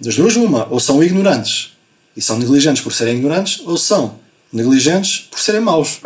Das 0.00 0.16
duas, 0.16 0.34
uma, 0.34 0.66
ou 0.70 0.80
são 0.80 1.02
ignorantes 1.02 1.76
e 2.16 2.22
são 2.22 2.38
negligentes 2.38 2.82
por 2.82 2.90
serem 2.90 3.16
ignorantes, 3.16 3.60
ou 3.66 3.76
são 3.76 4.14
negligentes 4.50 5.28
por 5.30 5.38
serem 5.38 5.60
maus. 5.60 6.00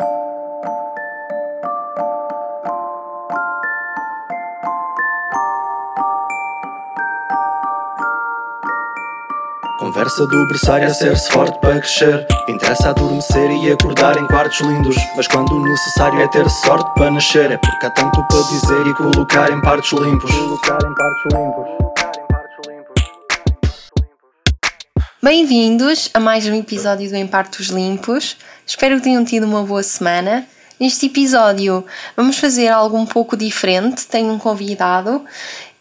Conversa 9.79 10.27
do 10.27 10.49
berçário 10.49 10.89
a 10.89 10.95
ser-se 10.95 11.31
forte 11.31 11.57
para 11.61 11.79
crescer. 11.79 12.27
Interessa 12.49 12.91
adormecer 12.91 13.51
e 13.63 13.71
acordar 13.71 14.17
em 14.21 14.27
quartos 14.27 14.61
lindos. 14.61 14.97
Mas 15.17 15.29
quando 15.29 15.53
o 15.53 15.63
necessário 15.63 16.21
é 16.21 16.27
ter 16.29 16.49
sorte 16.51 16.93
para 16.95 17.13
nascer 17.13 17.53
É 17.53 17.57
porque 17.59 17.87
há 17.87 17.91
tanto 17.91 18.27
para 18.27 18.43
dizer 18.43 18.87
e 18.89 18.95
colocar 18.95 19.53
em 19.53 19.61
partes 19.61 19.93
limpos. 19.93 20.33
Colocar 20.33 20.79
em 20.85 20.95
partes 20.95 21.33
limpos 21.33 21.74
Bem-vindos 25.25 26.11
a 26.13 26.21
mais 26.21 26.47
um 26.47 26.55
episódio 26.55 27.09
do 27.09 27.17
Em 27.17 27.27
Partos 27.27 27.69
Limpos. 27.69 28.37
Espero 28.67 28.97
que 28.97 29.05
tenham 29.05 29.25
tido 29.25 29.47
uma 29.47 29.63
boa 29.63 29.83
semana. 29.83 30.47
Neste 30.79 31.07
episódio 31.07 31.83
vamos 32.15 32.37
fazer 32.37 32.69
algo 32.69 32.99
um 32.99 33.07
pouco 33.07 33.35
diferente. 33.35 34.07
Tenho 34.07 34.31
um 34.35 34.39
convidado 34.39 35.25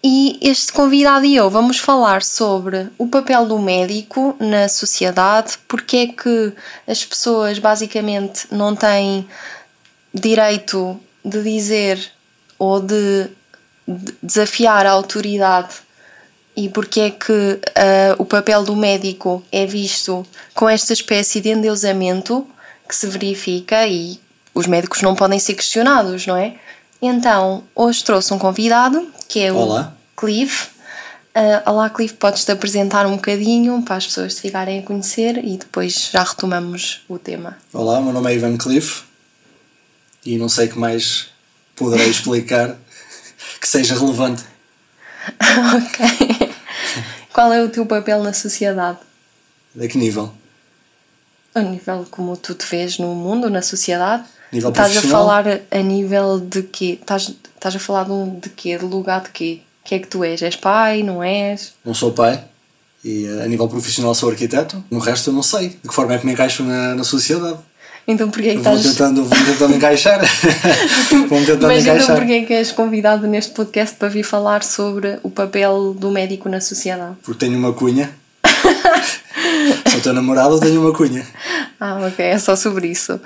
e 0.02 0.40
este 0.42 0.72
convidado 0.72 1.26
e 1.26 1.36
eu 1.36 1.50
vamos 1.50 1.78
falar 1.78 2.24
sobre 2.24 2.88
o 2.98 3.06
papel 3.06 3.46
do 3.46 3.60
médico 3.60 4.34
na 4.40 4.70
sociedade, 4.70 5.58
porque 5.68 5.98
é 5.98 6.08
que 6.08 6.54
as 6.88 7.04
pessoas 7.04 7.60
basicamente 7.60 8.48
não 8.50 8.74
têm 8.74 9.28
direito 10.14 10.98
de 11.22 11.44
dizer 11.44 12.00
ou 12.58 12.80
de 12.80 13.28
desafiar 14.22 14.86
a 14.86 14.92
autoridade 14.92 15.84
e 16.56 16.70
porque 16.70 17.00
é 17.00 17.12
que 17.12 17.32
uh, 17.32 17.60
o 18.18 18.26
papel 18.26 18.64
do 18.64 18.76
médico 18.76 19.44
é 19.52 19.66
visto 19.66 20.26
com 20.54 20.70
esta 20.70 20.94
espécie 20.94 21.42
de 21.42 21.50
endeusamento 21.50 22.48
que 22.88 22.96
se 22.96 23.08
verifica 23.08 23.88
e 23.88 24.20
os 24.54 24.68
médicos 24.68 25.02
não 25.02 25.16
podem 25.16 25.40
ser 25.40 25.56
questionados, 25.56 26.28
não 26.28 26.38
é? 26.38 26.56
Então, 27.02 27.64
hoje 27.76 28.04
trouxe 28.04 28.34
um 28.34 28.40
convidado 28.40 29.12
que 29.28 29.40
é 29.40 29.52
Olá. 29.52 29.96
o 30.16 30.20
Clive. 30.20 30.74
Uh, 31.36 31.70
olá, 31.70 31.90
Clive, 31.90 32.14
podes-te 32.14 32.52
apresentar 32.52 33.08
um 33.08 33.16
bocadinho 33.16 33.82
para 33.82 33.96
as 33.96 34.06
pessoas 34.06 34.36
te 34.36 34.42
ficarem 34.42 34.80
a 34.80 34.84
conhecer 34.84 35.44
e 35.44 35.58
depois 35.58 36.12
já 36.14 36.24
retomamos 36.24 37.02
o 37.10 37.18
tema. 37.18 37.58
Olá, 37.74 38.00
meu 38.00 38.14
nome 38.14 38.32
é 38.32 38.36
Ivan 38.36 38.56
Clive 38.56 39.02
e 40.24 40.38
não 40.38 40.48
sei 40.48 40.68
o 40.68 40.74
que 40.74 40.80
mais 40.80 41.30
poderei 41.76 42.08
explicar 42.08 42.78
que 43.60 43.68
seja 43.68 43.96
relevante. 43.96 44.44
ok. 45.76 46.33
Qual 47.34 47.52
é 47.52 47.64
o 47.64 47.70
teu 47.70 47.86
papel 47.86 48.22
na 48.24 48.32
sociedade? 48.32 49.00
A 49.80 49.88
que 49.88 49.98
nível? 49.98 50.32
A 51.56 51.62
nível 51.62 52.06
como 52.10 52.38
tu 52.38 52.54
te 52.54 52.66
vês 52.66 53.00
no 53.00 53.16
mundo, 53.16 53.50
na 53.50 53.62
sociedade? 53.62 54.24
Nível 54.52 54.70
Estás 54.70 54.96
a 54.96 55.02
falar 55.02 55.46
a 55.72 55.78
nível 55.80 56.40
de 56.40 56.62
quê? 56.64 56.98
Estás, 57.02 57.34
estás 57.56 57.76
a 57.76 57.80
falar 57.80 58.06
de, 58.06 58.12
um, 58.12 58.40
de 58.40 58.50
quê? 58.50 58.78
De 58.78 58.86
lugar 58.86 59.24
de 59.24 59.30
quê? 59.30 59.62
O 59.82 59.88
que 59.88 59.96
é 59.96 60.00
que 60.00 60.08
tu 60.08 60.24
és? 60.24 60.42
És 60.42 60.56
pai? 60.56 61.02
Não 61.02 61.24
és? 61.24 61.74
Não 61.84 61.94
sou 61.94 62.12
pai 62.12 62.44
e 63.04 63.26
eh, 63.26 63.44
a 63.44 63.48
nível 63.48 63.68
profissional 63.68 64.16
sou 64.16 64.30
arquiteto. 64.30 64.84
No 64.90 65.00
resto 65.00 65.30
eu 65.30 65.34
não 65.34 65.44
sei 65.44 65.70
de 65.70 65.88
que 65.88 65.94
forma 65.94 66.14
é 66.14 66.18
que 66.18 66.26
me 66.26 66.32
encaixo 66.32 66.64
na, 66.64 66.96
na 66.96 67.04
sociedade. 67.04 67.60
Então 68.08 68.30
porquê 68.30 68.50
é 68.50 68.56
que 68.56 68.62
Vou 68.62 68.76
estás... 68.76 68.96
tentando, 68.96 69.24
vou 69.24 69.46
tentando 69.46 69.76
encaixar. 69.76 70.20
vou 71.30 71.40
tentando 71.40 71.68
Mas 71.68 71.84
então 71.84 71.96
encaixar. 71.96 72.18
porquê 72.18 72.34
é 72.34 72.42
que 72.46 72.54
és 72.54 72.72
convidado 72.72 73.28
neste 73.28 73.54
podcast 73.54 73.96
para 73.96 74.10
vir 74.10 74.24
falar 74.24 74.64
sobre 74.64 75.20
o 75.24 75.30
papel 75.30 75.94
do 75.94 76.12
médico 76.12 76.50
na 76.50 76.60
sociedade? 76.60 77.16
Porque 77.24 77.46
tenho 77.46 77.58
uma 77.58 77.72
cunha. 77.74 78.14
Se 79.88 79.96
eu 79.96 80.02
teu 80.02 80.14
namorado, 80.14 80.60
tenho 80.60 80.82
uma 80.82 80.94
cunha. 80.94 81.26
Ah, 81.80 82.08
ok, 82.08 82.26
é 82.26 82.38
só 82.38 82.56
sobre 82.56 82.88
isso. 82.88 83.20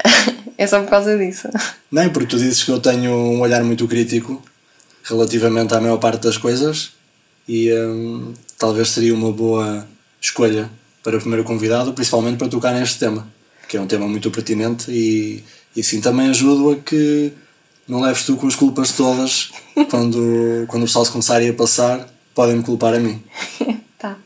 é 0.56 0.66
só 0.66 0.80
por 0.80 0.88
causa 0.88 1.16
disso. 1.18 1.48
Nem 1.90 2.08
porque 2.08 2.28
tu 2.28 2.38
dizes 2.38 2.62
que 2.62 2.70
eu 2.70 2.80
tenho 2.80 3.12
um 3.12 3.40
olhar 3.40 3.62
muito 3.62 3.86
crítico 3.86 4.42
relativamente 5.04 5.74
à 5.74 5.80
maior 5.80 5.98
parte 5.98 6.22
das 6.22 6.36
coisas 6.36 6.92
e 7.48 7.72
hum, 7.72 8.32
talvez 8.56 8.90
seria 8.90 9.14
uma 9.14 9.32
boa 9.32 9.86
escolha 10.20 10.70
para 11.02 11.16
o 11.16 11.20
primeiro 11.20 11.44
convidado, 11.44 11.92
principalmente 11.92 12.36
para 12.36 12.48
tocar 12.48 12.72
neste 12.72 12.98
tema, 12.98 13.26
que 13.72 13.78
é 13.78 13.80
um 13.80 13.86
tema 13.86 14.06
muito 14.06 14.30
pertinente 14.30 14.90
e, 14.90 15.42
e 15.74 15.80
assim 15.80 15.98
também 15.98 16.28
ajudo 16.28 16.72
a 16.72 16.76
que 16.76 17.32
não 17.88 18.02
leves 18.02 18.26
tu 18.26 18.36
com 18.36 18.46
as 18.46 18.54
culpas 18.54 18.92
todas 18.92 19.50
quando, 19.88 20.66
quando 20.68 20.82
o 20.82 20.86
pessoal 20.86 21.06
se 21.06 21.10
começar 21.10 21.40
a 21.40 21.52
passar, 21.54 22.06
podem-me 22.34 22.62
culpar 22.62 22.94
a 22.94 23.00
mim. 23.00 23.24
Tá. 23.98 24.16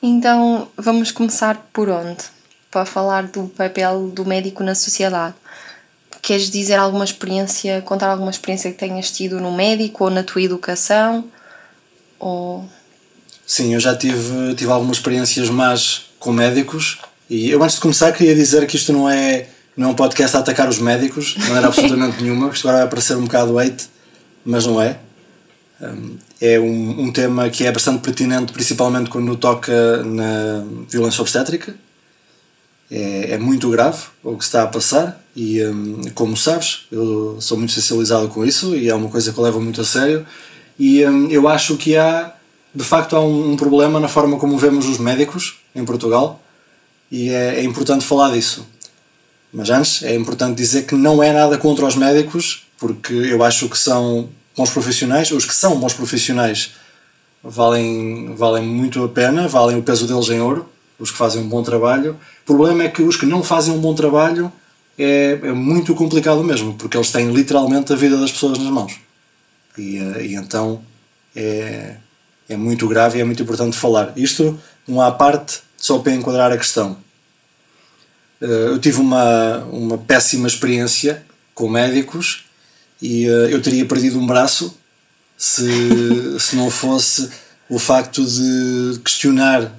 Então 0.00 0.68
vamos 0.76 1.10
começar 1.10 1.68
por 1.72 1.88
onde? 1.88 2.22
Para 2.70 2.86
falar 2.86 3.24
do 3.24 3.48
papel 3.48 4.08
do 4.10 4.24
médico 4.24 4.62
na 4.62 4.76
sociedade. 4.76 5.34
Queres 6.22 6.48
dizer 6.48 6.76
alguma 6.76 7.04
experiência, 7.04 7.82
contar 7.82 8.12
alguma 8.12 8.30
experiência 8.30 8.70
que 8.70 8.78
tenhas 8.78 9.10
tido 9.10 9.40
no 9.40 9.50
médico 9.50 10.04
ou 10.04 10.10
na 10.10 10.22
tua 10.22 10.40
educação? 10.40 11.24
Ou. 12.16 12.64
Sim, 13.44 13.74
eu 13.74 13.80
já 13.80 13.96
tive, 13.96 14.54
tive 14.54 14.70
algumas 14.70 14.98
experiências 14.98 15.50
más 15.50 16.12
com 16.20 16.32
médicos 16.32 17.00
e 17.32 17.50
eu 17.50 17.62
antes 17.62 17.76
de 17.76 17.80
começar 17.80 18.12
queria 18.12 18.34
dizer 18.34 18.66
que 18.66 18.76
isto 18.76 18.92
não 18.92 19.08
é, 19.08 19.48
não 19.74 19.88
é 19.88 19.90
um 19.92 19.94
podcast 19.94 20.36
a 20.36 20.40
atacar 20.40 20.68
os 20.68 20.78
médicos, 20.78 21.34
não 21.48 21.56
era 21.56 21.66
absolutamente 21.66 22.20
nenhuma, 22.22 22.50
isto 22.50 22.68
agora 22.68 22.82
vai 22.82 22.90
parecer 22.90 23.16
um 23.16 23.24
bocado 23.24 23.58
hate, 23.58 23.86
mas 24.44 24.66
não 24.66 24.78
é. 24.82 24.98
Um, 25.80 26.18
É 26.38 26.60
um, 26.60 27.04
um 27.04 27.10
tema 27.10 27.48
que 27.48 27.64
é 27.64 27.72
bastante 27.72 28.02
pertinente, 28.02 28.52
principalmente 28.52 29.08
quando 29.08 29.34
toca 29.34 30.02
na 30.04 30.62
violência 30.86 31.22
obstétrica. 31.22 31.74
É, 32.90 33.30
é 33.30 33.38
muito 33.38 33.70
grave 33.70 34.02
o 34.22 34.36
que 34.36 34.44
está 34.44 34.64
a 34.64 34.66
passar 34.66 35.18
e, 35.34 35.64
um, 35.64 36.02
como 36.14 36.36
sabes, 36.36 36.86
eu 36.92 37.38
sou 37.40 37.56
muito 37.56 37.72
sensibilizado 37.72 38.28
com 38.28 38.44
isso 38.44 38.76
e 38.76 38.90
é 38.90 38.94
uma 38.94 39.08
coisa 39.08 39.32
que 39.32 39.38
eu 39.38 39.44
levo 39.44 39.58
muito 39.58 39.80
a 39.80 39.84
sério. 39.84 40.26
E 40.78 41.02
um, 41.06 41.30
eu 41.30 41.48
acho 41.48 41.78
que 41.78 41.96
há, 41.96 42.34
de 42.74 42.84
facto, 42.84 43.16
há 43.16 43.24
um, 43.24 43.52
um 43.52 43.56
problema 43.56 43.98
na 43.98 44.08
forma 44.08 44.36
como 44.38 44.58
vemos 44.58 44.84
os 44.86 44.98
médicos 44.98 45.60
em 45.74 45.82
Portugal 45.82 46.41
e 47.12 47.28
é, 47.28 47.60
é 47.60 47.62
importante 47.62 48.06
falar 48.06 48.32
disso. 48.32 48.66
Mas 49.52 49.68
antes, 49.68 50.02
é 50.02 50.14
importante 50.14 50.56
dizer 50.56 50.86
que 50.86 50.94
não 50.94 51.22
é 51.22 51.30
nada 51.30 51.58
contra 51.58 51.84
os 51.84 51.94
médicos, 51.94 52.66
porque 52.78 53.12
eu 53.12 53.44
acho 53.44 53.68
que 53.68 53.78
são 53.78 54.30
bons 54.56 54.70
profissionais. 54.70 55.30
Os 55.30 55.44
que 55.44 55.54
são 55.54 55.78
bons 55.78 55.92
profissionais 55.92 56.72
valem, 57.44 58.34
valem 58.34 58.64
muito 58.66 59.04
a 59.04 59.08
pena, 59.10 59.46
valem 59.46 59.76
o 59.76 59.82
peso 59.82 60.06
deles 60.06 60.30
em 60.30 60.40
ouro, 60.40 60.66
os 60.98 61.10
que 61.10 61.18
fazem 61.18 61.42
um 61.42 61.48
bom 61.48 61.62
trabalho. 61.62 62.18
O 62.42 62.46
problema 62.46 62.84
é 62.84 62.88
que 62.88 63.02
os 63.02 63.16
que 63.18 63.26
não 63.26 63.42
fazem 63.42 63.74
um 63.74 63.78
bom 63.78 63.94
trabalho 63.94 64.50
é, 64.98 65.38
é 65.42 65.52
muito 65.52 65.94
complicado 65.94 66.42
mesmo, 66.42 66.72
porque 66.74 66.96
eles 66.96 67.10
têm 67.10 67.30
literalmente 67.30 67.92
a 67.92 67.96
vida 67.96 68.16
das 68.16 68.32
pessoas 68.32 68.56
nas 68.56 68.68
mãos. 68.68 68.98
E, 69.76 69.98
eh, 69.98 70.26
e 70.28 70.34
então 70.34 70.82
é, 71.36 71.96
é 72.48 72.56
muito 72.56 72.88
grave 72.88 73.18
e 73.18 73.20
é 73.20 73.24
muito 73.24 73.42
importante 73.42 73.76
falar. 73.76 74.14
Isto, 74.16 74.58
um 74.88 74.98
à 75.00 75.10
parte, 75.10 75.60
só 75.82 75.98
para 75.98 76.12
enquadrar 76.12 76.52
a 76.52 76.56
questão. 76.56 76.96
Eh, 78.40 78.66
Eu 78.68 78.78
tive 78.78 79.00
uma, 79.00 79.56
uma 79.64 79.98
péssima 79.98 80.46
experiência 80.46 81.26
com 81.52 81.68
médicos 81.68 82.44
e 83.02 83.26
eh, 83.26 83.48
eu 83.50 83.60
teria 83.60 83.84
perdido 83.84 84.16
um 84.16 84.24
braço 84.24 84.78
se, 85.36 86.38
se 86.38 86.54
não 86.54 86.70
fosse 86.70 87.28
o 87.68 87.80
facto 87.80 88.24
de 88.24 89.00
questionar 89.00 89.72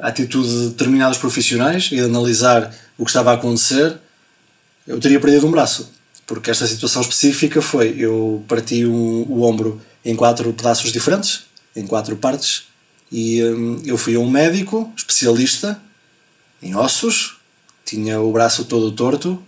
a 0.00 0.08
atitude 0.08 0.48
de 0.48 0.68
determinados 0.68 1.18
profissionais 1.18 1.86
e 1.90 1.96
de 1.96 2.02
analisar 2.02 2.72
o 2.96 3.04
que 3.04 3.10
estava 3.10 3.32
a 3.32 3.34
acontecer, 3.34 3.98
eu 4.86 5.00
teria 5.00 5.18
perdido 5.18 5.46
um 5.48 5.50
braço. 5.50 5.90
Porque 6.24 6.52
esta 6.52 6.66
situação 6.68 7.02
específica 7.02 7.60
foi: 7.60 7.96
eu 7.98 8.44
parti 8.46 8.84
o, 8.84 9.26
o 9.28 9.42
ombro 9.42 9.82
em 10.04 10.14
quatro 10.14 10.52
pedaços 10.52 10.92
diferentes, 10.92 11.46
em 11.74 11.84
quatro 11.84 12.16
partes, 12.16 12.68
e 13.16 13.44
hum, 13.44 13.80
eu 13.86 13.96
fui 13.96 14.16
a 14.16 14.18
um 14.18 14.28
médico 14.28 14.92
especialista 14.96 15.80
em 16.60 16.74
ossos, 16.74 17.36
tinha 17.84 18.20
o 18.20 18.32
braço 18.32 18.64
todo 18.64 18.90
torto, 18.90 19.40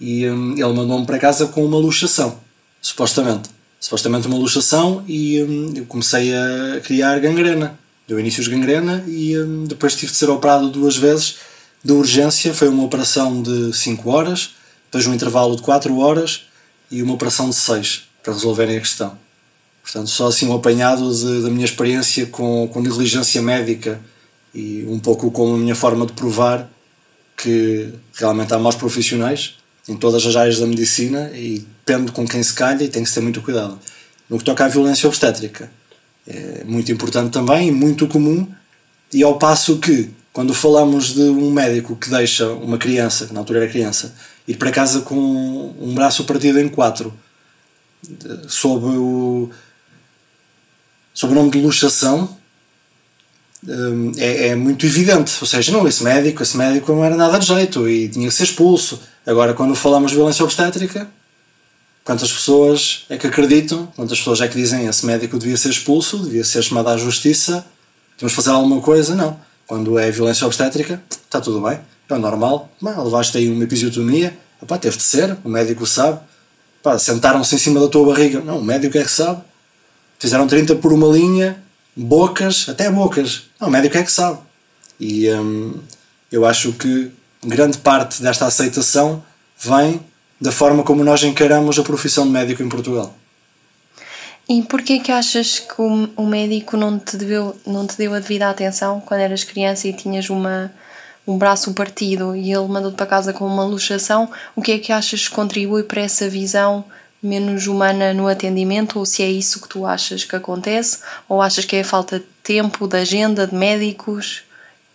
e 0.00 0.28
hum, 0.28 0.54
ele 0.54 0.72
mandou-me 0.72 1.06
para 1.06 1.20
casa 1.20 1.46
com 1.46 1.64
uma 1.64 1.78
luxação, 1.78 2.40
supostamente. 2.82 3.50
Supostamente 3.78 4.26
uma 4.26 4.36
luxação, 4.36 5.04
e 5.06 5.40
hum, 5.44 5.72
eu 5.76 5.84
comecei 5.84 6.34
a 6.34 6.80
criar 6.80 7.20
gangrena. 7.20 7.78
Deu 8.08 8.18
início 8.18 8.42
de 8.42 8.50
gangrena 8.50 9.04
e 9.06 9.38
hum, 9.38 9.62
depois 9.62 9.94
tive 9.94 10.10
de 10.10 10.18
ser 10.18 10.28
operado 10.28 10.68
duas 10.68 10.96
vezes 10.96 11.36
de 11.84 11.92
urgência. 11.92 12.52
Foi 12.52 12.66
uma 12.66 12.82
operação 12.82 13.40
de 13.40 13.72
5 13.72 14.10
horas, 14.10 14.56
depois 14.86 15.06
um 15.06 15.14
intervalo 15.14 15.54
de 15.54 15.62
4 15.62 15.96
horas 15.98 16.46
e 16.90 17.00
uma 17.00 17.14
operação 17.14 17.48
de 17.48 17.54
6 17.54 18.08
para 18.24 18.32
resolverem 18.32 18.76
a 18.76 18.80
questão. 18.80 19.23
Portanto, 19.84 20.08
só 20.08 20.28
assim 20.28 20.48
um 20.48 20.54
apanhado 20.54 21.14
de- 21.14 21.42
da 21.42 21.50
minha 21.50 21.66
experiência 21.66 22.24
com, 22.26 22.66
com 22.72 22.80
negligência 22.80 23.40
médica 23.42 24.00
e 24.54 24.84
um 24.88 24.98
pouco 24.98 25.30
como 25.30 25.54
a 25.54 25.58
minha 25.58 25.74
forma 25.74 26.06
de 26.06 26.14
provar 26.14 26.68
que 27.36 27.92
realmente 28.14 28.52
há 28.54 28.58
maus 28.58 28.76
profissionais 28.76 29.56
em 29.86 29.94
todas 29.94 30.24
as 30.24 30.34
áreas 30.34 30.58
da 30.58 30.66
medicina 30.66 31.30
e 31.34 31.66
depende 31.86 32.10
com 32.12 32.26
quem 32.26 32.42
se 32.42 32.54
calha 32.54 32.82
e 32.82 32.88
tem 32.88 33.04
que 33.04 33.12
ter 33.12 33.20
muito 33.20 33.42
cuidado. 33.42 33.78
No 34.30 34.38
que 34.38 34.44
toca 34.44 34.64
à 34.64 34.68
violência 34.68 35.06
obstétrica, 35.06 35.70
é 36.26 36.64
muito 36.64 36.90
importante 36.90 37.30
também 37.30 37.68
e 37.68 37.70
muito 37.70 38.08
comum, 38.08 38.48
e 39.12 39.22
ao 39.22 39.38
passo 39.38 39.76
que, 39.78 40.08
quando 40.32 40.54
falamos 40.54 41.12
de 41.12 41.20
um 41.20 41.50
médico 41.50 41.94
que 41.94 42.08
deixa 42.08 42.48
uma 42.48 42.78
criança, 42.78 43.26
que 43.26 43.34
na 43.34 43.40
altura 43.40 43.60
era 43.60 43.70
criança, 43.70 44.14
ir 44.48 44.56
para 44.56 44.70
casa 44.70 45.02
com 45.02 45.14
um 45.78 45.94
braço 45.94 46.24
partido 46.24 46.58
em 46.58 46.68
quatro, 46.68 47.12
sob 48.48 48.86
o, 48.86 49.50
sob 51.14 51.32
o 51.32 51.36
nome 51.36 51.50
de 51.50 51.60
luxação, 51.60 52.36
hum, 53.66 54.12
é, 54.18 54.48
é, 54.48 54.54
muito 54.54 54.84
evidente. 54.84 55.32
Ou 55.40 55.46
seja, 55.46 55.72
não, 55.72 55.86
esse 55.88 56.02
médico, 56.02 56.42
esse 56.42 56.56
médico 56.56 56.92
não 56.92 57.04
era 57.04 57.16
nada 57.16 57.38
de 57.38 57.46
jeito 57.46 57.88
e 57.88 58.08
tinha 58.08 58.28
que 58.28 58.34
ser 58.34 58.42
expulso. 58.42 59.00
Agora, 59.24 59.54
quando 59.54 59.74
falamos 59.74 60.10
de 60.10 60.16
violência 60.16 60.44
obstétrica, 60.44 61.08
quantas 62.04 62.30
pessoas 62.30 63.04
é 63.08 63.16
que 63.16 63.26
acreditam, 63.26 63.86
quantas 63.96 64.18
pessoas 64.18 64.40
é 64.40 64.48
que 64.48 64.56
dizem 64.56 64.86
esse 64.86 65.06
médico 65.06 65.38
devia 65.38 65.56
ser 65.56 65.70
expulso, 65.70 66.18
devia 66.18 66.44
ser 66.44 66.62
chamado 66.62 66.88
à 66.88 66.96
justiça, 66.98 67.64
temos 68.18 68.32
de 68.32 68.36
fazer 68.36 68.50
alguma 68.50 68.80
coisa? 68.80 69.14
Não. 69.14 69.38
Quando 69.66 69.98
é 69.98 70.10
violência 70.10 70.46
obstétrica, 70.46 71.02
está 71.10 71.40
tudo 71.40 71.62
bem, 71.62 71.78
é 72.10 72.18
normal. 72.18 72.70
levaste 72.82 73.38
aí 73.38 73.48
uma 73.48 73.64
episiotomia, 73.64 74.36
Epá, 74.62 74.78
teve 74.78 74.96
de 74.96 75.02
ser, 75.02 75.36
o 75.44 75.48
médico 75.48 75.86
sabe. 75.86 76.20
Sentaram-se 76.98 77.54
em 77.54 77.58
cima 77.58 77.80
da 77.80 77.88
tua 77.88 78.06
barriga, 78.06 78.40
não, 78.40 78.58
o 78.58 78.64
médico 78.64 78.96
é 78.98 79.02
que 79.02 79.10
sabe. 79.10 79.42
Fizeram 80.24 80.46
30 80.46 80.76
por 80.76 80.90
uma 80.90 81.06
linha, 81.06 81.62
bocas, 81.94 82.66
até 82.66 82.90
bocas. 82.90 83.42
Não, 83.60 83.68
o 83.68 83.70
médico 83.70 83.98
é 83.98 84.02
que 84.02 84.10
sabe. 84.10 84.38
E 84.98 85.30
hum, 85.30 85.78
eu 86.32 86.46
acho 86.46 86.72
que 86.72 87.12
grande 87.44 87.76
parte 87.76 88.22
desta 88.22 88.46
aceitação 88.46 89.22
vem 89.58 90.00
da 90.40 90.50
forma 90.50 90.82
como 90.82 91.04
nós 91.04 91.22
encaramos 91.22 91.78
a 91.78 91.82
profissão 91.82 92.24
de 92.24 92.32
médico 92.32 92.62
em 92.62 92.70
Portugal. 92.70 93.14
E 94.48 94.62
porquê 94.62 94.98
que 94.98 95.12
achas 95.12 95.58
que 95.58 95.82
o 95.82 96.26
médico 96.26 96.78
não 96.78 96.98
te, 96.98 97.18
deu, 97.18 97.54
não 97.66 97.86
te 97.86 97.98
deu 97.98 98.14
a 98.14 98.18
devida 98.18 98.48
atenção 98.48 99.02
quando 99.04 99.20
eras 99.20 99.44
criança 99.44 99.88
e 99.88 99.92
tinhas 99.92 100.30
uma, 100.30 100.72
um 101.26 101.36
braço 101.36 101.74
partido 101.74 102.34
e 102.34 102.50
ele 102.50 102.66
mandou-te 102.66 102.96
para 102.96 103.04
casa 103.04 103.34
com 103.34 103.46
uma 103.46 103.66
luxação? 103.66 104.30
O 104.56 104.62
que 104.62 104.72
é 104.72 104.78
que 104.78 104.90
achas 104.90 105.28
que 105.28 105.34
contribui 105.34 105.82
para 105.82 106.00
essa 106.00 106.30
visão 106.30 106.82
menos 107.26 107.66
humana 107.66 108.12
no 108.12 108.28
atendimento? 108.28 108.98
Ou 108.98 109.06
se 109.06 109.22
é 109.22 109.30
isso 109.30 109.60
que 109.60 109.68
tu 109.68 109.86
achas 109.86 110.24
que 110.24 110.36
acontece? 110.36 110.98
Ou 111.28 111.40
achas 111.40 111.64
que 111.64 111.76
é 111.76 111.80
a 111.80 111.84
falta 111.84 112.18
de 112.18 112.26
tempo, 112.42 112.86
de 112.86 112.96
agenda, 112.96 113.46
de 113.46 113.54
médicos? 113.54 114.42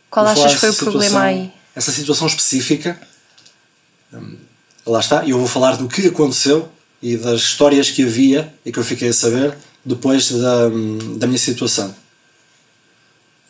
Qual 0.09 0.25
achas 0.25 0.53
que 0.53 0.59
foi 0.59 0.69
o 0.69 0.75
problema 0.75 1.21
aí? 1.21 1.51
Essa 1.75 1.91
situação 1.91 2.27
específica, 2.27 2.99
hum, 4.13 4.37
lá 4.85 4.99
está, 4.99 5.23
e 5.23 5.29
eu 5.29 5.37
vou 5.37 5.47
falar 5.47 5.77
do 5.77 5.87
que 5.87 6.07
aconteceu 6.07 6.69
e 7.01 7.15
das 7.15 7.41
histórias 7.41 7.89
que 7.89 8.03
havia 8.03 8.53
e 8.65 8.71
que 8.71 8.79
eu 8.79 8.83
fiquei 8.83 9.09
a 9.09 9.13
saber 9.13 9.55
depois 9.85 10.31
da, 10.31 10.69
da 11.17 11.27
minha 11.27 11.39
situação. 11.39 11.95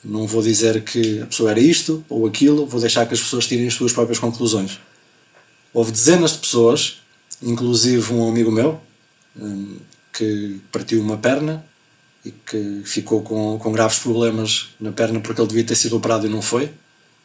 Não 0.04 0.26
vou 0.26 0.42
dizer 0.42 0.84
que 0.84 1.22
a 1.22 1.26
pessoa 1.26 1.52
era 1.52 1.60
isto 1.60 2.06
ou 2.08 2.26
aquilo, 2.26 2.66
vou 2.66 2.80
deixar 2.80 3.06
que 3.06 3.14
as 3.14 3.20
pessoas 3.20 3.48
tirem 3.48 3.68
as 3.68 3.74
suas 3.74 3.92
próprias 3.92 4.20
conclusões. 4.20 4.80
Houve 5.74 5.92
dezenas 5.92 6.34
de 6.34 6.40
pessoas, 6.40 6.99
inclusive 7.42 8.14
um 8.14 8.28
amigo 8.28 8.52
meu, 8.52 8.80
hum, 9.38 9.78
que 10.14 10.60
partiu 10.72 11.02
uma 11.02 11.18
perna 11.18 11.66
e 12.26 12.32
que 12.32 12.82
ficou 12.86 13.22
com, 13.22 13.58
com 13.58 13.72
graves 13.72 14.00
problemas 14.00 14.70
na 14.80 14.92
perna 14.92 15.20
porque 15.20 15.42
ele 15.42 15.48
devia 15.48 15.64
ter 15.64 15.76
sido 15.76 15.96
operado 15.96 16.28
e 16.28 16.30
não 16.30 16.42
foi. 16.42 16.72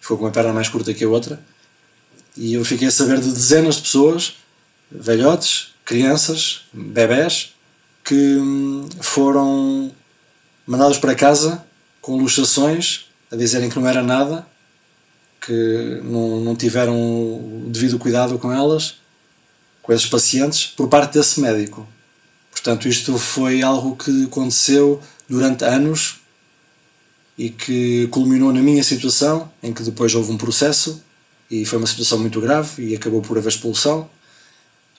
Ficou 0.01 0.19
com 0.19 0.25
uma 0.25 0.31
perna 0.31 0.53
mais 0.53 0.69
curta 0.69 0.95
que 0.95 1.05
a 1.05 1.09
outra. 1.09 1.41
E 2.37 2.55
eu 2.55 2.65
fiquei 2.65 2.89
a 2.89 2.91
saber 2.91 3.21
de 3.21 3.33
dezenas 3.33 3.77
de 3.77 3.83
pessoas, 3.83 4.35
velhotes, 4.91 5.73
crianças, 5.85 6.63
bebés, 6.73 7.55
que 8.05 8.15
hum, 8.15 8.89
foram 9.01 9.93
mandados 10.67 10.99
para 10.99 11.15
casa 11.15 11.65
com 12.01 12.17
luxações, 12.17 13.07
a 13.31 13.37
dizerem 13.37 13.71
que 13.71 13.79
não 13.79 13.89
era 13.89 14.03
nada, 14.03 14.47
que 15.41 16.01
não, 16.05 16.41
não 16.41 16.55
tiveram 16.55 16.95
o 16.95 17.69
devido 17.69 17.99
cuidado 17.99 18.39
com 18.39 18.53
elas, 18.53 18.97
com 19.85 19.93
esses 19.93 20.07
pacientes, 20.07 20.67
por 20.67 20.89
parte 20.89 21.13
desse 21.13 21.39
médico. 21.39 21.87
Portanto, 22.51 22.89
isto 22.89 23.19
foi 23.19 23.63
algo 23.63 23.95
que 23.95 24.25
aconteceu 24.25 24.99
durante 25.29 25.63
anos 25.63 26.21
e 27.37 27.51
que 27.51 28.09
culminou 28.11 28.51
na 28.51 28.63
minha 28.63 28.83
situação, 28.83 29.51
em 29.63 29.75
que 29.75 29.83
depois 29.83 30.15
houve 30.15 30.33
um 30.33 30.39
processo 30.39 31.03
e 31.51 31.67
foi 31.67 31.77
uma 31.77 31.87
situação 31.87 32.19
muito 32.19 32.41
grave 32.41 32.83
e 32.83 32.97
acabou 32.97 33.21
por 33.21 33.37
haver 33.37 33.51
expulsão. 33.51 34.09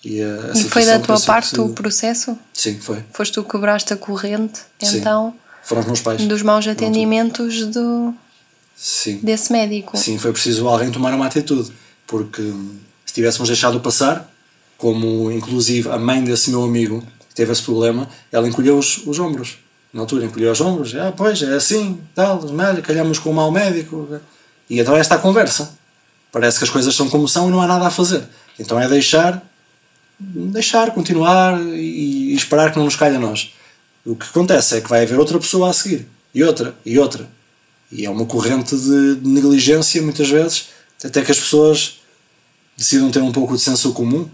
E, 0.03 0.21
a, 0.21 0.51
a 0.53 0.57
e 0.57 0.63
foi 0.65 0.85
da 0.85 0.99
tua 0.99 1.19
parte 1.19 1.55
que... 1.55 1.59
o 1.59 1.69
processo? 1.69 2.37
Sim, 2.53 2.77
foi. 2.79 3.03
Foste 3.11 3.33
tu 3.33 3.43
que 3.43 3.49
quebraste 3.49 3.91
a 3.91 3.97
corrente, 3.97 4.59
Sim. 4.79 4.97
então? 4.97 5.33
Foram 5.63 5.81
os 5.81 5.87
meus 5.87 6.01
pais. 6.01 6.21
Dos 6.27 6.43
maus 6.43 6.67
atendimentos 6.67 7.65
do, 7.65 8.13
Sim. 8.75 9.17
desse 9.23 9.51
médico. 9.51 9.97
Sim, 9.97 10.19
foi 10.19 10.31
preciso 10.31 10.67
alguém 10.67 10.91
tomar 10.91 11.11
uma 11.15 11.25
atitude, 11.25 11.73
porque 12.05 12.43
se 13.03 13.15
tivéssemos 13.15 13.49
deixado 13.49 13.79
passar, 13.79 14.31
como 14.85 15.31
inclusive 15.31 15.89
a 15.89 15.97
mãe 15.97 16.23
desse 16.23 16.51
meu 16.51 16.63
amigo 16.63 17.01
que 17.27 17.33
teve 17.33 17.51
esse 17.51 17.63
problema, 17.63 18.07
ela 18.31 18.47
encolheu 18.47 18.77
os, 18.77 19.01
os 19.07 19.17
ombros. 19.17 19.57
Na 19.91 20.01
altura 20.01 20.25
encolheu 20.25 20.51
os 20.51 20.61
ombros, 20.61 20.93
ah, 20.93 21.11
pois 21.11 21.41
é 21.41 21.55
assim, 21.55 21.99
tal, 22.13 22.39
médico, 22.51 22.85
calhamos 22.85 23.17
com 23.17 23.31
o 23.31 23.33
mau 23.33 23.49
médico. 23.49 24.07
E 24.69 24.79
então 24.79 24.95
esta 24.95 25.15
a 25.15 25.17
conversa. 25.17 25.75
Parece 26.31 26.59
que 26.59 26.65
as 26.65 26.69
coisas 26.69 26.93
são 26.93 27.09
como 27.09 27.27
são 27.27 27.47
e 27.47 27.51
não 27.51 27.59
há 27.59 27.65
nada 27.65 27.87
a 27.87 27.89
fazer. 27.89 28.27
Então 28.59 28.79
é 28.79 28.87
deixar, 28.87 29.43
deixar, 30.19 30.91
continuar 30.91 31.59
e, 31.59 32.33
e 32.33 32.35
esperar 32.35 32.71
que 32.71 32.77
não 32.77 32.85
nos 32.85 32.95
calhe 32.95 33.15
a 33.15 33.19
nós. 33.19 33.55
O 34.05 34.15
que 34.15 34.27
acontece 34.27 34.77
é 34.77 34.81
que 34.81 34.89
vai 34.89 35.01
haver 35.01 35.17
outra 35.17 35.39
pessoa 35.39 35.71
a 35.71 35.73
seguir, 35.73 36.07
e 36.31 36.43
outra, 36.43 36.75
e 36.85 36.99
outra. 36.99 37.27
E 37.91 38.05
é 38.05 38.09
uma 38.11 38.27
corrente 38.27 38.77
de, 38.77 39.27
negligência, 39.27 39.99
muitas 39.99 40.29
vezes, 40.29 40.67
até 41.03 41.23
que 41.23 41.31
as 41.31 41.39
pessoas 41.39 42.01
decidam 42.77 43.09
ter 43.09 43.23
um 43.23 43.31
pouco 43.31 43.55
de 43.55 43.63
senso 43.63 43.91
comum. 43.91 44.29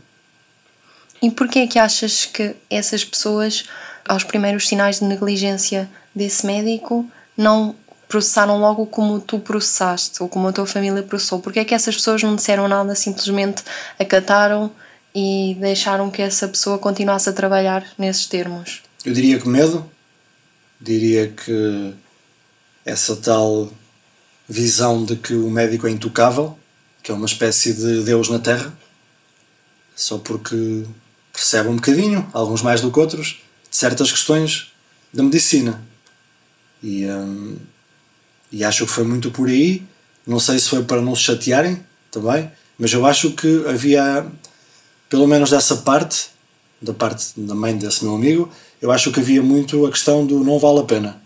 E 1.22 1.30
porquê 1.30 1.60
é 1.60 1.68
que 1.68 1.78
achas 1.78 2.26
que 2.26 2.56
essas 2.70 3.06
pessoas, 3.06 3.66
aos 4.08 4.24
primeiros 4.24 4.68
sinais 4.68 5.00
de 5.00 5.06
negligência 5.06 5.90
desse 6.16 6.46
médico, 6.46 7.10
não 7.38 7.76
processaram 8.08 8.60
logo 8.60 8.86
como 8.88 9.22
tu 9.22 9.40
processaste 9.40 10.22
ou 10.22 10.28
como 10.28 10.48
a 10.48 10.52
tua 10.52 10.66
família 10.66 11.02
processou? 11.04 11.40
Porquê 11.40 11.60
é 11.60 11.66
que 11.66 11.74
essas 11.74 11.96
pessoas 11.96 12.22
não 12.22 12.36
disseram 12.36 12.68
nada, 12.68 12.94
simplesmente 12.96 13.64
acataram 13.98 14.72
e 15.14 15.56
deixaram 15.60 16.10
que 16.10 16.22
essa 16.22 16.48
pessoa 16.48 16.78
continuasse 16.78 17.30
a 17.30 17.34
trabalhar 17.34 17.86
nesses 17.98 18.26
termos? 18.26 18.82
Eu 19.06 19.14
diria 19.14 19.40
que 19.40 19.48
medo, 19.48 19.90
diria 20.80 21.30
que 21.30 21.94
essa 22.84 23.16
tal 23.16 23.72
visão 24.48 25.06
de 25.06 25.16
que 25.16 25.34
o 25.34 25.50
médico 25.50 25.88
é 25.88 25.92
intocável, 25.92 26.58
que 27.02 27.12
é 27.12 27.14
uma 27.14 27.26
espécie 27.26 27.74
de 27.74 28.04
Deus 28.04 28.28
na 28.28 28.40
Terra, 28.40 28.74
só 29.96 30.18
porque 30.18 30.84
percebe 31.32 31.70
um 31.70 31.76
bocadinho, 31.76 32.28
alguns 32.34 32.62
mais 32.62 32.82
do 32.82 32.92
que 32.92 33.00
outros, 33.00 33.40
de 33.70 33.76
certas 33.76 34.12
questões 34.12 34.72
da 35.14 35.24
medicina. 35.24 35.82
E, 36.84 37.06
hum, 37.06 37.58
e 38.52 38.64
acho 38.64 38.86
que 38.86 38.92
foi 38.92 39.04
muito 39.04 39.32
por 39.32 39.48
aí. 39.48 39.84
Não 40.26 40.40
sei 40.40 40.60
se 40.60 40.70
foi 40.70 40.84
para 40.84 41.02
não 41.02 41.16
se 41.16 41.24
chatearem 41.24 41.84
também, 42.12 42.52
mas 42.78 42.92
eu 42.94 43.06
acho 43.06 43.32
que 43.32 43.66
havia, 43.68 44.26
pelo 45.10 45.28
menos 45.28 45.50
dessa 45.50 45.78
parte, 45.78 46.30
da 46.82 46.94
parte 46.94 47.34
da 47.38 47.56
mãe 47.56 47.78
desse 47.78 48.04
meu 48.04 48.16
amigo, 48.16 48.52
eu 48.82 48.92
acho 48.92 49.12
que 49.12 49.20
havia 49.20 49.42
muito 49.42 49.86
a 49.86 49.92
questão 49.92 50.26
do 50.26 50.44
não 50.44 50.60
vale 50.60 50.80
a 50.80 50.84
pena 50.84 51.22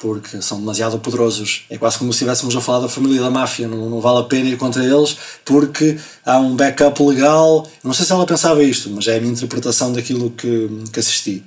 porque 0.00 0.40
são 0.40 0.58
demasiado 0.58 0.98
poderosos. 0.98 1.66
É 1.68 1.76
quase 1.76 1.98
como 1.98 2.10
se 2.10 2.16
estivéssemos 2.16 2.56
a 2.56 2.60
falar 2.60 2.80
da 2.80 2.88
família 2.88 3.20
da 3.20 3.30
máfia, 3.30 3.68
não, 3.68 3.90
não 3.90 4.00
vale 4.00 4.20
a 4.20 4.22
pena 4.22 4.48
ir 4.48 4.56
contra 4.56 4.82
eles 4.82 5.16
porque 5.44 5.98
há 6.24 6.38
um 6.38 6.56
backup 6.56 7.00
legal. 7.02 7.68
Não 7.84 7.92
sei 7.92 8.06
se 8.06 8.10
ela 8.10 8.26
pensava 8.26 8.64
isto, 8.64 8.88
mas 8.90 9.06
é 9.06 9.18
a 9.18 9.20
minha 9.20 9.34
interpretação 9.34 9.92
daquilo 9.92 10.30
que, 10.30 10.68
que 10.90 10.98
assisti. 10.98 11.44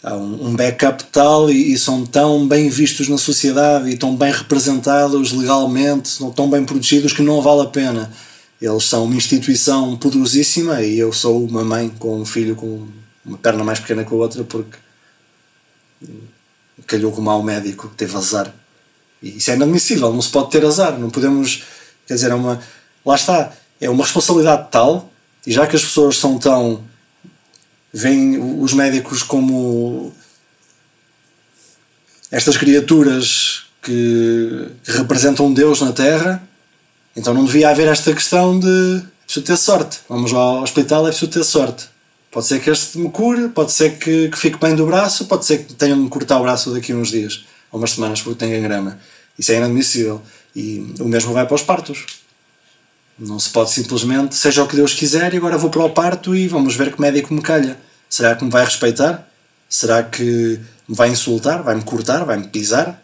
Há 0.00 0.14
um, 0.14 0.46
um 0.46 0.56
backup 0.56 1.04
tal 1.12 1.50
e, 1.50 1.72
e, 1.72 1.78
são 1.78 2.06
tão 2.06 2.46
bem 2.46 2.70
vistos 2.70 3.08
na 3.08 3.18
sociedade 3.18 3.90
e 3.90 3.96
tão 3.96 4.16
bem 4.16 4.32
representados 4.32 5.32
legalmente, 5.32 6.18
tão 6.34 6.48
bem 6.48 6.64
protegidos 6.64 7.12
que 7.12 7.20
não 7.20 7.42
vale 7.42 7.62
a 7.62 7.66
pena. 7.66 8.12
Eles 8.62 8.84
são 8.84 9.04
uma 9.04 9.16
instituição 9.16 9.96
poderosíssima 9.96 10.82
e 10.82 10.98
eu 10.98 11.12
sou 11.12 11.44
uma 11.44 11.64
mãe 11.64 11.88
com 11.98 12.20
um 12.20 12.24
filho 12.24 12.54
com 12.54 12.86
uma 13.26 13.36
perna 13.38 13.64
mais 13.64 13.80
pequena 13.80 14.04
que 14.04 14.14
a 14.14 14.16
outra 14.16 14.44
porque 14.44 14.78
calhou 16.86 17.12
com 17.12 17.20
o 17.20 17.24
mau 17.24 17.42
médico, 17.42 17.92
teve 17.96 18.16
azar. 18.16 18.52
E 19.22 19.36
isso 19.36 19.50
é 19.50 19.54
inadmissível, 19.54 20.12
não 20.12 20.22
se 20.22 20.30
pode 20.30 20.50
ter 20.50 20.64
azar, 20.64 20.98
não 20.98 21.10
podemos, 21.10 21.64
quer 22.06 22.14
dizer, 22.14 22.30
é 22.30 22.34
uma, 22.34 22.60
lá 23.04 23.14
está, 23.14 23.52
é 23.80 23.90
uma 23.90 24.04
responsabilidade 24.04 24.68
tal, 24.70 25.10
e 25.46 25.52
já 25.52 25.66
que 25.66 25.76
as 25.76 25.82
pessoas 25.82 26.16
são 26.16 26.38
tão, 26.38 26.84
veem 27.92 28.38
os 28.62 28.72
médicos 28.72 29.22
como 29.22 30.12
estas 32.30 32.56
criaturas 32.56 33.64
que, 33.82 34.68
que 34.84 34.92
representam 34.92 35.52
Deus 35.52 35.80
na 35.80 35.92
Terra, 35.92 36.42
então 37.16 37.34
não 37.34 37.44
devia 37.44 37.70
haver 37.70 37.88
esta 37.88 38.14
questão 38.14 38.58
de 38.58 39.02
é 39.30 39.32
preciso 39.32 39.46
ter 39.46 39.56
sorte, 39.56 40.00
vamos 40.08 40.32
ao 40.32 40.62
hospital, 40.62 41.06
é 41.06 41.10
preciso 41.10 41.30
ter 41.30 41.44
sorte. 41.44 41.88
Pode 42.30 42.46
ser 42.46 42.60
que 42.60 42.70
este 42.70 42.98
me 42.98 43.10
cure, 43.10 43.48
pode 43.48 43.72
ser 43.72 43.98
que, 43.98 44.28
que 44.28 44.38
fique 44.38 44.58
bem 44.58 44.76
do 44.76 44.86
braço, 44.86 45.26
pode 45.26 45.44
ser 45.44 45.64
que 45.64 45.74
tenha 45.74 45.94
de 45.94 46.00
me 46.00 46.08
cortar 46.08 46.38
o 46.38 46.42
braço 46.42 46.72
daqui 46.72 46.92
a 46.92 46.96
uns 46.96 47.10
dias 47.10 47.44
ou 47.72 47.78
umas 47.78 47.92
semanas 47.92 48.22
porque 48.22 48.38
tenho 48.38 48.60
gangrena. 48.60 49.00
Isso 49.38 49.52
é 49.52 49.56
inadmissível. 49.56 50.20
E 50.54 50.94
o 51.00 51.06
mesmo 51.06 51.32
vai 51.32 51.46
para 51.46 51.54
os 51.54 51.62
partos. 51.62 52.06
Não 53.18 53.38
se 53.38 53.50
pode 53.50 53.70
simplesmente, 53.70 54.34
seja 54.34 54.62
o 54.62 54.68
que 54.68 54.76
Deus 54.76 54.94
quiser, 54.94 55.34
e 55.34 55.36
agora 55.36 55.58
vou 55.58 55.70
para 55.70 55.84
o 55.84 55.90
parto 55.90 56.34
e 56.34 56.48
vamos 56.48 56.74
ver 56.74 56.92
que 56.92 57.00
médico 57.00 57.34
me 57.34 57.42
calha. 57.42 57.78
Será 58.08 58.34
que 58.34 58.44
me 58.44 58.50
vai 58.50 58.64
respeitar? 58.64 59.28
Será 59.68 60.02
que 60.02 60.58
me 60.88 60.96
vai 60.96 61.10
insultar? 61.10 61.62
Vai-me 61.62 61.82
cortar? 61.82 62.24
Vai-me 62.24 62.48
pisar? 62.48 63.00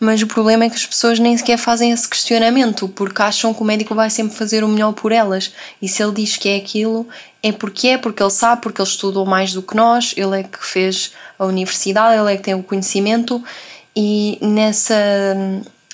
Mas 0.00 0.22
o 0.22 0.26
problema 0.26 0.64
é 0.64 0.70
que 0.70 0.76
as 0.76 0.86
pessoas 0.86 1.18
nem 1.18 1.36
sequer 1.36 1.58
fazem 1.58 1.90
esse 1.92 2.08
questionamento, 2.08 2.88
porque 2.88 3.20
acham 3.20 3.52
que 3.52 3.60
o 3.60 3.64
médico 3.64 3.94
vai 3.94 4.08
sempre 4.08 4.34
fazer 4.34 4.64
o 4.64 4.68
melhor 4.68 4.94
por 4.94 5.12
elas. 5.12 5.52
E 5.80 5.86
se 5.86 6.02
ele 6.02 6.12
diz 6.12 6.38
que 6.38 6.48
é 6.48 6.56
aquilo, 6.56 7.06
é 7.42 7.52
porque 7.52 7.88
é, 7.88 7.98
porque 7.98 8.22
ele 8.22 8.30
sabe, 8.30 8.62
porque 8.62 8.80
ele 8.80 8.88
estudou 8.88 9.26
mais 9.26 9.52
do 9.52 9.62
que 9.62 9.76
nós, 9.76 10.14
ele 10.16 10.40
é 10.40 10.42
que 10.42 10.66
fez 10.66 11.12
a 11.38 11.44
universidade, 11.44 12.18
ele 12.18 12.32
é 12.32 12.36
que 12.38 12.44
tem 12.44 12.54
o 12.54 12.62
conhecimento. 12.62 13.44
E 13.94 14.38
nessa 14.40 14.94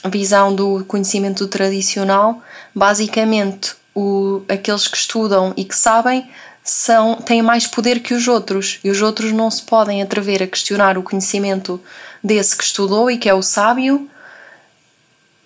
visão 0.08 0.54
do 0.54 0.84
conhecimento 0.84 1.48
tradicional, 1.48 2.40
basicamente 2.72 3.74
o, 3.92 4.42
aqueles 4.48 4.86
que 4.86 4.96
estudam 4.96 5.52
e 5.56 5.64
que 5.64 5.74
sabem 5.74 6.30
são, 6.66 7.14
têm 7.14 7.40
mais 7.42 7.64
poder 7.64 8.00
que 8.00 8.12
os 8.12 8.26
outros. 8.26 8.80
E 8.82 8.90
os 8.90 9.00
outros 9.00 9.30
não 9.30 9.48
se 9.50 9.62
podem 9.62 10.02
atrever 10.02 10.42
a 10.42 10.46
questionar 10.48 10.98
o 10.98 11.02
conhecimento 11.02 11.80
desse 12.22 12.56
que 12.56 12.64
estudou 12.64 13.08
e 13.08 13.16
que 13.16 13.28
é 13.28 13.34
o 13.34 13.40
sábio. 13.40 14.10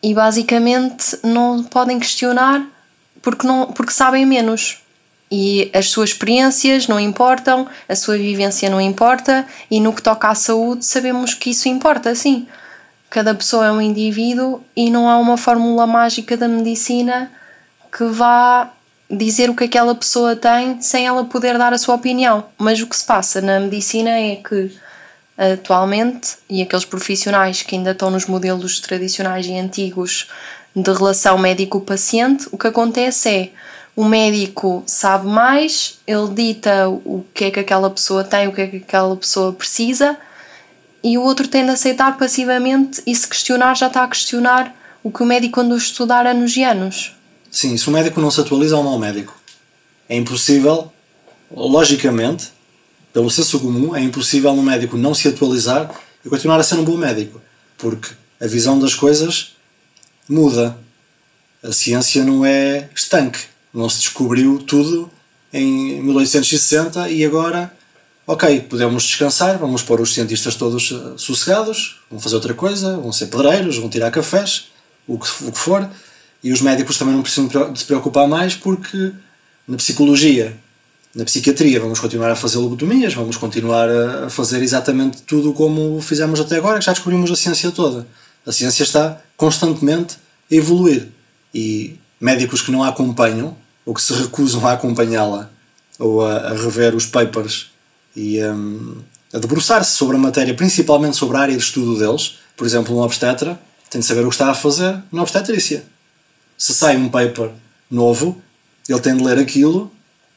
E 0.02 0.14
basicamente 0.14 1.18
não 1.22 1.62
podem 1.62 2.00
questionar 2.00 2.66
porque, 3.20 3.46
não, 3.46 3.66
porque 3.66 3.92
sabem 3.92 4.24
menos. 4.24 4.82
E 5.30 5.70
as 5.74 5.90
suas 5.90 6.10
experiências 6.10 6.88
não 6.88 6.98
importam, 6.98 7.68
a 7.86 7.94
sua 7.94 8.16
vivência 8.16 8.70
não 8.70 8.80
importa 8.80 9.46
e 9.70 9.78
no 9.78 9.92
que 9.92 10.02
toca 10.02 10.28
à 10.28 10.34
saúde 10.34 10.84
sabemos 10.86 11.34
que 11.34 11.50
isso 11.50 11.68
importa, 11.68 12.14
sim. 12.14 12.48
Cada 13.10 13.34
pessoa 13.34 13.66
é 13.66 13.70
um 13.70 13.80
indivíduo 13.80 14.64
e 14.74 14.90
não 14.90 15.08
há 15.08 15.18
uma 15.18 15.36
fórmula 15.36 15.86
mágica 15.86 16.36
da 16.36 16.48
medicina 16.48 17.30
que 17.96 18.04
vá 18.04 18.72
dizer 19.10 19.50
o 19.50 19.54
que 19.54 19.64
aquela 19.64 19.94
pessoa 19.94 20.36
tem 20.36 20.80
sem 20.80 21.06
ela 21.06 21.24
poder 21.24 21.58
dar 21.58 21.72
a 21.72 21.78
sua 21.78 21.96
opinião. 21.96 22.44
Mas 22.56 22.80
o 22.80 22.86
que 22.86 22.96
se 22.96 23.04
passa 23.04 23.40
na 23.40 23.58
medicina 23.58 24.10
é 24.10 24.36
que 24.36 24.72
atualmente, 25.36 26.36
e 26.50 26.60
aqueles 26.60 26.84
profissionais 26.84 27.62
que 27.62 27.74
ainda 27.74 27.92
estão 27.92 28.10
nos 28.10 28.26
modelos 28.26 28.78
tradicionais 28.78 29.46
e 29.46 29.58
antigos 29.58 30.28
de 30.76 30.92
relação 30.92 31.38
médico-paciente, 31.38 32.46
o 32.52 32.58
que 32.58 32.66
acontece 32.66 33.28
é 33.28 33.50
o 33.96 34.04
médico 34.04 34.82
sabe 34.86 35.26
mais, 35.26 35.98
ele 36.06 36.28
dita 36.28 36.88
o 36.88 37.24
que 37.34 37.46
é 37.46 37.50
que 37.50 37.60
aquela 37.60 37.90
pessoa 37.90 38.22
tem, 38.22 38.48
o 38.48 38.52
que 38.52 38.60
é 38.60 38.66
que 38.66 38.76
aquela 38.76 39.16
pessoa 39.16 39.52
precisa, 39.52 40.16
e 41.02 41.16
o 41.16 41.22
outro 41.22 41.48
tende 41.48 41.70
a 41.70 41.72
aceitar 41.72 42.16
passivamente 42.18 43.02
e 43.06 43.14
se 43.14 43.26
questionar 43.26 43.74
já 43.74 43.86
está 43.86 44.04
a 44.04 44.08
questionar 44.08 44.74
o 45.02 45.10
que 45.10 45.22
o 45.22 45.26
médico 45.26 45.60
andou 45.60 45.74
a 45.74 45.78
estudar 45.78 46.26
anos 46.26 46.54
e 46.56 46.62
anos. 46.62 47.16
Sim, 47.50 47.76
se 47.76 47.88
o 47.88 47.92
médico 47.92 48.20
não 48.20 48.30
se 48.30 48.40
atualiza, 48.40 48.76
é 48.76 48.78
um 48.78 48.84
mau 48.84 48.98
médico. 48.98 49.34
É 50.08 50.16
impossível, 50.16 50.90
logicamente, 51.50 52.52
pelo 53.12 53.30
senso 53.30 53.58
comum, 53.58 53.94
é 53.96 54.00
impossível 54.00 54.52
um 54.52 54.62
médico 54.62 54.96
não 54.96 55.12
se 55.14 55.26
atualizar 55.26 55.90
e 56.24 56.28
continuar 56.28 56.60
a 56.60 56.62
ser 56.62 56.76
um 56.76 56.84
bom 56.84 56.96
médico. 56.96 57.40
Porque 57.76 58.10
a 58.40 58.46
visão 58.46 58.78
das 58.78 58.94
coisas 58.94 59.56
muda. 60.28 60.78
A 61.62 61.72
ciência 61.72 62.24
não 62.24 62.44
é 62.46 62.88
estanque. 62.94 63.40
Não 63.74 63.88
se 63.88 64.00
descobriu 64.00 64.58
tudo 64.58 65.10
em 65.52 66.00
1860 66.02 67.10
e 67.10 67.24
agora, 67.24 67.72
ok, 68.26 68.60
podemos 68.60 69.02
descansar, 69.02 69.58
vamos 69.58 69.82
pôr 69.82 70.00
os 70.00 70.14
cientistas 70.14 70.54
todos 70.54 70.92
eh, 70.92 71.14
sossegados, 71.16 72.00
vão 72.10 72.20
fazer 72.20 72.36
outra 72.36 72.54
coisa, 72.54 72.96
vão 72.96 73.12
ser 73.12 73.26
pedreiros, 73.26 73.76
vão 73.76 73.88
tirar 73.88 74.10
cafés, 74.10 74.68
o 75.06 75.18
que, 75.18 75.28
o 75.44 75.52
que 75.52 75.58
for 75.58 75.88
e 76.42 76.52
os 76.52 76.60
médicos 76.60 76.96
também 76.96 77.14
não 77.14 77.22
precisam 77.22 77.46
de 77.46 77.78
se 77.78 77.84
preocupar 77.84 78.26
mais 78.26 78.54
porque 78.54 79.12
na 79.68 79.76
psicologia, 79.76 80.56
na 81.14 81.24
psiquiatria, 81.24 81.78
vamos 81.78 82.00
continuar 82.00 82.30
a 82.30 82.36
fazer 82.36 82.58
lobotomias, 82.58 83.14
vamos 83.14 83.36
continuar 83.36 83.88
a 83.88 84.30
fazer 84.30 84.62
exatamente 84.62 85.22
tudo 85.22 85.52
como 85.52 86.00
fizemos 86.00 86.40
até 86.40 86.56
agora, 86.56 86.78
que 86.78 86.84
já 86.84 86.92
descobrimos 86.92 87.30
a 87.30 87.36
ciência 87.36 87.70
toda. 87.70 88.06
A 88.46 88.52
ciência 88.52 88.82
está 88.82 89.20
constantemente 89.36 90.16
a 90.50 90.54
evoluir 90.54 91.08
e 91.54 91.96
médicos 92.20 92.62
que 92.62 92.70
não 92.70 92.82
a 92.82 92.88
acompanham 92.88 93.56
ou 93.84 93.94
que 93.94 94.02
se 94.02 94.12
recusam 94.14 94.66
a 94.66 94.72
acompanhá-la 94.72 95.50
ou 95.98 96.24
a, 96.24 96.36
a, 96.36 96.54
rever 96.54 96.94
os 96.94 97.06
papers 97.06 97.70
e 98.16 98.42
um, 98.42 98.96
a 99.32 99.38
debruçar-se 99.38 99.92
sobre 99.92 100.16
a 100.16 100.18
matéria, 100.18 100.54
principalmente 100.54 101.16
sobre 101.16 101.36
a 101.36 101.40
área 101.40 101.56
de 101.56 101.62
estudo 101.62 101.98
deles, 101.98 102.38
por 102.56 102.66
exemplo, 102.66 102.96
um 102.96 103.00
obstetra 103.00 103.60
tem 103.90 104.00
de 104.00 104.06
saber 104.06 104.20
o 104.20 104.28
que 104.28 104.34
está 104.34 104.50
a 104.50 104.54
fazer 104.54 105.02
na 105.12 105.22
obstetrícia 105.22 105.84
se 106.60 106.74
sai 106.74 106.94
um 106.94 107.08
paper 107.08 107.52
novo, 107.90 108.38
ele 108.86 109.00
tem 109.00 109.16
de 109.16 109.24
ler 109.24 109.38
aquilo, 109.38 109.90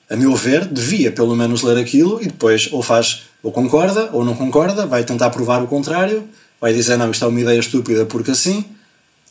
a 0.09 0.15
meu 0.15 0.33
ver, 0.33 0.65
devia 0.65 1.11
pelo 1.11 1.35
menos 1.35 1.61
ler 1.61 1.77
aquilo 1.77 2.21
e 2.21 2.27
depois 2.27 2.69
ou 2.71 2.81
faz, 2.81 3.23
ou 3.43 3.51
concorda, 3.51 4.09
ou 4.13 4.23
não 4.23 4.33
concorda, 4.33 4.85
vai 4.85 5.03
tentar 5.03 5.31
provar 5.31 5.61
o 5.61 5.67
contrário, 5.67 6.23
vai 6.61 6.73
dizer 6.73 6.95
não, 6.95 7.11
isto 7.11 7.25
é 7.25 7.27
uma 7.27 7.41
ideia 7.41 7.59
estúpida 7.59 8.05
porque 8.05 8.31
assim, 8.31 8.63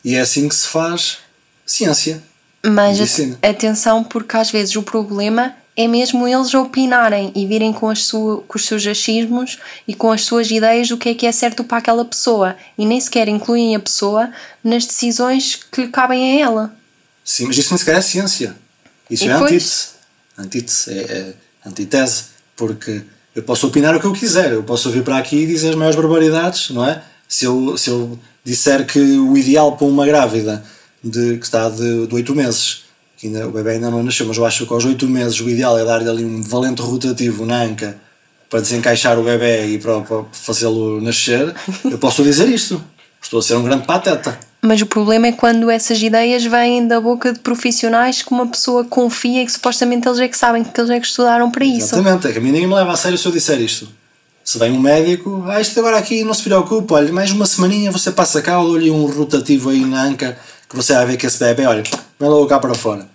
e 0.04 0.16
é 0.16 0.20
assim 0.20 0.46
que 0.46 0.54
se 0.54 0.68
faz 0.68 1.20
ciência. 1.64 2.22
Mas 2.62 2.98
medicina. 2.98 3.38
atenção, 3.40 4.04
porque 4.04 4.36
às 4.36 4.50
vezes 4.50 4.76
o 4.76 4.82
problema 4.82 5.54
é 5.74 5.88
mesmo 5.88 6.28
eles 6.28 6.52
opinarem 6.52 7.32
e 7.34 7.46
virem 7.46 7.72
com, 7.72 7.88
as 7.88 8.04
sua, 8.04 8.42
com 8.42 8.58
os 8.58 8.66
seus 8.66 8.86
achismos 8.86 9.58
e 9.88 9.94
com 9.94 10.12
as 10.12 10.20
suas 10.22 10.50
ideias 10.50 10.90
do 10.90 10.98
que 10.98 11.08
é 11.08 11.14
que 11.14 11.26
é 11.26 11.32
certo 11.32 11.64
para 11.64 11.78
aquela 11.78 12.04
pessoa 12.04 12.54
e 12.76 12.84
nem 12.84 13.00
sequer 13.00 13.28
incluem 13.28 13.74
a 13.74 13.80
pessoa 13.80 14.30
nas 14.62 14.84
decisões 14.84 15.58
que 15.72 15.80
lhe 15.80 15.88
cabem 15.88 16.42
a 16.42 16.44
ela. 16.44 16.81
Sim, 17.24 17.46
mas 17.46 17.56
isso 17.56 17.70
nem 17.70 17.78
sequer 17.78 17.96
é 17.96 18.00
ciência. 18.00 18.56
Isso 19.10 19.24
e 19.24 19.28
é 19.28 19.32
antítese. 19.32 19.88
Antítese, 20.38 20.90
é, 20.90 21.02
é 21.02 21.34
antítese. 21.68 22.24
Porque 22.56 23.02
eu 23.34 23.42
posso 23.42 23.66
opinar 23.66 23.94
o 23.94 24.00
que 24.00 24.06
eu 24.06 24.12
quiser. 24.12 24.52
Eu 24.52 24.62
posso 24.62 24.90
vir 24.90 25.02
para 25.02 25.18
aqui 25.18 25.36
e 25.36 25.46
dizer 25.46 25.70
as 25.70 25.74
maiores 25.74 25.96
barbaridades, 25.96 26.70
não 26.70 26.84
é? 26.84 27.02
Se 27.28 27.44
eu, 27.44 27.76
se 27.78 27.90
eu 27.90 28.18
disser 28.44 28.86
que 28.86 28.98
o 28.98 29.36
ideal 29.36 29.76
para 29.76 29.86
uma 29.86 30.04
grávida 30.04 30.62
de, 31.02 31.38
que 31.38 31.44
está 31.44 31.68
de, 31.68 32.06
de 32.06 32.14
8 32.14 32.34
meses, 32.34 32.82
que 33.16 33.28
ainda, 33.28 33.48
o 33.48 33.52
bebê 33.52 33.72
ainda 33.72 33.90
não 33.90 34.02
nasceu, 34.02 34.26
mas 34.26 34.36
eu 34.36 34.44
acho 34.44 34.66
que 34.66 34.72
aos 34.72 34.84
8 34.84 35.08
meses 35.08 35.40
o 35.40 35.48
ideal 35.48 35.78
é 35.78 35.84
dar-lhe 35.84 36.08
ali 36.08 36.24
um 36.24 36.42
valente 36.42 36.82
rotativo 36.82 37.46
na 37.46 37.62
anca 37.62 37.98
para 38.50 38.60
desencaixar 38.60 39.18
o 39.18 39.22
bebê 39.22 39.66
e 39.66 39.78
para, 39.78 40.02
para 40.02 40.24
fazê-lo 40.30 41.00
nascer, 41.00 41.54
eu 41.84 41.98
posso 41.98 42.22
dizer 42.22 42.48
isto. 42.48 42.82
Estou 43.22 43.38
a 43.38 43.42
ser 43.42 43.54
um 43.54 43.62
grande 43.62 43.86
pateta. 43.86 44.38
Mas 44.64 44.80
o 44.80 44.86
problema 44.86 45.26
é 45.26 45.32
quando 45.32 45.68
essas 45.68 46.00
ideias 46.00 46.44
vêm 46.44 46.86
da 46.86 47.00
boca 47.00 47.32
de 47.32 47.40
profissionais 47.40 48.22
que 48.22 48.30
uma 48.30 48.46
pessoa 48.46 48.84
confia 48.84 49.42
e 49.42 49.44
que 49.44 49.50
supostamente 49.50 50.06
eles 50.06 50.20
é 50.20 50.28
que 50.28 50.36
sabem 50.36 50.62
que 50.62 50.80
eles 50.80 50.88
é 50.88 51.00
que 51.00 51.06
estudaram 51.06 51.50
para 51.50 51.64
isso. 51.64 51.96
Exatamente, 51.96 52.28
é 52.28 52.32
que 52.32 52.38
a 52.38 52.40
mim 52.40 52.52
ninguém 52.52 52.68
me 52.68 52.74
leva 52.74 52.92
a 52.92 52.96
sério 52.96 53.18
se 53.18 53.26
eu 53.26 53.32
disser 53.32 53.60
isto. 53.60 53.88
Se 54.44 54.58
vem 54.58 54.70
um 54.70 54.78
médico, 54.78 55.44
ah, 55.48 55.60
isto 55.60 55.78
agora 55.80 55.98
aqui 55.98 56.22
não 56.22 56.32
se 56.32 56.44
preocupe, 56.44 56.92
olha, 56.92 57.12
mais 57.12 57.32
uma 57.32 57.44
semaninha 57.44 57.90
você 57.90 58.12
passa 58.12 58.40
cá, 58.40 58.52
eu 58.52 58.64
dou-lhe 58.64 58.90
um 58.90 59.04
rotativo 59.06 59.70
aí 59.70 59.84
na 59.84 60.04
anca 60.04 60.38
que 60.68 60.76
você 60.76 60.94
vai 60.94 61.06
ver 61.06 61.16
que 61.16 61.26
esse 61.26 61.40
bebê, 61.40 61.66
olha, 61.66 61.82
vem 61.82 62.28
logo 62.28 62.46
cá 62.46 62.60
para 62.60 62.74
fora. 62.74 63.08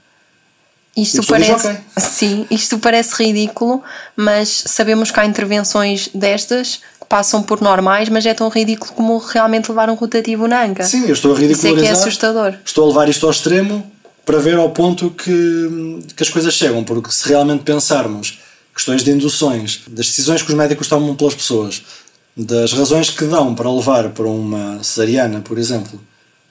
Isto 0.97 1.25
parece, 1.25 1.53
diz, 1.53 1.65
okay. 1.65 1.77
sim, 1.97 2.47
isto 2.51 2.79
parece 2.79 3.23
ridículo, 3.23 3.83
mas 4.15 4.63
sabemos 4.65 5.11
que 5.11 5.19
há 5.19 5.25
intervenções 5.25 6.09
destas 6.13 6.81
passam 7.07 7.41
por 7.41 7.61
normais, 7.61 8.09
mas 8.09 8.25
é 8.25 8.33
tão 8.33 8.49
ridículo 8.49 8.91
como 8.93 9.17
realmente 9.17 9.69
levar 9.69 9.89
um 9.89 9.95
rotativo 9.95 10.47
na 10.47 10.63
anca. 10.63 10.83
Sim, 10.83 11.05
eu 11.05 11.13
estou 11.13 11.33
a 11.33 11.37
ridicularizar. 11.37 11.73
Isso 11.73 11.79
é 11.79 11.81
que 11.81 11.87
é 11.87 11.91
assustador. 11.91 12.55
Estou 12.65 12.85
a 12.85 12.87
levar 12.87 13.09
isto 13.09 13.25
ao 13.25 13.31
extremo 13.31 13.91
para 14.25 14.39
ver 14.39 14.57
ao 14.57 14.69
ponto 14.71 15.09
que, 15.11 16.03
que 16.15 16.21
as 16.23 16.29
coisas 16.29 16.53
chegam, 16.53 16.83
porque 16.83 17.11
se 17.11 17.29
realmente 17.29 17.63
pensarmos 17.63 18.39
questões 18.75 19.03
de 19.03 19.11
induções, 19.11 19.81
das 19.87 20.07
decisões 20.07 20.41
que 20.41 20.49
os 20.49 20.55
médicos 20.55 20.87
tomam 20.87 21.15
pelas 21.15 21.33
pessoas, 21.33 21.81
das 22.35 22.73
razões 22.73 23.09
que 23.09 23.25
dão 23.25 23.55
para 23.55 23.71
levar 23.71 24.09
para 24.09 24.27
uma 24.27 24.83
cesariana, 24.83 25.41
por 25.41 25.57
exemplo, 25.57 25.99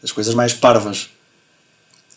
as 0.03 0.11
coisas 0.11 0.35
mais 0.35 0.53
parvas 0.53 1.09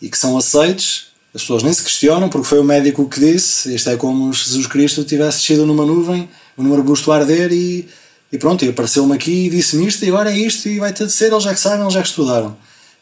e 0.01 0.10
que 0.10 0.17
são 0.17 0.38
aceites, 0.38 1.10
as 1.34 1.41
pessoas 1.41 1.62
nem 1.62 1.72
se 1.72 1.84
questionam 1.84 2.29
porque 2.29 2.48
foi 2.48 2.60
o 2.60 2.63
médico 2.63 3.08
que 3.08 3.19
disse. 3.19 3.74
Isto 3.75 3.91
é 3.91 3.98
como 3.98 4.34
se 4.34 4.46
Jesus 4.46 4.65
Cristo 4.65 5.03
tivesse 5.03 5.39
descido 5.39 5.65
numa 5.65 5.86
nuvem, 5.86 6.27
num 6.58 6.74
arbusto 6.74 7.12
a 7.12 7.17
arder 7.17 7.51
e 7.51 7.88
e 8.31 8.38
pronto, 8.38 8.63
e 8.63 8.69
apareceu-me 8.69 9.13
aqui 9.13 9.45
e 9.45 9.50
disse-me 9.50 9.88
isto, 9.88 10.05
e 10.05 10.09
agora 10.09 10.31
é 10.31 10.38
isto, 10.38 10.67
e 10.69 10.79
vai 10.79 10.93
ter 10.93 11.05
de 11.05 11.12
ser, 11.12 11.31
eles 11.31 11.43
já 11.43 11.53
que 11.53 11.59
sabem, 11.59 11.81
eles 11.81 11.93
já 11.93 12.01
que 12.01 12.07
estudaram. 12.07 12.55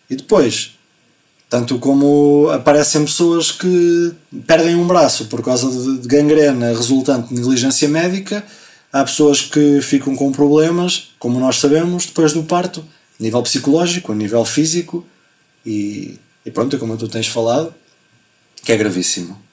E 0.09 0.15
depois, 0.15 0.77
tanto 1.49 1.79
como 1.79 2.49
aparecem 2.49 3.03
pessoas 3.03 3.51
que 3.51 4.13
perdem 4.45 4.75
um 4.75 4.87
braço 4.87 5.25
por 5.25 5.43
causa 5.43 5.69
de 5.97 6.07
gangrena 6.07 6.69
resultante 6.69 7.29
de 7.29 7.35
negligência 7.35 7.89
médica, 7.89 8.43
há 8.91 9.03
pessoas 9.03 9.41
que 9.41 9.81
ficam 9.81 10.15
com 10.15 10.31
problemas, 10.31 11.11
como 11.19 11.39
nós 11.39 11.57
sabemos, 11.59 12.05
depois 12.05 12.31
do 12.31 12.43
parto, 12.43 12.85
a 13.19 13.23
nível 13.23 13.41
psicológico, 13.43 14.11
a 14.11 14.15
nível 14.15 14.45
físico, 14.45 15.05
e, 15.65 16.17
e 16.45 16.51
pronto, 16.51 16.77
como 16.77 16.95
tu 16.95 17.09
tens 17.09 17.27
falado, 17.27 17.73
que 18.63 18.71
é 18.71 18.77
gravíssimo. 18.77 19.46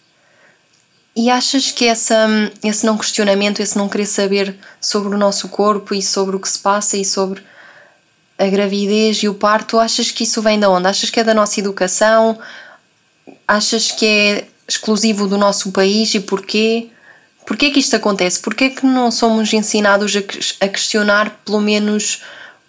E 1.16 1.30
achas 1.30 1.70
que 1.70 1.84
essa, 1.84 2.26
esse 2.62 2.84
não 2.84 2.98
questionamento, 2.98 3.60
esse 3.60 3.78
não 3.78 3.88
querer 3.88 4.06
saber 4.06 4.56
sobre 4.80 5.14
o 5.14 5.18
nosso 5.18 5.48
corpo 5.48 5.94
e 5.94 6.02
sobre 6.02 6.34
o 6.34 6.40
que 6.40 6.48
se 6.48 6.58
passa 6.58 6.96
e 6.96 7.04
sobre 7.04 7.40
a 8.36 8.46
gravidez 8.46 9.18
e 9.18 9.28
o 9.28 9.34
parto, 9.34 9.78
achas 9.78 10.10
que 10.10 10.24
isso 10.24 10.42
vem 10.42 10.58
de 10.58 10.66
onde? 10.66 10.88
Achas 10.88 11.10
que 11.10 11.20
é 11.20 11.24
da 11.24 11.32
nossa 11.32 11.60
educação? 11.60 12.36
Achas 13.46 13.92
que 13.92 14.04
é 14.04 14.48
exclusivo 14.66 15.28
do 15.28 15.38
nosso 15.38 15.70
país 15.70 16.12
e 16.14 16.20
porquê? 16.20 16.88
Porquê 17.46 17.70
que 17.70 17.78
isto 17.78 17.94
acontece? 17.94 18.40
Porquê 18.40 18.70
que 18.70 18.84
não 18.84 19.10
somos 19.12 19.52
ensinados 19.52 20.14
a 20.60 20.68
questionar 20.68 21.30
pelo 21.44 21.60
menos 21.60 22.22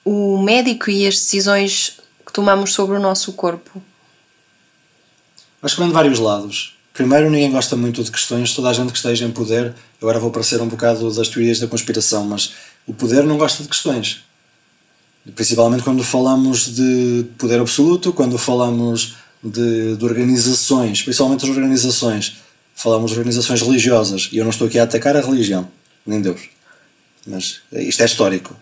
o 0.04 0.38
médico 0.44 0.92
e 0.92 1.08
as 1.08 1.16
decisões 1.16 2.00
que 2.24 2.32
tomamos 2.32 2.74
sobre 2.74 2.96
o 2.96 3.00
nosso 3.00 3.34
corpo? 3.34 3.82
Acho 5.64 5.75
que 5.75 5.82
vem 5.82 5.90
de 5.90 5.96
vários 5.96 6.20
lados. 6.20 6.75
Primeiro, 6.96 7.30
ninguém 7.30 7.52
gosta 7.52 7.75
muito 7.75 8.02
de 8.02 8.10
questões, 8.10 8.54
toda 8.54 8.70
a 8.70 8.74
gente 8.74 8.90
que 8.90 8.98
esteja 8.98 9.25
em 9.25 9.32
poder, 9.32 9.75
agora 10.02 10.18
vou 10.18 10.32
parecer 10.32 10.62
um 10.62 10.68
bocado 10.70 11.14
das 11.14 11.28
teorias 11.28 11.60
da 11.60 11.68
conspiração, 11.68 12.25
mas 12.25 12.54
o 12.88 12.94
poder 12.94 13.25
não 13.25 13.38
gosta 13.38 13.62
de 13.62 13.68
questões. 13.68 14.22
Principalmente 15.36 15.84
quando 15.84 16.06
falamos 16.06 16.74
de 16.74 17.25
poder 17.38 17.60
absoluto, 17.60 18.14
quando 18.14 18.38
falamos 18.38 19.16
de, 19.44 19.98
de 19.98 20.06
organizações, 20.06 21.02
principalmente 21.02 21.44
as 21.44 21.52
organizações, 21.52 22.38
falamos 22.74 23.12
de 23.12 23.18
organizações 23.18 23.62
religiosas, 23.62 24.30
e 24.32 24.38
eu 24.38 24.46
não 24.46 24.52
estou 24.52 24.66
aqui 24.66 24.80
a 24.80 24.84
atacar 24.84 25.18
a 25.18 25.22
religião, 25.22 25.68
nem 26.08 26.22
Deus, 26.22 26.44
mas 27.28 27.60
isto 27.74 28.04
é 28.04 28.06
histórico. 28.06 28.56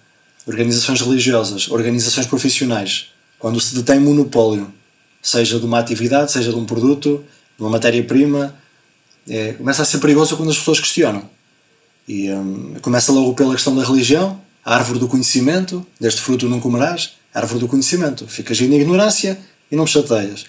Organizações 0.48 1.02
religiosas, 1.02 1.70
organizações 1.70 2.26
profissionais, 2.26 3.10
quando 3.38 3.62
se 3.62 3.76
detém 3.76 4.00
monopólio, 4.00 4.74
seja 5.22 5.60
de 5.60 5.66
uma 5.68 5.78
atividade, 5.78 6.32
seja 6.32 6.50
de 6.50 6.58
um 6.58 6.66
produto, 6.66 7.24
uma 7.60 7.70
matéria-prima, 7.70 8.56
é, 9.30 9.54
começa 9.54 9.82
a 9.82 9.86
ser 9.86 10.00
perigoso 10.00 10.36
quando 10.36 10.50
as 10.50 10.58
pessoas 10.58 10.80
questionam. 10.80 11.30
E 12.08 12.30
hum, 12.32 12.76
começa 12.82 13.12
logo 13.12 13.34
pela 13.34 13.54
questão 13.54 13.76
da 13.76 13.84
religião, 13.84 14.40
a 14.66 14.76
árvore 14.76 15.00
do 15.00 15.08
conhecimento, 15.08 15.86
deste 16.00 16.22
fruto 16.22 16.50
não 16.50 16.60
comerás, 16.60 17.14
a 17.34 17.40
árvore 17.40 17.60
do 17.60 17.68
conhecimento. 17.68 18.28
Ficas 18.28 18.60
na 18.60 18.76
ignorância 18.76 19.40
e 19.72 19.76
não 19.76 19.88
chateias. 19.88 20.46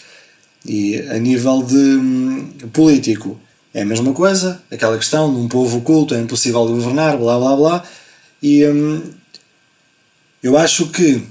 E 0.67 0.99
a 1.11 1.19
nível 1.19 1.63
de 1.63 1.77
hum, 1.77 2.53
político, 2.73 3.39
é 3.73 3.83
a 3.83 3.85
mesma 3.85 4.13
coisa, 4.13 4.63
aquela 4.71 4.97
questão 4.97 5.33
de 5.33 5.41
um 5.41 5.49
povo 5.49 5.79
oculto 5.79 6.15
é 6.15 6.21
impossível 6.21 6.65
de 6.67 6.73
governar, 6.73 7.17
blá 7.17 7.39
blá 7.39 7.57
blá. 7.57 7.85
E 8.43 8.65
hum, 8.67 9.03
eu 10.43 10.57
acho 10.57 10.89
que 10.89 11.23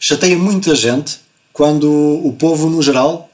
chateia 0.00 0.38
muita 0.38 0.74
gente 0.74 1.20
quando 1.52 1.90
o 2.24 2.32
povo, 2.32 2.70
no 2.70 2.80
geral, 2.80 3.30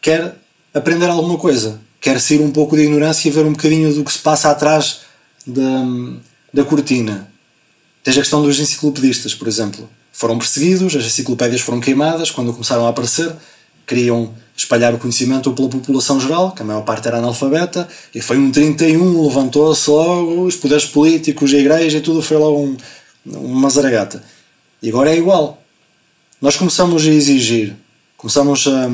quer 0.00 0.36
aprender 0.76 1.06
alguma 1.06 1.38
coisa, 1.38 1.80
quer 2.00 2.20
sair 2.20 2.40
um 2.40 2.50
pouco 2.50 2.76
de 2.76 2.82
ignorância 2.82 3.28
e 3.28 3.30
ver 3.30 3.46
um 3.46 3.52
bocadinho 3.52 3.92
do 3.94 4.04
que 4.04 4.12
se 4.12 4.18
passa 4.18 4.50
atrás 4.50 5.00
da, 5.46 5.84
da 6.52 6.64
cortina. 6.64 7.28
Tens 8.04 8.16
a 8.16 8.20
questão 8.20 8.42
dos 8.42 8.60
enciclopedistas, 8.60 9.34
por 9.34 9.48
exemplo. 9.48 9.88
Foram 10.12 10.38
perseguidos, 10.38 10.94
as 10.94 11.04
enciclopédias 11.04 11.62
foram 11.62 11.80
queimadas 11.80 12.30
quando 12.30 12.52
começaram 12.52 12.86
a 12.86 12.90
aparecer, 12.90 13.34
queriam 13.86 14.34
espalhar 14.56 14.94
o 14.94 14.98
conhecimento 14.98 15.50
pela 15.52 15.68
população 15.68 16.20
geral, 16.20 16.52
que 16.52 16.62
a 16.62 16.64
maior 16.64 16.82
parte 16.82 17.08
era 17.08 17.18
analfabeta, 17.18 17.88
e 18.14 18.20
foi 18.20 18.38
um 18.38 18.50
31, 18.50 19.26
levantou-se 19.26 19.88
logo, 19.90 20.44
os 20.44 20.56
poderes 20.56 20.86
políticos, 20.86 21.52
a 21.52 21.58
igreja, 21.58 21.98
e 21.98 22.00
tudo 22.00 22.20
foi 22.22 22.36
logo 22.36 22.58
um, 22.58 22.76
uma 23.26 23.68
zaragata. 23.70 24.22
E 24.82 24.88
agora 24.88 25.10
é 25.10 25.16
igual. 25.16 25.62
Nós 26.40 26.56
começamos 26.56 27.06
a 27.06 27.10
exigir, 27.10 27.74
começamos 28.16 28.66
a, 28.66 28.88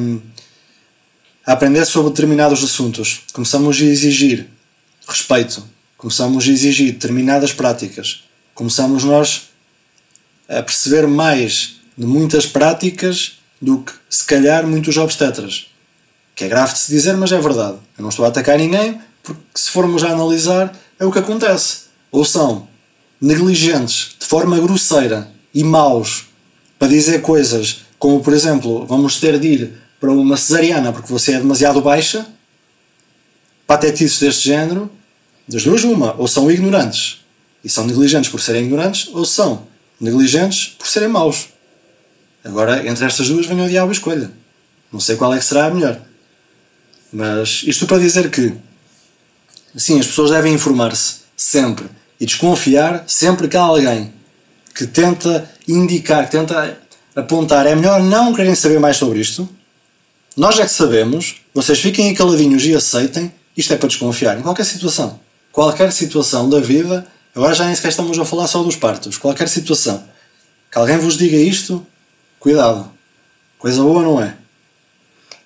a 1.47 1.53
aprender 1.53 1.85
sobre 1.85 2.11
determinados 2.11 2.63
assuntos, 2.63 3.23
começamos 3.33 3.81
a 3.81 3.85
exigir 3.85 4.49
respeito, 5.07 5.65
começamos 5.97 6.47
a 6.47 6.51
exigir 6.51 6.93
determinadas 6.93 7.53
práticas, 7.53 8.25
começamos 8.55 9.05
nós 9.05 9.51
a 10.49 10.63
perceber 10.63 11.07
mais 11.07 11.77
de 11.97 12.07
muitas 12.07 12.47
práticas 12.47 13.39
do 13.61 13.79
que, 13.79 13.93
se 14.09 14.25
calhar, 14.25 14.67
muitos 14.67 14.97
obstetras. 14.97 15.67
Que 16.35 16.45
é 16.45 16.49
grave 16.49 16.73
de 16.73 16.79
se 16.79 16.91
dizer, 16.91 17.17
mas 17.17 17.33
é 17.33 17.39
verdade. 17.39 17.79
Eu 17.97 18.03
não 18.03 18.09
estou 18.09 18.25
a 18.25 18.29
atacar 18.29 18.59
ninguém, 18.59 19.01
porque 19.23 19.41
se 19.55 19.71
formos 19.71 20.03
a 20.03 20.11
analisar, 20.11 20.77
é 20.99 21.05
o 21.05 21.13
que 21.13 21.19
acontece. 21.19 21.85
Ou 22.11 22.25
são 22.25 22.69
negligentes, 23.21 24.17
de 24.19 24.27
forma 24.27 24.59
grosseira 24.59 25.31
e 25.55 25.63
maus, 25.63 26.27
para 26.79 26.89
dizer 26.89 27.23
coisas 27.23 27.83
como, 27.99 28.21
por 28.21 28.33
exemplo, 28.33 28.85
vamos 28.85 29.21
ter 29.21 29.39
de 29.39 29.47
ir 29.47 29.82
para 30.03 30.11
uma 30.11 30.37
cesariana 30.37 30.93
porque 30.93 31.13
você 31.13 31.35
é 31.35 31.39
demasiado 31.39 31.81
baixa, 31.81 32.27
patetices 33.69 34.19
deste 34.19 34.49
género, 34.49 34.91
das 35.47 35.63
duas 35.63 35.85
uma, 35.85 36.17
ou 36.19 36.27
são 36.27 36.51
ignorantes 36.51 37.21
e 37.63 37.69
são 37.69 37.87
negligentes 37.87 38.29
por 38.29 38.41
serem 38.41 38.65
ignorantes, 38.65 39.09
ou 39.13 39.25
são 39.25 39.65
negligentes 40.01 40.75
por 40.77 40.89
serem 40.89 41.09
maus. 41.09 41.51
Agora, 42.45 42.85
entre 42.85 43.05
estas 43.05 43.29
duas, 43.29 43.47
vem 43.47 43.65
o 43.65 43.69
diabo 43.69 43.91
a 43.91 43.93
escolha. 43.93 44.33
Não 44.93 44.99
sei 44.99 45.15
qual 45.15 45.33
é 45.33 45.39
que 45.39 45.45
será 45.45 45.67
a 45.67 45.71
melhor. 45.71 46.01
Mas 47.13 47.63
isto 47.65 47.87
para 47.87 48.01
dizer 48.01 48.29
que, 48.29 48.53
sim, 49.77 50.01
as 50.01 50.09
pessoas 50.09 50.33
devem 50.33 50.53
informar-se 50.53 51.19
sempre 51.37 51.87
e 52.19 52.27
desconfiar 52.27 53.05
sempre 53.07 53.47
que 53.47 53.57
há 53.57 53.63
alguém 53.63 54.13
que 54.75 54.85
tenta 54.85 55.49
indicar, 55.69 56.25
que 56.25 56.33
tenta 56.33 56.77
apontar. 57.15 57.69
É 57.69 57.77
melhor 57.77 58.03
não 58.03 58.33
quererem 58.33 58.57
saber 58.57 58.81
mais 58.81 58.97
sobre 58.97 59.21
isto. 59.21 59.49
Nós 60.37 60.59
é 60.59 60.63
que 60.63 60.73
sabemos, 60.73 61.37
vocês 61.55 61.81
fiquem 61.81 62.15
caladinhos 62.15 62.65
e 62.65 62.75
aceitem. 62.75 63.33
Isto 63.57 63.75
é 63.75 63.77
para 63.77 63.89
desconfiar 63.89 64.39
em 64.39 64.43
qualquer 64.43 64.65
situação. 64.65 65.21
Qualquer 65.51 65.93
situação 65.93 66.49
da 66.49 66.59
vida 66.59 67.07
Agora 67.35 67.55
já 67.55 67.65
nem 67.65 67.75
sequer 67.75 67.89
estamos 67.89 68.19
a 68.19 68.25
falar 68.27 68.47
só 68.47 68.63
dos 68.63 68.77
partos. 68.77 69.17
Qualquer 69.17 69.49
situação 69.49 70.05
que 70.71 70.79
alguém 70.79 70.99
vos 70.99 71.17
diga 71.17 71.37
isto, 71.37 71.87
cuidado. 72.39 72.91
Coisa 73.59 73.83
boa 73.83 74.03
não 74.03 74.23
é? 74.23 74.37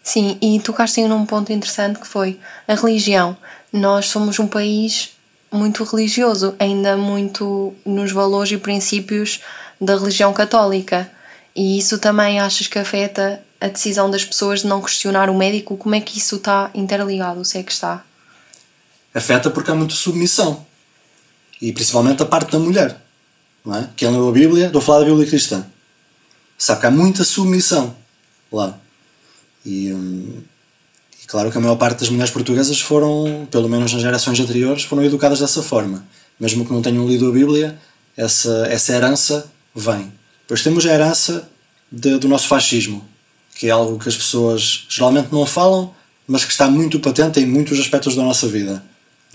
Sim, 0.03 0.37
e 0.41 0.59
tocaste 0.61 1.03
num 1.03 1.27
ponto 1.27 1.53
interessante 1.53 2.01
que 2.01 2.07
foi 2.07 2.41
a 2.67 2.75
religião. 2.75 3.37
Nós 3.73 4.07
somos 4.07 4.39
um 4.39 4.47
país 4.49 5.11
muito 5.51 5.85
religioso, 5.85 6.55
ainda 6.59 6.97
muito 6.97 7.75
nos 7.85 8.11
valores 8.11 8.51
e 8.51 8.57
princípios 8.57 9.41
da 9.81 9.97
religião 9.97 10.33
católica. 10.33 11.11
E 11.55 11.79
isso 11.79 11.99
também 11.99 12.41
achas 12.41 12.67
que 12.67 12.79
afeta 12.79 13.41
a 13.61 13.69
decisão 13.69 14.11
das 14.11 14.25
pessoas 14.25 14.61
de 14.61 14.67
não 14.67 14.83
questionar 14.83 15.31
o 15.31 15.37
médico? 15.37 15.77
Como 15.77 15.95
é 15.95 16.01
que 16.01 16.19
isso 16.19 16.37
está 16.37 16.71
interligado? 16.75 17.45
Se 17.45 17.59
é 17.59 17.63
que 17.63 17.73
está? 17.73 18.05
Afeta 19.15 19.51
porque 19.51 19.71
há 19.71 19.75
muita 19.75 19.95
submissão 19.95 20.67
e 21.61 21.73
principalmente 21.73 22.23
a 22.23 22.27
parte 22.27 22.53
da 22.53 22.59
mulher. 22.59 23.01
Não 23.65 23.75
é? 23.75 23.89
Quem 23.97 24.11
leu 24.11 24.29
a 24.29 24.33
Bíblia, 24.33 24.67
estou 24.67 24.81
a 24.81 24.83
falar 24.83 25.01
da 25.01 25.07
Bíblia 25.07 25.27
cristã, 25.27 25.67
sabe 26.57 26.81
que 26.81 26.87
há 26.87 26.91
muita 26.91 27.25
submissão 27.25 27.97
lá. 28.53 28.79
E, 29.65 29.93
hum, 29.93 30.43
e, 31.23 31.27
claro 31.27 31.51
que 31.51 31.59
a 31.59 31.61
maior 31.61 31.77
parte 31.77 32.01
das 32.01 32.09
mulheres 32.09 32.31
portuguesas 32.31 32.81
foram, 32.81 33.49
pelo 33.51 33.69
menos 33.69 33.93
nas 33.93 34.03
gerações 34.03 34.39
anteriores, 34.39 34.85
foram 34.85 35.03
educadas 35.03 35.41
dessa 35.41 35.63
forma. 35.63 36.07
Mesmo 36.39 36.65
que 36.65 36.73
não 36.73 36.83
tenham 36.83 37.09
lido 37.09 37.29
a 37.29 37.33
Bíblia, 37.33 37.79
essa, 38.17 38.67
essa 38.69 38.93
herança 38.93 39.51
vem. 39.75 40.13
Depois 40.43 40.63
temos 40.63 40.87
a 40.87 40.93
herança 40.93 41.51
de, 41.91 42.19
do 42.19 42.29
nosso 42.29 42.47
fascismo, 42.47 43.05
que 43.57 43.67
é 43.67 43.71
algo 43.71 43.99
que 43.99 44.09
as 44.09 44.17
pessoas 44.17 44.87
geralmente 44.89 45.33
não 45.33 45.45
falam, 45.45 45.93
mas 46.29 46.45
que 46.45 46.53
está 46.53 46.71
muito 46.71 47.01
patente 47.01 47.41
em 47.41 47.47
muitos 47.47 47.81
aspectos 47.81 48.15
da 48.15 48.23
nossa 48.23 48.47
vida 48.47 48.83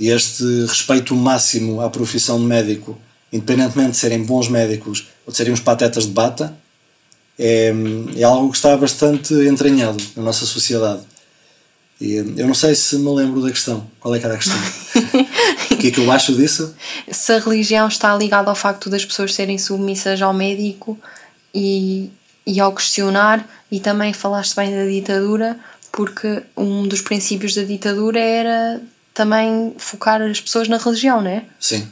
e 0.02 0.10
este 0.10 0.44
respeito 0.66 1.16
máximo 1.16 1.80
à 1.80 1.88
profissão 1.88 2.40
de 2.40 2.46
médico, 2.46 2.98
independentemente 3.32 3.92
de 3.92 3.98
serem 3.98 4.24
bons 4.24 4.48
médicos 4.48 5.08
ou 5.28 5.32
de 5.32 5.38
serem 5.38 5.54
uns 5.54 5.60
patetas 5.60 6.06
de 6.08 6.12
bata, 6.12 6.58
é, 7.38 7.72
é 8.16 8.24
algo 8.24 8.50
que 8.50 8.58
está 8.58 8.76
bastante 8.76 9.32
entranhado 9.48 10.04
na 10.16 10.24
nossa 10.24 10.44
sociedade. 10.46 11.02
E 12.00 12.16
eu 12.16 12.48
não 12.48 12.56
sei 12.56 12.74
se 12.74 12.98
me 12.98 13.14
lembro 13.14 13.44
da 13.44 13.52
questão. 13.52 13.86
Qual 14.00 14.16
é 14.16 14.20
que 14.20 14.26
era 14.26 14.34
a 14.34 14.38
questão? 14.38 14.58
o 15.70 15.78
que 15.78 15.90
é 15.90 15.92
que 15.92 16.00
eu 16.00 16.12
acho 16.12 16.34
disso? 16.34 16.74
Se 17.12 17.34
a 17.34 17.38
religião 17.38 17.88
está 17.88 18.16
ligada 18.16 18.50
ao 18.50 18.56
facto 18.56 18.90
das 18.90 19.06
pessoas 19.06 19.36
serem 19.36 19.60
submissas 19.60 20.20
ao 20.20 20.34
médico 20.34 20.98
e, 21.54 22.10
e 22.46 22.60
ao 22.60 22.74
questionar, 22.74 23.48
e 23.72 23.80
também 23.80 24.14
falaste 24.14 24.56
bem 24.56 24.72
da 24.76 24.86
ditadura, 24.86 25.60
porque 25.92 26.44
um 26.56 26.88
dos 26.88 27.02
princípios 27.02 27.56
da 27.56 27.64
ditadura 27.64 28.20
era 28.20 28.82
também 29.14 29.74
focar 29.78 30.22
as 30.22 30.40
pessoas 30.40 30.68
na 30.68 30.78
religião, 30.78 31.22
não 31.22 31.30
é? 31.30 31.44
Sim, 31.60 31.88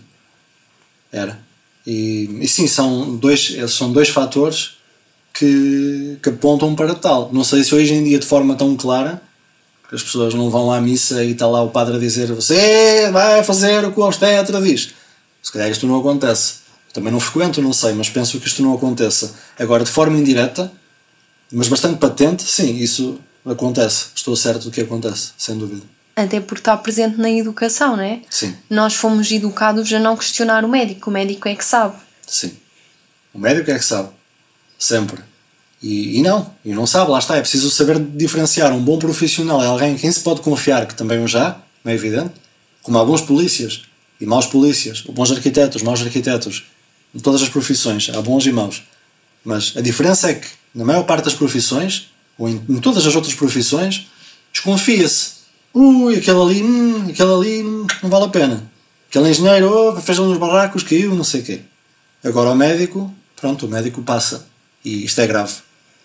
era. 1.12 1.40
E, 1.86 2.40
e 2.42 2.48
sim, 2.48 2.68
são 2.68 3.16
dois, 3.16 3.56
são 3.70 3.92
dois 3.92 4.10
fatores 4.10 4.78
que, 5.34 6.18
que 6.22 6.30
apontam 6.30 6.76
para 6.76 6.96
tal. 6.96 7.30
Não 7.32 7.44
sei 7.44 7.64
se 7.64 7.74
hoje 7.74 7.94
em 7.94 8.04
dia 8.04 8.20
de 8.20 8.26
forma 8.26 8.56
tão 8.56 8.76
clara 8.76 9.22
as 9.92 10.04
pessoas 10.04 10.34
não 10.34 10.50
vão 10.50 10.72
à 10.72 10.80
missa 10.80 11.24
e 11.24 11.32
está 11.32 11.48
lá 11.48 11.64
o 11.64 11.70
padre 11.70 11.96
a 11.96 12.00
dizer 12.00 12.28
você 12.28 13.10
vai 13.12 13.44
fazer 13.44 13.84
o 13.86 13.92
que 13.92 14.00
o 14.00 14.04
obstetra 14.04 14.62
diz. 14.62 14.94
Se 15.42 15.52
calhar 15.52 15.70
isto 15.70 15.88
não 15.88 16.00
acontece. 16.00 16.69
Também 16.94 17.12
não 17.12 17.20
frequento, 17.20 17.62
não 17.62 17.74
sei, 17.74 17.94
mas 17.94 18.10
penso 18.10 18.40
que 18.40 18.48
isto 18.48 18.64
não 18.64 18.74
aconteça. 18.74 19.36
Agora, 19.58 19.84
de 19.84 19.92
forma 19.92 20.18
indireta, 20.18 20.72
mas 21.52 21.68
bastante 21.68 21.98
patente, 21.98 22.44
sim, 22.44 22.78
isso 22.78 23.20
acontece. 23.46 24.08
Estou 24.16 24.36
certo 24.36 24.66
do 24.66 24.72
que 24.72 24.82
acontece, 24.82 25.32
sem 25.38 25.58
dúvida 25.58 25.82
Até 26.16 26.40
porque 26.40 26.62
está 26.62 26.76
presente 26.78 27.18
na 27.18 27.30
educação, 27.30 27.96
não 27.96 28.04
é? 28.04 28.22
Sim. 28.30 28.56
Nós 28.70 28.96
fomos 28.96 29.32
educados 29.32 29.92
a 29.94 30.00
não 30.00 30.16
questionar 30.18 30.66
o 30.66 30.68
médico, 30.68 31.10
o 31.10 31.14
médico 31.14 31.48
é 31.48 31.56
que 31.56 31.66
sabe. 31.66 31.96
Sim. 32.28 32.54
O 33.34 33.40
médico 33.40 33.70
é 33.72 33.78
que 33.78 33.86
sabe. 33.86 34.10
Sempre. 34.78 35.22
E, 35.82 36.18
e 36.18 36.22
não, 36.22 36.54
e 36.64 36.74
não 36.74 36.86
sabe, 36.86 37.12
lá 37.12 37.20
está. 37.20 37.38
É 37.38 37.42
preciso 37.42 37.70
saber 37.70 38.00
diferenciar 38.00 38.74
um 38.74 38.84
bom 38.84 39.00
profissional 39.00 39.64
é 39.64 39.68
alguém 39.68 39.94
em 39.94 39.98
quem 39.98 40.12
se 40.12 40.20
pode 40.20 40.42
confiar, 40.42 40.86
que 40.86 40.96
também 40.96 41.24
o 41.24 41.28
já, 41.28 41.58
não 41.84 41.92
é 41.92 41.96
evidente, 41.96 42.34
como 42.82 42.98
há 42.98 43.06
bons 43.06 43.22
polícias 43.22 43.84
e 44.20 44.26
maus 44.26 44.46
polícias, 44.46 45.02
bons 45.02 45.32
arquitetos, 45.32 45.82
maus 45.82 46.02
arquitetos, 46.02 46.66
em 47.14 47.20
todas 47.20 47.42
as 47.42 47.50
profissões, 47.50 48.10
há 48.10 48.22
bons 48.22 48.46
e 48.46 48.52
maus. 48.52 48.84
Mas 49.44 49.74
a 49.76 49.82
diferença 49.82 50.30
é 50.30 50.36
que, 50.36 50.48
na 50.74 50.86
maior 50.86 51.04
parte 51.04 51.26
das 51.26 51.34
profissões, 51.34 52.12
ou 52.38 52.48
em, 52.48 52.62
em 52.70 52.80
todas 52.80 53.06
as 53.06 53.16
outras 53.16 53.34
profissões, 53.34 54.08
desconfia-se. 54.52 55.40
Ui, 55.74 56.16
aquele 56.16 56.42
ali, 56.42 56.64
hum, 56.64 57.08
aquele 57.10 57.34
ali 57.34 57.64
hum, 57.64 57.88
não 58.02 58.10
vale 58.10 58.26
a 58.26 58.30
pena. 58.30 58.72
Aquele 59.10 59.30
engenheiro, 59.30 59.72
oh, 59.72 60.02
fez 60.02 60.20
uns 60.20 60.38
barracos, 60.38 60.84
caiu, 60.84 61.16
não 61.16 61.24
sei 61.24 61.42
o 61.42 61.44
quê. 61.44 61.62
Agora 62.24 62.52
o 62.52 62.56
médico, 62.56 63.12
pronto, 63.36 63.66
o 63.66 63.70
médico 63.70 64.02
passa. 64.02 64.48
E 64.84 65.06
isto 65.06 65.20
é 65.20 65.28
grave. 65.28 65.56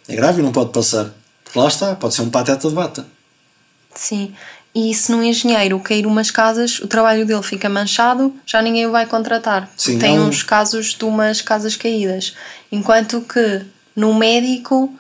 É 0.09 0.17
grave 0.17 0.41
e 0.41 0.43
não 0.43 0.53
pode 0.53 0.71
passar. 0.71 1.13
Porque 1.43 1.59
lá 1.59 1.69
está, 1.69 1.95
pode 1.95 2.15
ser 2.15 2.23
um 2.23 2.31
pateta 2.31 2.69
de 2.69 2.75
bata. 2.75 3.07
Sim. 3.95 4.35
E 4.75 4.93
se 4.93 5.13
num 5.13 5.23
engenheiro 5.23 5.79
cair 5.79 6.05
umas 6.07 6.31
casas, 6.31 6.81
o 6.81 6.89
trabalho 6.89 7.25
dele 7.25 7.43
fica 7.43 7.69
manchado, 7.69 8.35
já 8.45 8.61
ninguém 8.61 8.87
o 8.87 8.91
vai 8.91 9.07
contratar. 9.07 9.71
Sim, 9.77 9.99
Tem 9.99 10.19
não- 10.19 10.29
uns 10.29 10.43
casos 10.43 10.95
de 10.95 11.05
umas 11.05 11.41
casas 11.41 11.77
caídas. 11.77 12.35
Enquanto 12.73 13.21
que 13.21 13.63
no 13.95 14.13
médico 14.15 14.93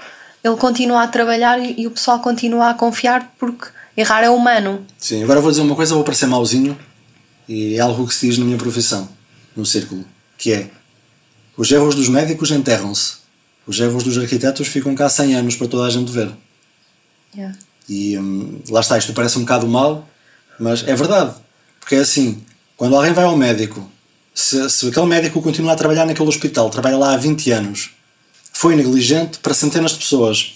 ele 0.45 0.57
continua 0.57 1.03
a 1.03 1.09
trabalhar 1.09 1.59
e, 1.59 1.87
o 1.87 1.91
pessoal 1.91 2.21
continua 2.21 2.71
a 2.71 2.75
confiar 2.75 3.35
porque 3.39 3.67
errar 3.97 4.23
é 4.23 4.31
humano. 4.31 4.87
Sim, 4.97 5.25
agora 5.25 5.41
vou 5.41 5.51
dizer 5.51 5.63
uma 5.63 5.75
coisa, 5.75 5.95
vou 5.95 6.05
parecer 6.05 6.27
mauzinho, 6.27 6.79
e 7.49 7.75
é 7.75 7.81
algo 7.81 8.07
que 8.07 8.15
se 8.15 8.29
diz 8.29 8.39
na 8.39 8.45
minha 8.45 8.59
profissão, 8.59 9.09
no 9.57 9.67
círculo, 9.67 10.05
que 10.39 10.53
é 10.53 10.69
os 11.57 11.71
erros 11.73 11.95
dos 11.97 12.09
médicos 12.09 12.51
enterram-se, 12.53 13.17
os 13.67 13.81
erros 13.81 14.05
dos 14.05 14.17
arquitetos 14.19 14.69
ficam 14.69 14.95
cá 14.95 15.09
100 15.09 15.35
anos 15.35 15.57
para 15.57 15.67
toda 15.67 15.85
a 15.87 15.91
gente 15.91 16.13
ver. 16.13 16.31
Yeah. 17.35 17.57
E 17.88 18.18
hum, 18.18 18.61
lá 18.68 18.81
está, 18.81 18.97
isto 18.99 19.12
parece 19.12 19.38
um 19.38 19.42
bocado 19.42 19.66
mal, 19.66 20.09
mas 20.59 20.87
é 20.87 20.94
verdade. 20.94 21.35
Porque 21.81 21.97
é 21.97 22.01
assim, 22.01 22.42
quando 22.77 22.97
alguém 22.97 23.12
vai 23.12 23.25
ao 23.25 23.37
médico, 23.37 23.88
se, 24.35 24.68
se 24.70 24.88
aquele 24.88 25.07
médico 25.07 25.40
continua 25.42 25.73
a 25.73 25.77
trabalhar 25.77 26.07
naquele 26.07 26.29
hospital, 26.29 26.70
trabalha 26.70 26.97
lá 26.97 27.14
há 27.14 27.16
20 27.16 27.51
anos, 27.53 27.90
foi 28.53 28.75
negligente 28.75 29.38
para 29.38 29.53
centenas 29.53 29.92
de 29.92 29.99
pessoas, 29.99 30.55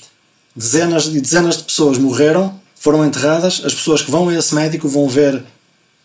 dezenas 0.54 1.06
e 1.06 1.20
dezenas 1.20 1.58
de 1.58 1.64
pessoas 1.64 1.98
morreram, 1.98 2.58
foram 2.74 3.04
enterradas, 3.04 3.62
as 3.64 3.74
pessoas 3.74 4.02
que 4.02 4.10
vão 4.10 4.28
a 4.28 4.34
esse 4.34 4.54
médico 4.54 4.88
vão 4.88 5.08
ver 5.08 5.44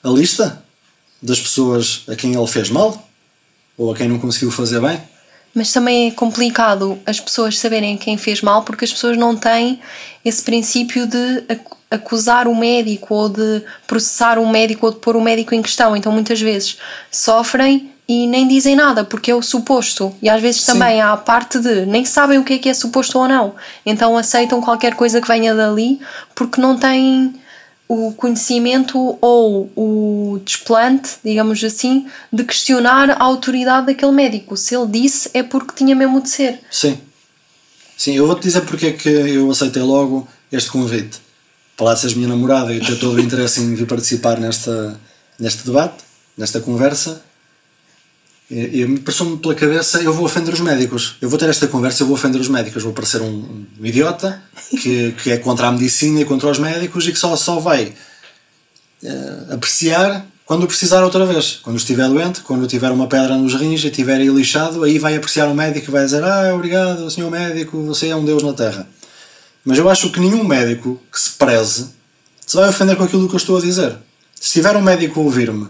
a 0.03 0.09
lista 0.09 0.61
das 1.21 1.39
pessoas 1.39 2.03
a 2.07 2.15
quem 2.15 2.35
ele 2.35 2.47
fez 2.47 2.69
mal 2.69 3.07
ou 3.77 3.91
a 3.91 3.95
quem 3.95 4.07
não 4.07 4.19
conseguiu 4.19 4.51
fazer 4.51 4.81
bem. 4.81 5.01
Mas 5.53 5.71
também 5.71 6.07
é 6.07 6.11
complicado 6.11 6.99
as 7.05 7.19
pessoas 7.19 7.59
saberem 7.59 7.95
quem 7.97 8.17
fez 8.17 8.41
mal 8.41 8.63
porque 8.63 8.85
as 8.85 8.91
pessoas 8.91 9.15
não 9.17 9.35
têm 9.35 9.79
esse 10.25 10.41
princípio 10.41 11.05
de 11.05 11.43
ac- 11.47 11.75
acusar 11.91 12.47
o 12.47 12.55
médico 12.55 13.13
ou 13.13 13.29
de 13.29 13.61
processar 13.85 14.39
o 14.39 14.49
médico 14.49 14.87
ou 14.87 14.91
de 14.91 14.97
pôr 14.99 15.15
o 15.15 15.21
médico 15.21 15.53
em 15.53 15.61
questão. 15.61 15.95
Então 15.95 16.11
muitas 16.11 16.41
vezes 16.41 16.77
sofrem 17.11 17.91
e 18.07 18.25
nem 18.27 18.47
dizem 18.47 18.75
nada 18.75 19.03
porque 19.03 19.29
é 19.31 19.35
o 19.35 19.41
suposto. 19.43 20.13
E 20.21 20.27
às 20.27 20.41
vezes 20.41 20.61
Sim. 20.61 20.73
também 20.73 20.99
há 20.99 21.13
a 21.13 21.17
parte 21.17 21.59
de 21.59 21.85
nem 21.85 22.03
sabem 22.03 22.39
o 22.39 22.43
que 22.43 22.53
é 22.53 22.57
que 22.57 22.69
é 22.69 22.73
suposto 22.73 23.19
ou 23.19 23.27
não. 23.27 23.53
Então 23.85 24.17
aceitam 24.17 24.59
qualquer 24.59 24.95
coisa 24.95 25.21
que 25.21 25.27
venha 25.27 25.53
dali 25.53 25.99
porque 26.33 26.59
não 26.59 26.75
têm 26.77 27.35
o 27.93 28.11
conhecimento 28.13 29.19
ou 29.21 29.71
o 29.75 30.39
desplante, 30.43 31.11
digamos 31.23 31.63
assim, 31.63 32.07
de 32.31 32.43
questionar 32.43 33.11
a 33.11 33.23
autoridade 33.23 33.87
daquele 33.87 34.11
médico. 34.11 34.57
Se 34.57 34.75
ele 34.75 34.87
disse, 34.87 35.29
é 35.31 35.43
porque 35.43 35.75
tinha 35.75 35.95
mesmo 35.95 36.19
de 36.19 36.29
ser. 36.29 36.59
Sim. 36.71 36.97
Sim, 37.95 38.15
eu 38.15 38.25
vou-te 38.25 38.41
dizer 38.41 38.61
porque 38.61 38.87
é 38.87 38.91
que 38.93 39.07
eu 39.07 39.51
aceitei 39.51 39.83
logo 39.83 40.27
este 40.51 40.71
convite. 40.71 41.21
Para 41.77 41.95
seres 41.95 42.15
minha 42.15 42.27
namorada 42.27 42.73
e 42.73 42.79
ter 42.79 42.97
todo 42.97 43.15
o 43.15 43.19
interesse 43.19 43.61
em 43.61 43.75
vir 43.75 43.85
participar 43.85 44.39
nesta, 44.39 44.99
neste 45.39 45.63
debate, 45.63 46.03
nesta 46.35 46.59
conversa. 46.59 47.23
E, 48.53 48.81
e 48.81 48.87
me 48.87 48.99
passou-me 48.99 49.37
pela 49.37 49.55
cabeça, 49.55 50.03
eu 50.03 50.13
vou 50.13 50.25
ofender 50.25 50.53
os 50.53 50.59
médicos. 50.59 51.15
Eu 51.19 51.27
vou 51.27 51.39
ter 51.39 51.49
esta 51.49 51.65
conversa, 51.65 52.03
eu 52.03 52.07
vou 52.07 52.15
ofender 52.15 52.39
os 52.39 52.47
médicos. 52.47 52.83
Vou 52.83 52.93
parecer 52.93 53.19
um, 53.19 53.65
um 53.79 53.85
idiota 53.85 54.39
que, 54.69 55.11
que 55.13 55.31
é 55.31 55.37
contra 55.37 55.67
a 55.67 55.71
medicina 55.71 56.21
e 56.21 56.25
contra 56.25 56.51
os 56.51 56.59
médicos 56.59 57.07
e 57.07 57.11
que 57.11 57.17
só, 57.17 57.35
só 57.35 57.59
vai 57.59 57.93
eh, 59.03 59.45
apreciar 59.49 60.23
quando 60.45 60.67
precisar 60.67 61.03
outra 61.03 61.25
vez. 61.25 61.59
Quando 61.63 61.77
estiver 61.77 62.07
doente, 62.07 62.41
quando 62.41 62.67
tiver 62.67 62.91
uma 62.91 63.07
pedra 63.07 63.35
nos 63.35 63.55
rins 63.55 63.83
e 63.83 63.87
estiver 63.87 64.17
aí 64.17 64.27
lixado, 64.27 64.83
aí 64.83 64.99
vai 64.99 65.15
apreciar 65.15 65.47
o 65.47 65.55
médico 65.55 65.89
e 65.89 65.91
vai 65.91 66.05
dizer: 66.05 66.23
Ah, 66.23 66.53
obrigado, 66.53 67.09
senhor 67.09 67.31
médico, 67.31 67.81
você 67.81 68.09
é 68.09 68.15
um 68.15 68.23
Deus 68.23 68.43
na 68.43 68.53
Terra. 68.53 68.87
Mas 69.65 69.79
eu 69.79 69.89
acho 69.89 70.11
que 70.11 70.19
nenhum 70.19 70.43
médico 70.43 71.01
que 71.11 71.19
se 71.19 71.31
preze 71.31 71.87
se 72.45 72.55
vai 72.55 72.69
ofender 72.69 72.95
com 72.95 73.03
aquilo 73.03 73.27
que 73.27 73.33
eu 73.33 73.37
estou 73.37 73.57
a 73.57 73.61
dizer. 73.61 73.95
Se 74.35 74.53
tiver 74.53 74.77
um 74.77 74.81
médico 74.81 75.19
a 75.19 75.23
ouvir-me 75.23 75.69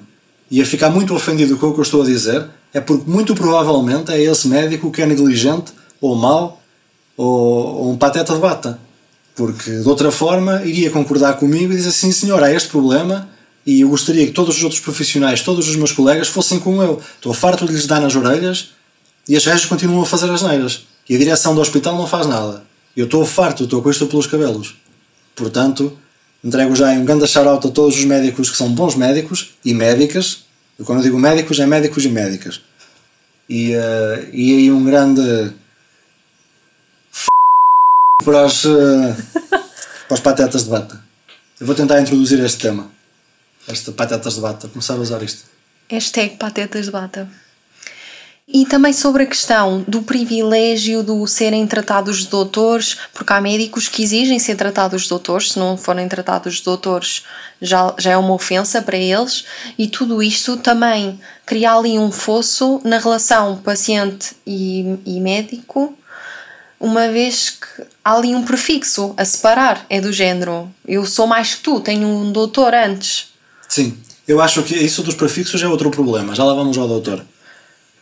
e 0.53 0.61
a 0.61 0.65
ficar 0.67 0.91
muito 0.91 1.15
ofendido 1.15 1.57
com 1.57 1.69
o 1.69 1.73
que 1.73 1.79
eu 1.79 1.81
estou 1.81 2.03
a 2.03 2.05
dizer, 2.05 2.47
é 2.71 2.79
porque 2.79 3.09
muito 3.09 3.33
provavelmente 3.33 4.11
é 4.11 4.21
esse 4.21 4.47
médico 4.47 4.91
que 4.91 5.01
é 5.01 5.05
negligente, 5.07 5.73
ou 5.99 6.15
mau, 6.15 6.61
ou, 7.17 7.85
ou 7.85 7.91
um 7.91 7.97
pateta 7.97 8.35
de 8.35 8.39
bata. 8.39 8.79
Porque 9.35 9.79
de 9.79 9.89
outra 9.89 10.11
forma 10.11 10.61
iria 10.63 10.91
concordar 10.91 11.37
comigo 11.37 11.73
e 11.73 11.75
dizer 11.75 11.89
assim, 11.89 12.11
senhor, 12.11 12.43
há 12.43 12.53
este 12.53 12.69
problema 12.69 13.27
e 13.65 13.81
eu 13.81 13.89
gostaria 13.89 14.27
que 14.27 14.31
todos 14.31 14.57
os 14.57 14.63
outros 14.63 14.79
profissionais, 14.79 15.41
todos 15.41 15.67
os 15.67 15.75
meus 15.75 15.91
colegas 15.91 16.27
fossem 16.27 16.59
como 16.59 16.83
eu. 16.83 17.01
Estou 17.15 17.33
farto 17.33 17.65
de 17.65 17.73
lhes 17.73 17.87
dar 17.87 17.99
nas 17.99 18.15
orelhas 18.15 18.73
e 19.27 19.35
as 19.35 19.43
gajas 19.43 19.65
continuam 19.65 20.03
a 20.03 20.05
fazer 20.05 20.29
as 20.29 20.43
neiras. 20.43 20.85
E 21.09 21.15
a 21.15 21.17
direção 21.17 21.55
do 21.55 21.61
hospital 21.61 21.97
não 21.97 22.05
faz 22.05 22.27
nada. 22.27 22.63
Eu 22.95 23.05
estou 23.05 23.25
farto, 23.25 23.63
estou 23.63 23.81
com 23.81 23.89
isto 23.89 24.05
pelos 24.05 24.27
cabelos. 24.27 24.75
Portanto, 25.35 25.97
entrego 26.43 26.75
já 26.75 26.89
um 26.91 27.05
grande 27.05 27.27
shout-out 27.27 27.65
a 27.65 27.71
todos 27.71 27.97
os 27.97 28.05
médicos 28.05 28.49
que 28.49 28.57
são 28.57 28.73
bons 28.73 28.95
médicos 28.95 29.53
e 29.63 29.73
médicas. 29.73 30.45
E 30.77 30.83
quando 30.83 30.99
eu 30.99 31.03
digo 31.03 31.17
médicos, 31.17 31.59
é 31.59 31.65
médicos 31.65 32.03
e 32.03 32.09
médicas. 32.09 32.61
E, 33.47 33.73
eh, 33.73 34.29
e 34.33 34.57
aí 34.57 34.71
um 34.71 34.83
grande 34.83 35.21
f... 37.11 37.27
para 38.23 38.45
os, 38.45 38.65
eh, 38.65 39.15
para 40.09 40.21
patetas 40.21 40.63
de 40.63 40.69
bata. 40.69 41.01
Eu 41.59 41.65
vou 41.67 41.75
tentar 41.75 42.01
introduzir 42.01 42.39
este 42.43 42.59
tema. 42.59 42.91
Este 43.67 43.91
patetas 43.91 44.35
de 44.35 44.41
bata. 44.41 44.67
Começar 44.67 44.95
a 44.95 44.97
usar 44.97 45.21
isto. 45.23 45.43
Hashtag 45.89 46.37
patetas 46.37 46.85
de 46.85 46.91
bata. 46.91 47.42
E 48.45 48.65
também 48.65 48.91
sobre 48.91 49.23
a 49.23 49.25
questão 49.25 49.85
do 49.87 50.03
privilégio 50.03 51.01
do 51.01 51.25
serem 51.25 51.65
tratados 51.65 52.19
de 52.19 52.27
doutores, 52.27 52.97
porque 53.13 53.31
há 53.31 53.39
médicos 53.39 53.87
que 53.87 54.03
exigem 54.03 54.37
ser 54.37 54.55
tratados 54.55 55.03
de 55.03 55.09
doutores, 55.09 55.53
se 55.53 55.59
não 55.59 55.77
forem 55.77 56.09
tratados 56.09 56.55
de 56.55 56.63
doutores 56.63 57.23
já, 57.61 57.95
já 57.97 58.11
é 58.11 58.17
uma 58.17 58.33
ofensa 58.33 58.81
para 58.81 58.97
eles, 58.97 59.45
e 59.77 59.87
tudo 59.87 60.21
isto 60.21 60.57
também 60.57 61.17
cria 61.45 61.73
ali 61.73 61.97
um 61.97 62.11
fosso 62.11 62.81
na 62.83 62.97
relação 62.97 63.57
paciente 63.57 64.35
e, 64.45 64.97
e 65.05 65.21
médico, 65.21 65.97
uma 66.77 67.07
vez 67.07 67.51
que 67.51 67.83
há 68.03 68.13
ali 68.13 68.35
um 68.35 68.43
prefixo 68.43 69.13
a 69.15 69.23
separar, 69.23 69.85
é 69.89 70.01
do 70.01 70.11
género, 70.11 70.69
eu 70.85 71.05
sou 71.05 71.25
mais 71.25 71.55
que 71.55 71.61
tu, 71.61 71.79
tenho 71.79 72.05
um 72.05 72.29
doutor 72.29 72.73
antes. 72.73 73.27
Sim, 73.69 73.97
eu 74.27 74.41
acho 74.41 74.61
que 74.63 74.75
isso 74.75 75.01
dos 75.01 75.15
prefixos 75.15 75.63
é 75.63 75.67
outro 75.67 75.89
problema. 75.89 76.35
Já 76.35 76.43
lá 76.43 76.53
vamos 76.53 76.77
ao 76.77 76.87
doutor. 76.89 77.23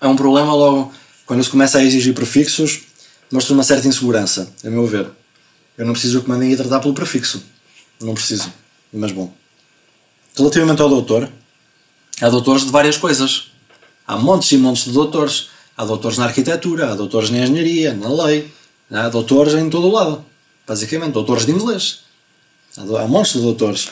É 0.01 0.07
um 0.07 0.15
problema 0.15 0.53
logo 0.53 0.91
quando 1.27 1.43
se 1.43 1.49
começa 1.49 1.77
a 1.77 1.83
exigir 1.83 2.13
prefixos, 2.13 2.81
mostra 3.31 3.53
uma 3.53 3.63
certa 3.63 3.87
insegurança, 3.87 4.51
a 4.65 4.69
meu 4.69 4.85
ver. 4.87 5.07
Eu 5.77 5.85
não 5.85 5.93
preciso 5.93 6.21
que 6.21 6.29
mandem 6.29 6.53
a 6.53 6.57
tratar 6.57 6.79
pelo 6.79 6.93
prefixo. 6.93 7.43
Não 8.01 8.13
preciso. 8.13 8.51
Mas 8.91 9.11
bom. 9.11 9.31
Relativamente 10.35 10.81
ao 10.81 10.89
doutor, 10.89 11.29
há 12.19 12.29
doutores 12.29 12.65
de 12.65 12.71
várias 12.71 12.97
coisas. 12.97 13.51
Há 14.05 14.17
montes 14.17 14.51
e 14.51 14.57
montes 14.57 14.85
de 14.85 14.91
doutores. 14.91 15.49
Há 15.77 15.85
doutores 15.85 16.17
na 16.17 16.25
arquitetura, 16.25 16.91
há 16.91 16.95
doutores 16.95 17.29
na 17.29 17.39
engenharia, 17.39 17.93
na 17.93 18.09
lei. 18.23 18.51
Há 18.89 19.07
doutores 19.07 19.53
em 19.53 19.69
todo 19.69 19.87
o 19.87 19.91
lado. 19.91 20.25
Basicamente, 20.67 21.13
doutores 21.13 21.45
de 21.45 21.51
inglês. 21.51 21.99
Há 22.75 23.07
montes 23.07 23.33
de 23.33 23.39
doutores. 23.39 23.89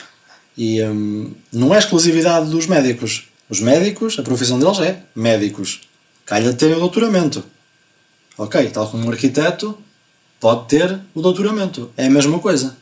E 0.56 0.82
hum, 0.82 1.32
não 1.52 1.74
é 1.74 1.78
exclusividade 1.78 2.50
dos 2.50 2.66
médicos. 2.66 3.24
Os 3.48 3.60
médicos, 3.60 4.18
a 4.18 4.22
profissão 4.22 4.58
deles 4.58 4.78
é 4.80 5.02
médicos. 5.14 5.80
Calha 6.30 6.52
terem 6.52 6.76
o 6.76 6.78
doutoramento. 6.78 7.42
Ok, 8.38 8.70
tal 8.70 8.88
como 8.88 9.04
um 9.04 9.10
arquiteto 9.10 9.76
pode 10.38 10.68
ter 10.68 11.00
o 11.12 11.20
doutoramento. 11.20 11.90
É 11.96 12.06
a 12.06 12.10
mesma 12.10 12.38
coisa. 12.38 12.76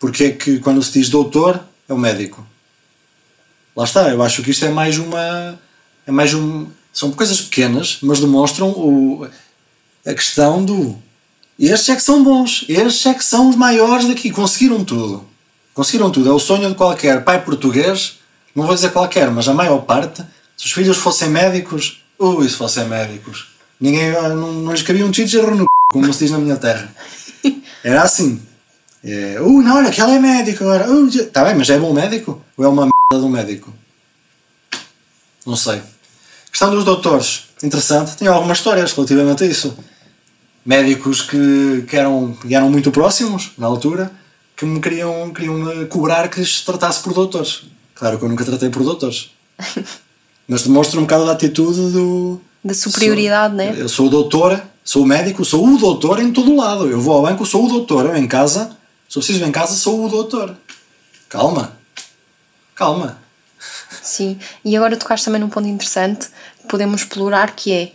Porque 0.00 0.24
é 0.24 0.30
que 0.32 0.58
quando 0.58 0.82
se 0.82 0.98
diz 0.98 1.08
doutor 1.08 1.60
é 1.88 1.94
o 1.94 1.96
médico? 1.96 2.44
Lá 3.76 3.84
está, 3.84 4.08
eu 4.08 4.20
acho 4.20 4.42
que 4.42 4.50
isto 4.50 4.64
é 4.64 4.68
mais 4.68 4.98
uma. 4.98 5.56
É 6.04 6.10
mais 6.10 6.34
um. 6.34 6.66
São 6.92 7.12
coisas 7.12 7.40
pequenas, 7.40 7.98
mas 8.02 8.18
demonstram 8.18 8.70
o, 8.70 9.28
a 10.04 10.12
questão 10.12 10.64
do. 10.64 10.98
Estes 11.56 11.90
é 11.90 11.94
que 11.94 12.02
são 12.02 12.24
bons, 12.24 12.64
estes 12.68 13.06
é 13.06 13.14
que 13.14 13.24
são 13.24 13.48
os 13.48 13.54
maiores 13.54 14.08
daqui, 14.08 14.32
conseguiram 14.32 14.84
tudo. 14.84 15.24
Conseguiram 15.72 16.10
tudo. 16.10 16.28
É 16.28 16.32
o 16.32 16.40
sonho 16.40 16.68
de 16.68 16.74
qualquer 16.74 17.22
pai 17.22 17.44
português, 17.44 18.18
não 18.56 18.66
vou 18.66 18.74
dizer 18.74 18.90
qualquer, 18.90 19.30
mas 19.30 19.46
a 19.46 19.54
maior 19.54 19.82
parte. 19.82 20.24
Se 20.56 20.66
os 20.66 20.72
filhos 20.72 20.96
fossem 20.96 21.28
médicos, 21.28 22.02
ui, 22.18 22.48
se 22.48 22.56
fossem 22.56 22.86
médicos. 22.86 23.48
Ninguém, 23.80 24.12
não, 24.12 24.52
não 24.52 24.72
lhes 24.72 24.82
cabia 24.82 25.04
um 25.04 25.10
teacher 25.10 25.50
no 25.50 25.62
c, 25.62 25.66
como 25.92 26.12
se 26.12 26.20
diz 26.20 26.30
na 26.30 26.38
minha 26.38 26.56
terra. 26.56 26.94
Era 27.84 28.02
assim. 28.02 28.40
É, 29.04 29.40
uh, 29.40 29.62
não, 29.62 29.76
olha, 29.76 29.88
aquele 29.88 30.12
é 30.12 30.18
médico 30.18 30.64
agora. 30.64 30.90
Uh, 30.90 31.26
tá 31.26 31.44
bem, 31.44 31.54
mas 31.54 31.68
é 31.70 31.78
bom 31.78 31.92
médico? 31.92 32.42
Ou 32.56 32.64
é 32.64 32.68
uma 32.68 32.82
merda 32.82 33.20
de 33.20 33.24
um 33.24 33.28
médico? 33.28 33.72
Não 35.46 35.54
sei. 35.56 35.80
Questão 36.50 36.70
dos 36.70 36.84
doutores. 36.84 37.44
Interessante. 37.62 38.16
Tenho 38.16 38.32
algumas 38.32 38.58
histórias 38.58 38.92
relativamente 38.92 39.44
a 39.44 39.46
isso. 39.46 39.76
Médicos 40.64 41.22
que, 41.22 41.84
que, 41.88 41.96
eram, 41.96 42.34
que 42.34 42.52
eram 42.52 42.68
muito 42.68 42.90
próximos, 42.90 43.52
na 43.56 43.66
altura, 43.66 44.10
que 44.56 44.64
me 44.64 44.80
queriam, 44.80 45.32
queriam 45.32 45.86
cobrar 45.86 46.28
que 46.28 46.40
lhes 46.40 46.62
tratasse 46.62 47.02
por 47.02 47.14
doutores. 47.14 47.64
Claro 47.94 48.18
que 48.18 48.24
eu 48.24 48.28
nunca 48.28 48.44
tratei 48.44 48.70
por 48.70 48.82
doutores. 48.82 49.30
Mas 50.46 50.62
demonstra 50.62 50.98
um 50.98 51.02
bocado 51.02 51.26
da 51.26 51.32
atitude 51.32 51.92
do. 51.92 52.40
Da 52.64 52.74
superioridade, 52.74 53.54
sou, 53.54 53.56
né? 53.56 53.74
Eu 53.76 53.88
sou 53.88 54.08
doutora, 54.08 54.68
sou 54.84 55.06
médico, 55.06 55.44
sou 55.44 55.66
o 55.66 55.78
doutor 55.78 56.20
em 56.20 56.32
todo 56.32 56.56
lado. 56.56 56.88
Eu 56.88 57.00
vou 57.00 57.14
ao 57.14 57.22
banco, 57.22 57.44
sou 57.46 57.66
o 57.66 57.68
doutor. 57.68 58.06
Eu 58.06 58.16
em 58.16 58.26
casa, 58.26 58.76
se 59.08 59.18
eu 59.18 59.22
preciso 59.22 59.44
em 59.44 59.52
casa, 59.52 59.74
sou 59.74 60.04
o 60.04 60.08
doutor. 60.08 60.56
Calma. 61.28 61.76
Calma. 62.74 63.18
Sim, 64.02 64.38
e 64.64 64.76
agora 64.76 64.96
tocaste 64.96 65.24
também 65.24 65.40
num 65.40 65.48
ponto 65.48 65.66
interessante 65.66 66.28
que 66.60 66.68
podemos 66.68 67.02
explorar 67.02 67.54
que 67.56 67.72
é 67.72 67.92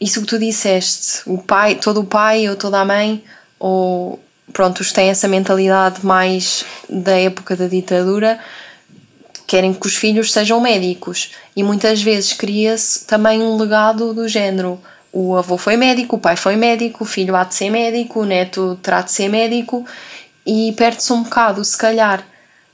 isso 0.00 0.20
que 0.20 0.26
tu 0.26 0.38
disseste, 0.38 1.22
o 1.26 1.38
pai, 1.38 1.74
todo 1.74 2.00
o 2.00 2.04
pai 2.04 2.48
ou 2.48 2.56
toda 2.56 2.80
a 2.80 2.84
mãe, 2.84 3.22
ou 3.58 4.22
pronto, 4.52 4.80
os 4.80 4.92
têm 4.92 5.08
essa 5.08 5.26
mentalidade 5.26 6.04
mais 6.06 6.64
da 6.88 7.18
época 7.18 7.56
da 7.56 7.66
ditadura, 7.66 8.38
querem 9.48 9.72
que 9.72 9.86
os 9.86 9.96
filhos 9.96 10.30
sejam 10.30 10.60
médicos. 10.60 11.30
E 11.56 11.64
muitas 11.64 12.02
vezes 12.02 12.34
cria-se 12.34 13.06
também 13.06 13.42
um 13.42 13.56
legado 13.56 14.12
do 14.12 14.28
género. 14.28 14.78
O 15.10 15.34
avô 15.34 15.56
foi 15.56 15.76
médico, 15.76 16.16
o 16.16 16.18
pai 16.20 16.36
foi 16.36 16.54
médico, 16.54 17.02
o 17.02 17.06
filho 17.06 17.34
há 17.34 17.42
de 17.42 17.54
ser 17.54 17.70
médico, 17.70 18.20
o 18.20 18.26
neto 18.26 18.78
terá 18.82 19.00
de 19.00 19.10
ser 19.10 19.28
médico, 19.28 19.86
e 20.46 20.72
perde-se 20.72 21.10
um 21.14 21.22
bocado, 21.22 21.64
se 21.64 21.76
calhar, 21.76 22.24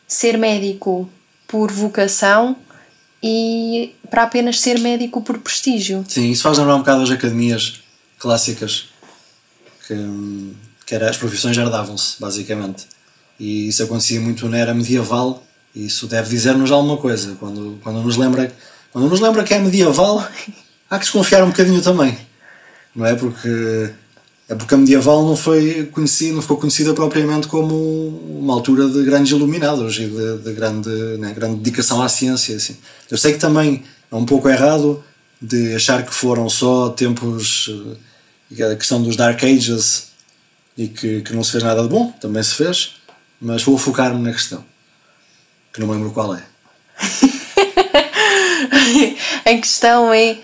ser 0.06 0.36
médico 0.36 1.08
por 1.46 1.70
vocação 1.70 2.56
e 3.22 3.94
para 4.10 4.24
apenas 4.24 4.60
ser 4.60 4.80
médico 4.80 5.22
por 5.22 5.38
prestígio. 5.38 6.04
Sim, 6.08 6.30
isso 6.30 6.42
faz 6.42 6.58
lembrar 6.58 6.74
um 6.74 6.80
bocado 6.80 7.02
as 7.02 7.10
academias 7.10 7.80
clássicas 8.18 8.88
que, 9.86 10.56
que 10.84 10.94
era, 10.94 11.08
as 11.08 11.16
profissões 11.16 11.56
herdavam-se, 11.56 12.20
basicamente. 12.20 12.86
E 13.38 13.68
isso 13.68 13.82
acontecia 13.82 14.20
muito 14.20 14.48
na 14.48 14.58
era 14.58 14.74
medieval, 14.74 15.43
isso 15.74 16.06
deve 16.06 16.28
dizer-nos 16.28 16.70
alguma 16.70 16.96
coisa. 16.96 17.36
Quando, 17.40 17.78
quando, 17.82 18.02
nos 18.02 18.16
lembra, 18.16 18.52
quando 18.92 19.08
nos 19.08 19.20
lembra 19.20 19.42
que 19.42 19.54
é 19.54 19.58
medieval, 19.58 20.26
há 20.88 20.98
que 20.98 21.04
desconfiar 21.04 21.42
um 21.42 21.48
bocadinho 21.48 21.82
também. 21.82 22.16
Não 22.94 23.04
é? 23.04 23.14
Porque 23.14 23.92
é 24.46 24.54
porque 24.54 24.74
a 24.74 24.76
medieval 24.76 25.24
não 25.24 25.36
foi 25.36 25.88
conhecida, 25.90 26.34
não 26.34 26.42
ficou 26.42 26.58
conhecida 26.58 26.92
propriamente 26.92 27.48
como 27.48 27.74
uma 28.40 28.52
altura 28.52 28.88
de 28.88 29.02
grandes 29.02 29.32
iluminados 29.32 29.96
e 29.96 30.06
de, 30.06 30.38
de 30.38 30.52
grande, 30.52 30.90
né, 31.18 31.32
grande 31.32 31.56
dedicação 31.56 32.02
à 32.02 32.08
ciência. 32.08 32.54
Assim. 32.56 32.76
Eu 33.10 33.16
sei 33.16 33.32
que 33.32 33.38
também 33.38 33.82
é 34.12 34.14
um 34.14 34.26
pouco 34.26 34.48
errado 34.48 35.02
de 35.40 35.74
achar 35.74 36.04
que 36.04 36.14
foram 36.14 36.48
só 36.50 36.90
tempos, 36.90 37.70
eh, 38.58 38.72
a 38.72 38.76
questão 38.76 39.02
dos 39.02 39.16
Dark 39.16 39.42
Ages 39.42 40.08
e 40.76 40.88
que, 40.88 41.22
que 41.22 41.32
não 41.32 41.42
se 41.42 41.52
fez 41.52 41.64
nada 41.64 41.82
de 41.82 41.88
bom, 41.88 42.12
também 42.20 42.42
se 42.42 42.54
fez, 42.54 42.96
mas 43.40 43.62
vou 43.62 43.78
focar-me 43.78 44.22
na 44.22 44.32
questão, 44.32 44.62
que 45.74 45.80
não 45.80 45.88
me 45.88 45.94
lembro 45.94 46.12
qual 46.12 46.34
é. 46.36 46.42
a 49.44 49.56
questão 49.58 50.14
é 50.14 50.38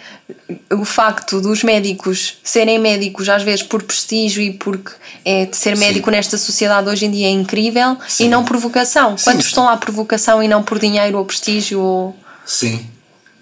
o 0.72 0.84
facto 0.84 1.40
dos 1.40 1.62
médicos 1.62 2.38
serem 2.42 2.78
médicos 2.78 3.28
às 3.28 3.44
vezes 3.44 3.62
por 3.62 3.82
prestígio 3.84 4.42
e 4.42 4.52
porque 4.52 4.90
é 5.24 5.46
de 5.46 5.56
ser 5.56 5.76
médico 5.76 6.10
Sim. 6.10 6.16
nesta 6.16 6.36
sociedade 6.36 6.88
hoje 6.88 7.06
em 7.06 7.10
dia 7.12 7.28
é 7.28 7.30
incrível 7.30 7.96
Sim. 8.08 8.24
e 8.24 8.28
não 8.28 8.44
por 8.44 8.56
vocação. 8.56 9.16
Sim. 9.16 9.24
Quantos 9.24 9.46
estão 9.46 9.64
lá 9.64 9.76
por 9.76 9.92
vocação 9.92 10.42
e 10.42 10.48
não 10.48 10.64
por 10.64 10.80
dinheiro 10.80 11.16
ou 11.16 11.24
prestígio 11.24 11.80
ou 11.80 12.16
Sim. 12.44 12.84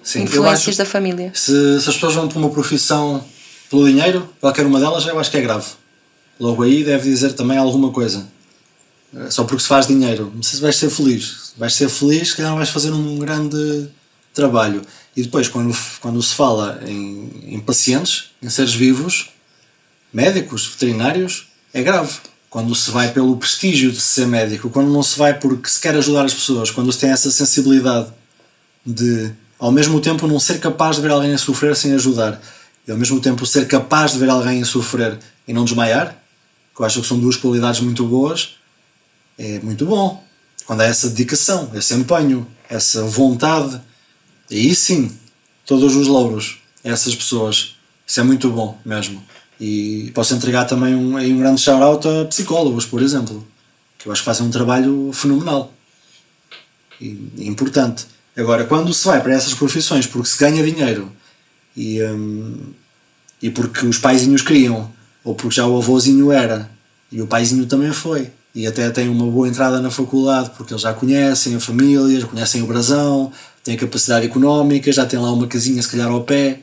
Sim. 0.03 0.25
influências 0.25 0.77
da 0.77 0.85
família? 0.85 1.31
Se, 1.35 1.81
se 1.81 1.89
as 1.89 1.95
pessoas 1.95 2.15
vão 2.15 2.29
para 2.29 2.39
uma 2.39 2.51
profissão 2.51 3.25
pelo 3.71 3.87
dinheiro, 3.87 4.29
qualquer 4.41 4.67
uma 4.67 4.79
delas, 4.79 5.07
eu 5.07 5.19
acho 5.19 5.31
que 5.31 5.39
é 5.39 5.41
grave. 5.41 5.67
Logo 6.39 6.63
aí 6.63 6.85
deve 6.85 7.09
dizer 7.11 7.33
também 7.33 7.57
alguma 7.57 7.91
coisa. 7.91 8.27
Eh, 9.15 9.31
só 9.31 9.45
porque 9.45 9.63
se 9.63 9.69
faz 9.69 9.87
dinheiro. 9.87 10.33
Não 10.35 10.43
sei 10.43 10.57
se 10.57 10.63
vais 10.63 10.77
ser 10.77 10.91
feliz. 10.91 11.53
Vais 11.57 11.75
ser 11.75 11.89
feliz, 11.89 12.35
que 12.35 12.43
não 12.43 12.57
vais 12.57 12.69
fazer 12.69 12.93
um 12.93 13.19
grande 13.19 13.89
trabalho. 14.35 14.83
E 15.17 15.23
depois, 15.23 15.49
quando, 15.49 15.77
quando 16.01 16.23
se 16.23 16.35
fala 16.35 16.81
em, 16.87 17.55
em 17.55 17.61
pacientes, 17.61 18.31
em 18.43 18.49
seres 18.49 18.75
vivos, 18.75 19.31
médicos, 20.13 20.67
veterinários, 20.67 21.49
é 21.73 21.83
grave. 21.83 22.13
Quando 22.51 22.75
se 22.75 22.91
vai 22.91 23.13
pelo 23.13 23.37
prestígio 23.37 23.91
de 23.91 24.01
ser 24.01 24.27
médico, 24.27 24.71
quando 24.71 24.91
não 24.91 25.03
se 25.03 25.19
vai 25.19 25.39
porque 25.39 25.69
se 25.69 25.81
quer 25.81 25.95
ajudar 25.97 26.25
as 26.25 26.33
pessoas, 26.33 26.71
quando 26.71 26.91
se 26.93 26.99
tem 26.99 27.11
essa 27.11 27.31
sensibilidade 27.31 28.09
de, 28.87 29.31
ao 29.59 29.71
mesmo 29.71 30.01
tempo, 30.01 30.27
não 30.27 30.41
ser 30.41 30.59
capaz 30.59 30.97
de 30.97 31.03
ver 31.03 31.11
alguém 31.11 31.35
a 31.35 31.39
sofrer 31.39 31.77
sem 31.77 31.93
ajudar, 31.93 32.41
e 32.87 32.91
ao 32.91 32.97
mesmo 32.97 33.21
tempo 33.21 33.45
ser 33.45 33.67
capaz 33.67 34.13
de 34.13 34.19
ver 34.19 34.31
alguém 34.31 34.63
a 34.63 34.65
sofrer 34.65 35.19
e 35.47 35.53
não 35.53 35.65
desmaiar, 35.65 36.17
que 36.75 36.81
eu 36.81 36.87
acho 36.87 37.03
que 37.03 37.07
são 37.07 37.19
duas 37.19 37.37
qualidades 37.37 37.81
muito 37.81 38.07
boas, 38.07 38.58
é 39.39 39.61
muito 39.61 39.87
bom. 39.87 40.23
Quando 40.67 40.83
há 40.83 40.85
essa 40.85 41.09
dedicação, 41.09 41.71
esse 41.75 41.95
empenho, 41.95 42.47
essa 42.69 43.05
vontade 43.05 43.81
Aí 44.51 44.75
sim, 44.75 45.11
todos 45.67 45.95
os 45.95 46.07
louros 46.07 46.59
a 46.85 46.89
essas 46.89 47.15
pessoas. 47.15 47.77
Isso 48.07 48.21
é 48.21 48.23
muito 48.23 48.51
bom 48.51 48.79
mesmo. 48.85 49.23
E 49.61 50.11
posso 50.15 50.35
entregar 50.35 50.65
também 50.65 50.95
um, 50.95 51.19
um 51.19 51.39
grande 51.39 51.61
shout-out 51.61 52.09
a 52.09 52.25
psicólogos, 52.25 52.87
por 52.87 53.03
exemplo, 53.03 53.47
que 53.99 54.09
eu 54.09 54.13
acho 54.13 54.23
que 54.23 54.27
fazem 54.27 54.47
um 54.47 54.51
trabalho 54.51 55.11
fenomenal 55.13 55.73
e 57.01 57.47
importante. 57.47 58.07
Agora, 58.37 58.65
quando 58.65 58.95
se 58.95 59.07
vai 59.07 59.21
para 59.21 59.35
essas 59.35 59.53
profissões 59.53 60.07
porque 60.07 60.29
se 60.29 60.39
ganha 60.39 60.65
dinheiro 60.65 61.13
e, 61.77 62.03
um, 62.05 62.73
e 63.43 63.51
porque 63.51 63.85
os 63.85 63.99
paizinhos 63.99 64.43
queriam, 64.43 64.91
ou 65.23 65.35
porque 65.35 65.57
já 65.57 65.67
o 65.67 65.77
avôzinho 65.77 66.33
era 66.33 66.71
e 67.13 67.21
o 67.21 67.27
paizinho 67.27 67.67
também 67.67 67.93
foi, 67.93 68.31
e 68.59 68.67
até 68.67 68.91
tem 68.91 69.09
uma 69.09 69.25
boa 69.31 69.47
entrada 69.47 69.81
na 69.81 69.89
faculdade 69.89 70.51
porque 70.57 70.73
eles 70.73 70.83
já 70.83 70.93
conhecem 70.93 71.55
a 71.55 71.61
família, 71.61 72.19
já 72.19 72.27
conhecem 72.27 72.61
o 72.61 72.67
brasão, 72.67 73.33
têm 73.63 73.77
a 73.77 73.79
capacidade 73.79 74.27
económica, 74.27 74.91
já 74.91 75.07
têm 75.07 75.21
lá 75.21 75.31
uma 75.31 75.47
casinha 75.47 75.81
se 75.81 75.89
calhar 75.89 76.09
ao 76.09 76.25
pé, 76.25 76.59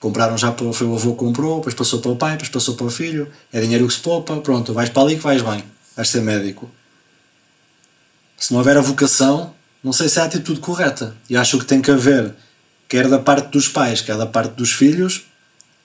compraram 0.00 0.38
já, 0.38 0.50
foi 0.50 0.86
o 0.86 0.94
avô 0.94 1.12
que 1.12 1.18
comprou, 1.18 1.56
depois 1.56 1.74
passou 1.74 2.00
para 2.00 2.10
o 2.10 2.16
pai, 2.16 2.32
depois 2.32 2.48
passou 2.48 2.74
para 2.74 2.86
o 2.86 2.90
filho, 2.90 3.30
é 3.52 3.60
dinheiro 3.60 3.86
que 3.86 3.92
se 3.92 4.00
poupa, 4.00 4.34
pronto, 4.38 4.72
vais 4.72 4.88
para 4.88 5.02
ali 5.02 5.16
que 5.16 5.22
vais 5.22 5.42
bem, 5.42 5.62
vais 5.94 6.08
ser 6.08 6.22
médico. 6.22 6.70
Se 8.38 8.52
não 8.52 8.60
houver 8.60 8.78
a 8.78 8.80
vocação, 8.80 9.52
não 9.84 9.92
sei 9.92 10.08
se 10.08 10.18
é 10.18 10.22
a 10.22 10.24
atitude 10.24 10.60
correta. 10.60 11.14
E 11.28 11.36
acho 11.36 11.58
que 11.58 11.66
tem 11.66 11.82
que 11.82 11.90
haver, 11.90 12.34
quer 12.88 13.08
da 13.08 13.18
parte 13.18 13.50
dos 13.50 13.68
pais, 13.68 14.00
quer 14.00 14.16
da 14.16 14.26
parte 14.26 14.54
dos 14.54 14.72
filhos, 14.72 15.26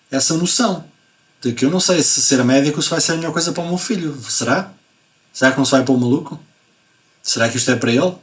essa 0.09 0.33
noção 0.37 0.85
de 1.41 1.51
que 1.51 1.65
eu 1.65 1.69
não 1.69 1.81
sei 1.81 2.01
se 2.01 2.21
ser 2.21 2.41
médico 2.45 2.81
se 2.81 2.89
vai 2.89 3.01
ser 3.01 3.11
a 3.11 3.15
melhor 3.17 3.33
coisa 3.33 3.51
para 3.51 3.63
o 3.63 3.67
meu 3.67 3.77
filho. 3.77 4.17
Será? 4.29 4.71
Será 5.33 5.51
que 5.51 5.57
não 5.57 5.65
se 5.65 5.71
vai 5.71 5.83
para 5.83 5.93
o 5.93 5.99
maluco? 5.99 6.39
Será 7.21 7.47
que 7.49 7.57
isto 7.57 7.71
é 7.71 7.75
para 7.75 7.91
ele? 7.91 8.13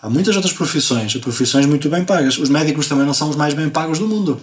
Há 0.00 0.08
muitas 0.08 0.36
outras 0.36 0.52
profissões, 0.52 1.16
profissões 1.16 1.66
muito 1.66 1.88
bem 1.88 2.04
pagas. 2.04 2.38
Os 2.38 2.48
médicos 2.48 2.86
também 2.86 3.04
não 3.04 3.14
são 3.14 3.30
os 3.30 3.36
mais 3.36 3.54
bem 3.54 3.68
pagos 3.68 3.98
do 3.98 4.06
mundo, 4.06 4.40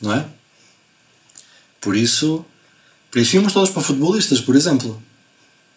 não 0.00 0.12
é? 0.12 0.26
Por 1.80 1.96
isso, 1.96 2.44
por 3.10 3.20
isso 3.20 3.36
íamos 3.36 3.52
todos 3.52 3.70
para 3.70 3.82
futebolistas, 3.82 4.40
por 4.40 4.56
exemplo, 4.56 5.00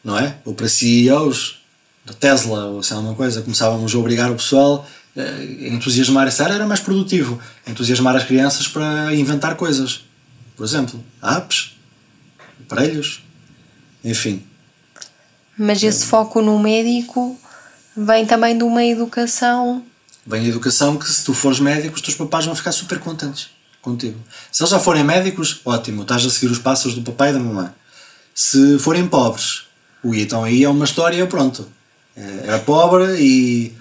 não 0.04 0.18
é? 0.18 0.38
Ou 0.44 0.56
para 0.56 0.68
CEOs 0.68 1.62
da 2.04 2.14
Tesla, 2.14 2.66
ou 2.66 2.82
sei 2.82 2.96
alguma 2.96 3.14
coisa. 3.14 3.44
Começávamos 3.44 3.94
a 3.94 3.98
obrigar 4.00 4.32
o 4.32 4.36
pessoal 4.36 4.88
a 5.16 5.44
entusiasmar 5.68 6.28
essa 6.28 6.44
área, 6.44 6.56
era 6.56 6.66
mais 6.66 6.80
produtivo. 6.80 7.40
Entusiasmar 7.68 8.16
as 8.16 8.24
crianças 8.24 8.68
para 8.68 9.14
inventar 9.14 9.56
coisas. 9.56 10.06
Por 10.56 10.66
exemplo, 10.66 11.04
apps, 11.22 11.76
aparelhos, 12.66 13.22
enfim. 14.04 14.44
Mas 15.64 15.84
esse 15.84 16.08
foco 16.08 16.42
no 16.42 16.58
médico 16.58 17.40
vem 17.96 18.26
também 18.26 18.58
de 18.58 18.64
uma 18.64 18.84
educação. 18.84 19.86
Vem 20.26 20.46
a 20.46 20.48
educação 20.48 20.98
que 20.98 21.08
se 21.08 21.24
tu 21.24 21.36
fores 21.36 21.60
médico, 21.60 21.96
os 21.96 22.02
teus 22.02 22.18
papais 22.18 22.46
vão 22.46 22.56
ficar 22.56 22.72
super 22.72 23.00
contentes 23.00 23.50
contigo. 23.80 24.18
Se 24.52 24.64
eles 24.64 24.72
já 24.72 24.80
forem 24.80 25.04
médicos, 25.04 25.62
ótimo, 25.64 26.02
estás 26.02 26.26
a 26.26 26.32
seguir 26.32 26.52
os 26.52 26.58
passos 26.58 26.96
do 26.96 27.04
papai 27.04 27.30
e 27.30 27.34
da 27.34 27.40
mamãe. 27.40 27.70
Se 28.34 28.80
forem 28.80 29.08
pobres, 29.08 29.66
ui, 30.04 30.22
então 30.22 30.44
aí 30.44 30.64
é 30.64 30.70
uma 30.70 30.86
história, 30.86 31.28
pronto. 31.28 31.68
É, 32.16 32.48
era 32.48 32.58
pobre 32.58 33.18
e, 33.20 33.72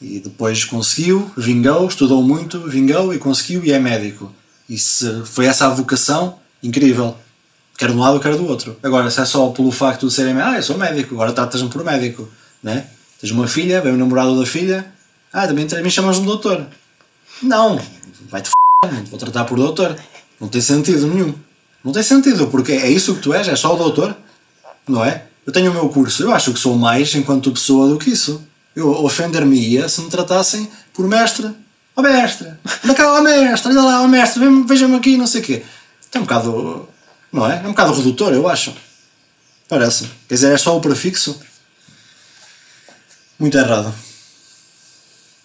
e 0.00 0.18
depois 0.18 0.64
conseguiu, 0.64 1.30
vingou, 1.36 1.86
estudou 1.88 2.22
muito, 2.22 2.58
vingou 2.60 3.12
e 3.12 3.18
conseguiu 3.18 3.62
e 3.62 3.70
é 3.70 3.78
médico. 3.78 4.32
E 4.66 4.78
se 4.78 5.26
foi 5.26 5.44
essa 5.44 5.66
a 5.66 5.74
vocação, 5.74 6.38
incrível. 6.62 7.18
Quer 7.76 7.90
de 7.90 7.96
um 7.96 8.00
lado, 8.00 8.20
quer 8.20 8.36
do 8.36 8.46
outro. 8.46 8.76
Agora, 8.82 9.10
se 9.10 9.20
é 9.20 9.24
só 9.24 9.48
pelo 9.48 9.70
facto 9.72 10.06
de 10.06 10.12
serem 10.12 10.40
ah, 10.40 10.56
eu 10.56 10.62
sou 10.62 10.78
médico, 10.78 11.14
agora 11.14 11.32
tratas-me 11.32 11.68
por 11.68 11.82
médico, 11.84 12.28
né? 12.62 12.86
Tens 13.20 13.30
uma 13.30 13.48
filha, 13.48 13.80
vem 13.80 13.92
o 13.92 13.96
namorado 13.96 14.38
da 14.38 14.46
filha, 14.46 14.86
ah, 15.32 15.46
também, 15.46 15.66
também 15.66 15.90
chamas-me 15.90 16.26
doutor. 16.26 16.66
Não, 17.42 17.80
vai-te 18.28 18.48
f***, 18.48 18.92
não 18.92 19.02
te 19.04 19.10
vou 19.10 19.18
tratar 19.18 19.44
por 19.44 19.56
doutor. 19.56 19.96
Não 20.40 20.48
tem 20.48 20.60
sentido 20.60 21.06
nenhum. 21.06 21.34
Não 21.84 21.92
tem 21.92 22.02
sentido, 22.02 22.48
porque 22.48 22.72
é 22.72 22.90
isso 22.90 23.14
que 23.14 23.20
tu 23.20 23.32
és, 23.32 23.46
és 23.48 23.58
só 23.58 23.74
o 23.74 23.78
doutor, 23.78 24.16
não 24.88 25.04
é? 25.04 25.24
Eu 25.46 25.52
tenho 25.52 25.70
o 25.70 25.74
meu 25.74 25.88
curso, 25.88 26.22
eu 26.22 26.32
acho 26.32 26.52
que 26.52 26.58
sou 26.60 26.76
mais 26.76 27.14
enquanto 27.14 27.50
pessoa 27.50 27.88
do 27.88 27.98
que 27.98 28.10
isso. 28.10 28.42
Eu 28.74 28.88
ofender-me-ia 29.04 29.88
se 29.88 30.00
me 30.00 30.08
tratassem 30.08 30.68
por 30.94 31.06
mestre. 31.08 31.46
Ó 31.94 32.00
oh, 32.00 32.02
mestre, 32.02 32.48
anda 32.84 32.94
cá, 32.94 33.12
ó 33.12 33.18
oh, 33.18 33.22
mestre, 33.22 33.70
olha 33.70 33.82
lá, 33.82 34.00
ó 34.00 34.04
oh, 34.04 34.08
mestre, 34.08 34.42
veja-me 34.66 34.96
aqui, 34.96 35.16
não 35.16 35.26
sei 35.26 35.40
o 35.42 35.44
quê. 35.44 35.62
É 36.12 36.18
um 36.18 36.22
bocado, 36.22 36.88
não 37.32 37.50
é? 37.50 37.56
É 37.56 37.66
um 37.66 37.70
bocado 37.70 37.94
redutor, 37.94 38.32
eu 38.32 38.48
acho. 38.48 38.74
Parece. 39.68 40.10
Quer 40.28 40.34
dizer, 40.34 40.52
é 40.52 40.58
só 40.58 40.76
o 40.76 40.80
prefixo. 40.80 41.40
Muito 43.38 43.56
errado. 43.56 43.92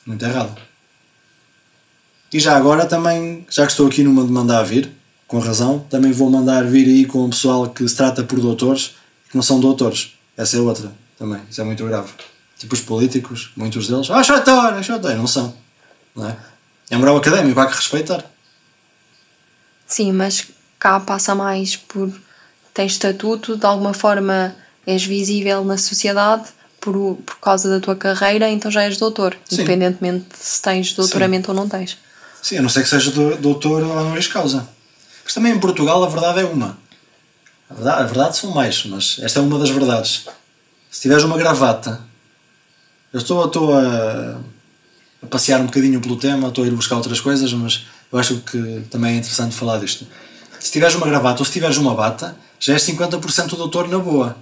Muito 0.06 0.24
errado. 0.24 0.56
E 2.32 2.40
já 2.40 2.58
agora 2.58 2.86
também, 2.86 3.48
já 3.50 3.66
que 3.66 3.72
estou 3.72 3.88
aqui 3.88 4.04
numa 4.04 4.26
de 4.26 4.32
mandar 4.32 4.64
vir, 4.64 4.92
com 5.28 5.40
razão, 5.40 5.80
também 5.90 6.12
vou 6.12 6.30
mandar 6.30 6.66
vir 6.66 6.86
aí 6.88 7.06
com 7.06 7.26
o 7.26 7.30
pessoal 7.30 7.70
que 7.70 7.88
se 7.88 7.96
trata 7.96 8.24
por 8.24 8.40
doutores 8.40 8.96
que 9.30 9.36
não 9.36 9.42
são 9.42 9.60
doutores. 9.60 10.14
Essa 10.36 10.58
é 10.58 10.60
outra 10.60 10.92
também. 11.18 11.42
Isso 11.50 11.62
é 11.62 11.64
muito 11.64 11.86
grave. 11.86 12.12
Tipo 12.58 12.74
os 12.74 12.82
políticos, 12.82 13.52
muitos 13.56 13.88
deles, 13.88 14.10
ah, 14.10 14.22
doutor, 14.22 14.74
é 14.74 14.82
doutor, 14.82 15.16
não 15.16 15.28
são. 15.28 15.54
Não 16.16 16.28
é? 16.28 16.38
É 16.90 16.98
moral 16.98 17.18
académico, 17.18 17.60
há 17.60 17.68
que 17.68 17.76
respeitar. 17.76 18.24
Sim, 19.86 20.12
mas 20.12 20.48
cá 20.80 21.00
passa 21.00 21.34
mais 21.36 21.76
por. 21.76 22.12
tens 22.74 22.94
estatuto, 22.94 23.58
de 23.58 23.66
alguma 23.66 23.94
forma 23.94 24.56
és 24.86 25.04
visível 25.04 25.66
na 25.66 25.78
sociedade 25.78 26.48
por, 26.80 27.18
por 27.26 27.40
causa 27.40 27.70
da 27.70 27.80
tua 27.80 27.96
carreira, 27.96 28.50
então 28.50 28.72
já 28.72 28.84
és 28.84 28.98
doutor, 28.98 29.36
Sim. 29.46 29.56
independentemente 29.56 30.26
se 30.34 30.62
tens 30.62 30.94
doutoramento 30.94 31.48
Sim. 31.48 31.52
ou 31.52 31.58
não 31.58 31.70
tens. 31.70 31.98
Sim, 32.42 32.60
a 32.60 32.62
não 32.62 32.70
ser 32.70 32.84
que 32.84 32.90
seja 32.90 33.12
doutor 33.12 33.84
ou 33.84 33.96
não 33.96 34.16
és 34.16 34.28
causa. 34.28 34.68
Mas 35.24 35.34
também 35.34 35.52
em 35.52 35.60
Portugal 35.60 36.02
a 36.04 36.08
verdade 36.08 36.40
é 36.40 36.46
uma. 36.46 36.78
A 37.70 37.74
verdade, 37.74 38.02
a 38.02 38.06
verdade 38.06 38.38
são 38.38 38.52
mais, 38.52 38.86
mas 38.86 39.20
esta 39.22 39.40
é 39.40 39.44
uma 39.44 39.60
das 39.60 39.70
verdades. 39.70 40.26
Se 40.90 41.02
tiveres 41.02 41.26
uma 41.26 41.38
gravata, 41.38 42.00
eu 43.12 43.20
estou, 43.20 43.46
estou 43.46 43.76
a, 43.76 44.40
a 45.22 45.28
passear 45.28 45.60
um 45.60 45.66
bocadinho 45.66 46.00
pelo 46.00 46.16
tema, 46.16 46.48
estou 46.48 46.64
a 46.64 46.68
ir 46.68 46.72
buscar 46.72 46.96
outras 46.96 47.20
coisas, 47.20 47.52
mas 47.52 47.86
eu 48.10 48.18
acho 48.18 48.38
que 48.38 48.84
também 48.90 49.16
é 49.16 49.18
interessante 49.18 49.54
falar 49.54 49.80
disto. 49.80 50.08
Se 50.60 50.72
tiveres 50.72 50.96
uma 50.96 51.08
gravata 51.08 51.40
ou 51.42 51.46
se 51.46 51.52
tiveres 51.52 51.78
uma 51.78 51.94
bata, 51.94 52.38
já 52.60 52.74
és 52.74 52.84
50% 52.84 53.56
doutor 53.56 53.88
na 53.88 54.00
boa. 54.00 54.38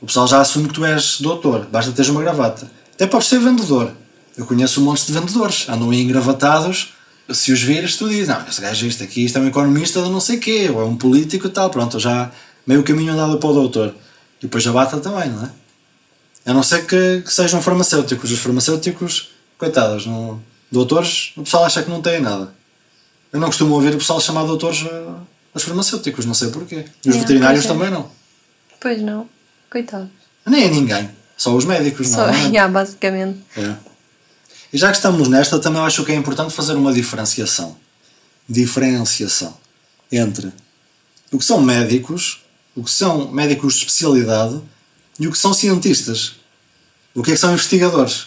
O 0.00 0.06
pessoal 0.06 0.26
já 0.26 0.40
assume 0.40 0.68
que 0.68 0.74
tu 0.74 0.84
és 0.84 1.20
doutor, 1.20 1.66
basta 1.66 1.92
teres 1.92 2.10
uma 2.10 2.20
gravata. 2.20 2.70
Até 2.94 3.06
podes 3.06 3.28
ser 3.28 3.38
vendedor. 3.38 3.92
Eu 4.36 4.46
conheço 4.46 4.80
um 4.80 4.84
monte 4.84 5.06
de 5.06 5.12
vendedores, 5.12 5.68
andam 5.68 5.90
aí 5.90 6.00
engravatados. 6.00 6.94
Se 7.30 7.52
os 7.52 7.62
vires, 7.62 7.96
tu 7.96 8.08
dizes: 8.08 8.28
Não, 8.28 8.46
esse 8.48 8.60
gajo, 8.60 8.86
isto 8.86 9.02
aqui, 9.02 9.24
isto 9.24 9.38
é 9.38 9.40
um 9.40 9.48
economista 9.48 10.02
de 10.02 10.08
não 10.08 10.20
sei 10.20 10.38
quê, 10.38 10.70
ou 10.72 10.80
é 10.80 10.84
um 10.84 10.96
político 10.96 11.46
e 11.46 11.50
tal. 11.50 11.70
Pronto, 11.70 11.98
já 11.98 12.30
meio 12.66 12.82
caminho 12.82 13.12
andado 13.12 13.38
para 13.38 13.50
o 13.50 13.52
doutor. 13.52 13.94
E 14.38 14.42
depois 14.42 14.66
a 14.66 14.72
bata 14.72 14.98
também, 14.98 15.28
não 15.28 15.44
é? 15.44 15.50
A 16.46 16.54
não 16.54 16.62
ser 16.62 16.86
que, 16.86 17.22
que 17.22 17.32
sejam 17.32 17.60
farmacêuticos. 17.60 18.30
Os 18.30 18.38
farmacêuticos, 18.38 19.30
coitados, 19.58 20.06
não, 20.06 20.40
doutores, 20.70 21.32
o 21.36 21.42
pessoal 21.42 21.64
acha 21.64 21.82
que 21.82 21.90
não 21.90 22.00
têm 22.00 22.20
nada. 22.20 22.52
Eu 23.32 23.40
não 23.40 23.48
costumo 23.48 23.74
ouvir 23.74 23.94
o 23.94 23.98
pessoal 23.98 24.20
chamar 24.20 24.44
doutores 24.44 24.84
aos 25.54 25.62
farmacêuticos, 25.62 26.24
não 26.24 26.34
sei 26.34 26.50
porquê. 26.50 26.84
E 27.04 27.08
os 27.08 27.16
não, 27.16 27.22
veterinários 27.22 27.64
é. 27.64 27.68
também 27.68 27.90
não. 27.90 28.10
Pois 28.80 29.00
não. 29.00 29.28
Coitado. 29.70 30.10
Nem 30.46 30.64
é 30.64 30.68
ninguém. 30.68 31.10
Só 31.36 31.54
os 31.54 31.64
médicos, 31.64 32.08
Só, 32.08 32.26
não 32.26 32.34
é? 32.34 32.42
Yeah, 32.50 32.72
basicamente. 32.72 33.40
É. 33.56 33.74
E 34.72 34.78
já 34.78 34.90
que 34.90 34.96
estamos 34.96 35.28
nesta, 35.28 35.58
também 35.58 35.80
acho 35.82 36.04
que 36.04 36.12
é 36.12 36.14
importante 36.14 36.54
fazer 36.54 36.74
uma 36.74 36.92
diferenciação. 36.92 37.76
Diferenciação 38.48 39.56
entre 40.10 40.52
o 41.32 41.38
que 41.38 41.44
são 41.44 41.60
médicos, 41.60 42.42
o 42.74 42.82
que 42.82 42.90
são 42.90 43.30
médicos 43.30 43.74
de 43.74 43.80
especialidade 43.80 44.60
e 45.18 45.26
o 45.26 45.32
que 45.32 45.38
são 45.38 45.52
cientistas. 45.52 46.36
O 47.14 47.22
que 47.22 47.30
é 47.30 47.34
que 47.34 47.40
são 47.40 47.52
investigadores? 47.52 48.26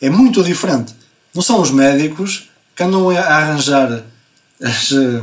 É 0.00 0.10
muito 0.10 0.42
diferente. 0.42 0.94
Não 1.34 1.42
são 1.42 1.60
os 1.60 1.70
médicos 1.70 2.48
que 2.74 2.82
andam 2.82 3.10
a 3.10 3.20
arranjar 3.20 4.04
as, 4.62 4.92
eh, 4.92 5.22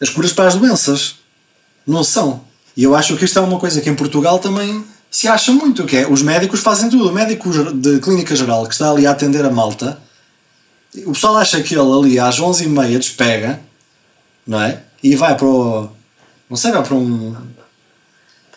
as 0.00 0.10
curas 0.10 0.32
para 0.32 0.48
as 0.48 0.54
doenças. 0.54 1.16
Não 1.86 2.02
são. 2.02 2.42
E 2.76 2.82
eu 2.82 2.94
acho 2.94 3.16
que 3.16 3.24
isto 3.24 3.38
é 3.38 3.42
uma 3.42 3.58
coisa 3.58 3.80
que 3.80 3.90
em 3.90 3.94
Portugal 3.94 4.38
também 4.38 4.84
se 5.10 5.28
acha 5.28 5.52
muito, 5.52 5.84
que 5.84 5.96
é 5.96 6.08
os 6.08 6.22
médicos 6.22 6.60
fazem 6.60 6.90
tudo. 6.90 7.08
O 7.08 7.12
médico 7.12 7.50
de 7.72 8.00
clínica 8.00 8.34
geral 8.34 8.66
que 8.66 8.74
está 8.74 8.90
ali 8.90 9.06
a 9.06 9.12
atender 9.12 9.44
a 9.44 9.50
malta, 9.50 9.98
o 11.06 11.12
pessoal 11.12 11.36
acha 11.36 11.62
que 11.62 11.74
ele 11.74 11.92
ali 11.92 12.18
às 12.18 12.40
11h30 12.40 12.98
despega, 12.98 13.60
não 14.46 14.60
é? 14.60 14.82
E 15.02 15.14
vai 15.14 15.36
para 15.36 15.46
o. 15.46 15.88
Não 16.48 16.56
sei, 16.56 16.72
vai 16.72 16.82
para 16.82 16.94
um. 16.94 17.36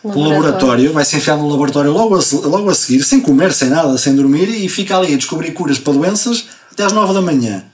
Um 0.03 0.29
laboratório, 0.29 0.93
vai 0.93 1.03
se 1.03 1.17
enfiar 1.17 1.35
no 1.37 1.49
laboratório 1.49 1.91
logo 1.91 2.15
a, 2.15 2.47
logo 2.47 2.69
a 2.69 2.75
seguir, 2.75 3.03
sem 3.03 3.19
comer, 3.19 3.51
sem 3.51 3.67
nada, 3.67 3.97
sem 3.97 4.15
dormir, 4.15 4.47
e 4.47 4.69
fica 4.69 4.97
ali 4.97 5.13
a 5.13 5.17
descobrir 5.17 5.51
curas 5.51 5.79
para 5.79 5.93
doenças 5.93 6.45
até 6.71 6.83
às 6.83 6.93
9 6.93 7.13
da 7.13 7.21
manhã. 7.21 7.65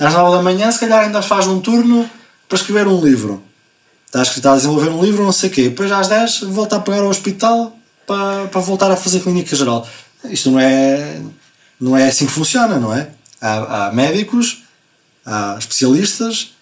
Às 0.00 0.12
9 0.14 0.36
da 0.36 0.42
manhã, 0.42 0.72
se 0.72 0.80
calhar 0.80 1.04
ainda 1.04 1.22
faz 1.22 1.46
um 1.46 1.60
turno 1.60 2.10
para 2.48 2.56
escrever 2.56 2.88
um 2.88 3.00
livro 3.00 3.42
está, 4.10 4.22
está 4.22 4.52
a 4.52 4.56
desenvolver 4.56 4.90
um 4.90 5.02
livro, 5.02 5.24
não 5.24 5.32
sei 5.32 5.48
o 5.48 5.52
quê. 5.52 5.62
Depois 5.64 5.90
às 5.90 6.08
10 6.08 6.40
volta 6.48 6.76
a 6.76 6.80
pegar 6.80 7.00
ao 7.00 7.08
hospital 7.08 7.76
para, 8.06 8.48
para 8.48 8.60
voltar 8.60 8.90
a 8.90 8.96
fazer 8.96 9.20
clínica 9.20 9.54
geral. 9.54 9.86
Isto 10.24 10.50
não 10.50 10.60
é, 10.60 11.20
não 11.80 11.96
é 11.96 12.08
assim 12.08 12.26
que 12.26 12.32
funciona, 12.32 12.78
não 12.78 12.94
é? 12.94 13.08
Há, 13.40 13.86
há 13.86 13.92
médicos, 13.92 14.64
há 15.24 15.56
especialistas, 15.58 16.52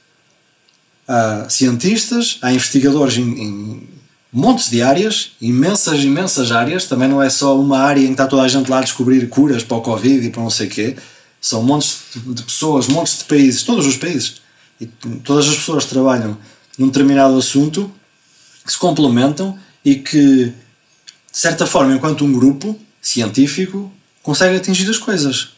há 1.06 1.46
cientistas, 1.48 2.38
há 2.42 2.52
investigadores 2.52 3.16
em, 3.16 3.22
em 3.22 3.88
montes 4.32 4.70
de 4.70 4.82
áreas, 4.82 5.32
imensas, 5.40 6.04
imensas 6.04 6.52
áreas. 6.52 6.84
Também 6.84 7.08
não 7.08 7.20
é 7.20 7.30
só 7.30 7.58
uma 7.58 7.78
área 7.78 8.02
em 8.02 8.06
que 8.06 8.12
está 8.12 8.26
toda 8.26 8.42
a 8.42 8.48
gente 8.48 8.70
lá 8.70 8.78
a 8.78 8.82
descobrir 8.82 9.26
curas 9.28 9.64
para 9.64 9.76
o 9.78 9.80
Covid 9.80 10.26
e 10.26 10.30
para 10.30 10.42
não 10.42 10.50
sei 10.50 10.66
o 10.66 10.70
quê. 10.70 10.96
São 11.40 11.62
montes 11.62 12.02
de 12.14 12.42
pessoas, 12.42 12.88
montes 12.88 13.18
de 13.18 13.24
países, 13.24 13.62
todos 13.62 13.86
os 13.86 13.96
países. 13.96 14.42
E 14.80 14.86
todas 14.86 15.48
as 15.48 15.56
pessoas 15.56 15.84
trabalham 15.86 16.36
num 16.76 16.86
determinado 16.86 17.36
assunto 17.36 17.90
que 18.64 18.72
se 18.72 18.78
complementam 18.78 19.58
e 19.84 19.96
que, 19.96 20.46
de 20.46 20.54
certa 21.32 21.66
forma, 21.66 21.94
enquanto 21.94 22.24
um 22.24 22.32
grupo 22.32 22.78
científico, 23.00 23.90
consegue 24.22 24.56
atingir 24.56 24.88
as 24.90 24.98
coisas. 24.98 25.50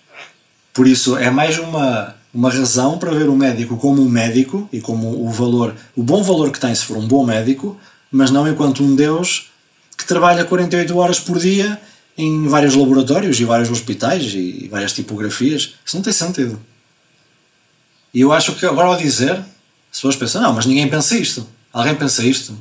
Por 0.73 0.87
isso, 0.87 1.17
é 1.17 1.31
mais 1.31 1.59
uma, 1.59 2.15
uma 2.33 2.51
razão 2.51 2.99
para 2.99 3.11
ver 3.11 3.29
o 3.29 3.37
médico 3.37 3.77
como 3.77 4.01
um 4.01 4.09
médico 4.09 4.69
e 4.73 4.81
como 4.81 5.27
o 5.27 5.29
valor, 5.31 5.75
o 5.97 6.03
bom 6.03 6.23
valor 6.23 6.51
que 6.53 6.61
tem 6.61 6.75
se 6.75 6.85
for 6.85 6.97
um 6.97 7.07
bom 7.07 7.25
médico, 7.25 7.77
mas 8.11 8.31
não 8.31 8.47
enquanto 8.49 8.83
um 8.83 8.95
Deus 8.95 9.51
que 9.99 10.07
trabalha 10.07 10.45
48 10.45 10.97
horas 10.97 11.19
por 11.19 11.39
dia 11.39 11.81
em 12.21 12.49
vários 12.49 12.75
laboratórios 12.75 13.41
e 13.41 13.45
vários 13.45 13.71
hospitais 13.71 14.35
e 14.35 14.69
várias 14.71 14.93
tipografias. 14.93 15.75
Isso 15.85 15.97
não 15.97 16.03
tem 16.03 16.13
sentido. 16.13 16.61
E 18.13 18.21
eu 18.21 18.33
acho 18.33 18.55
que 18.55 18.67
agora 18.67 18.89
ao 18.89 18.97
dizer, 18.97 19.33
as 19.33 19.45
pessoas 19.93 20.17
pensam, 20.17 20.43
não, 20.43 20.53
mas 20.53 20.67
ninguém 20.67 20.89
pensa 20.89 21.17
isto. 21.17 21.47
Alguém 21.73 21.95
pensa 21.95 22.25
isto. 22.25 22.57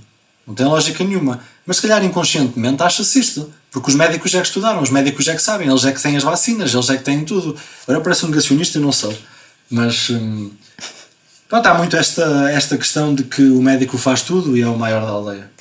Não 0.45 0.54
tem 0.54 0.65
lógica 0.65 1.04
nenhuma. 1.04 1.39
Mas 1.65 1.78
se 1.78 1.84
calhar 1.84 2.04
inconscientemente 2.04 2.82
acha-se 2.82 3.19
isto. 3.19 3.54
Porque 3.72 3.89
os 3.89 3.95
médicos 3.95 4.34
é 4.34 4.41
que 4.41 4.48
estudaram, 4.48 4.82
os 4.82 4.89
médicos 4.89 5.28
é 5.28 5.36
que 5.36 5.41
sabem, 5.41 5.67
eles 5.69 5.86
é 5.86 5.91
que 5.91 6.02
têm 6.02 6.17
as 6.17 6.24
vacinas, 6.24 6.74
eles 6.74 6.89
é 6.89 6.98
que 6.98 7.04
têm 7.04 7.24
tudo. 7.24 7.56
Agora 7.84 8.04
parece 8.04 8.26
um 8.26 8.30
negacionista, 8.30 8.78
eu 8.78 8.82
não 8.82 8.91
sou. 8.91 9.15
Mas. 9.69 10.10
Hum, 10.10 10.52
pronto, 11.48 11.67
há 11.67 11.74
muito 11.76 11.95
esta, 11.95 12.50
esta 12.52 12.78
questão 12.78 13.13
de 13.13 13.24
que 13.24 13.43
o 13.43 13.62
médico 13.62 13.98
faz 13.98 14.24
tudo 14.24 14.58
e 14.58 14.62
é 14.62 14.67
o 14.67 14.78
maior 14.78 15.02
da 15.02 15.10
aldeia. 15.10 15.52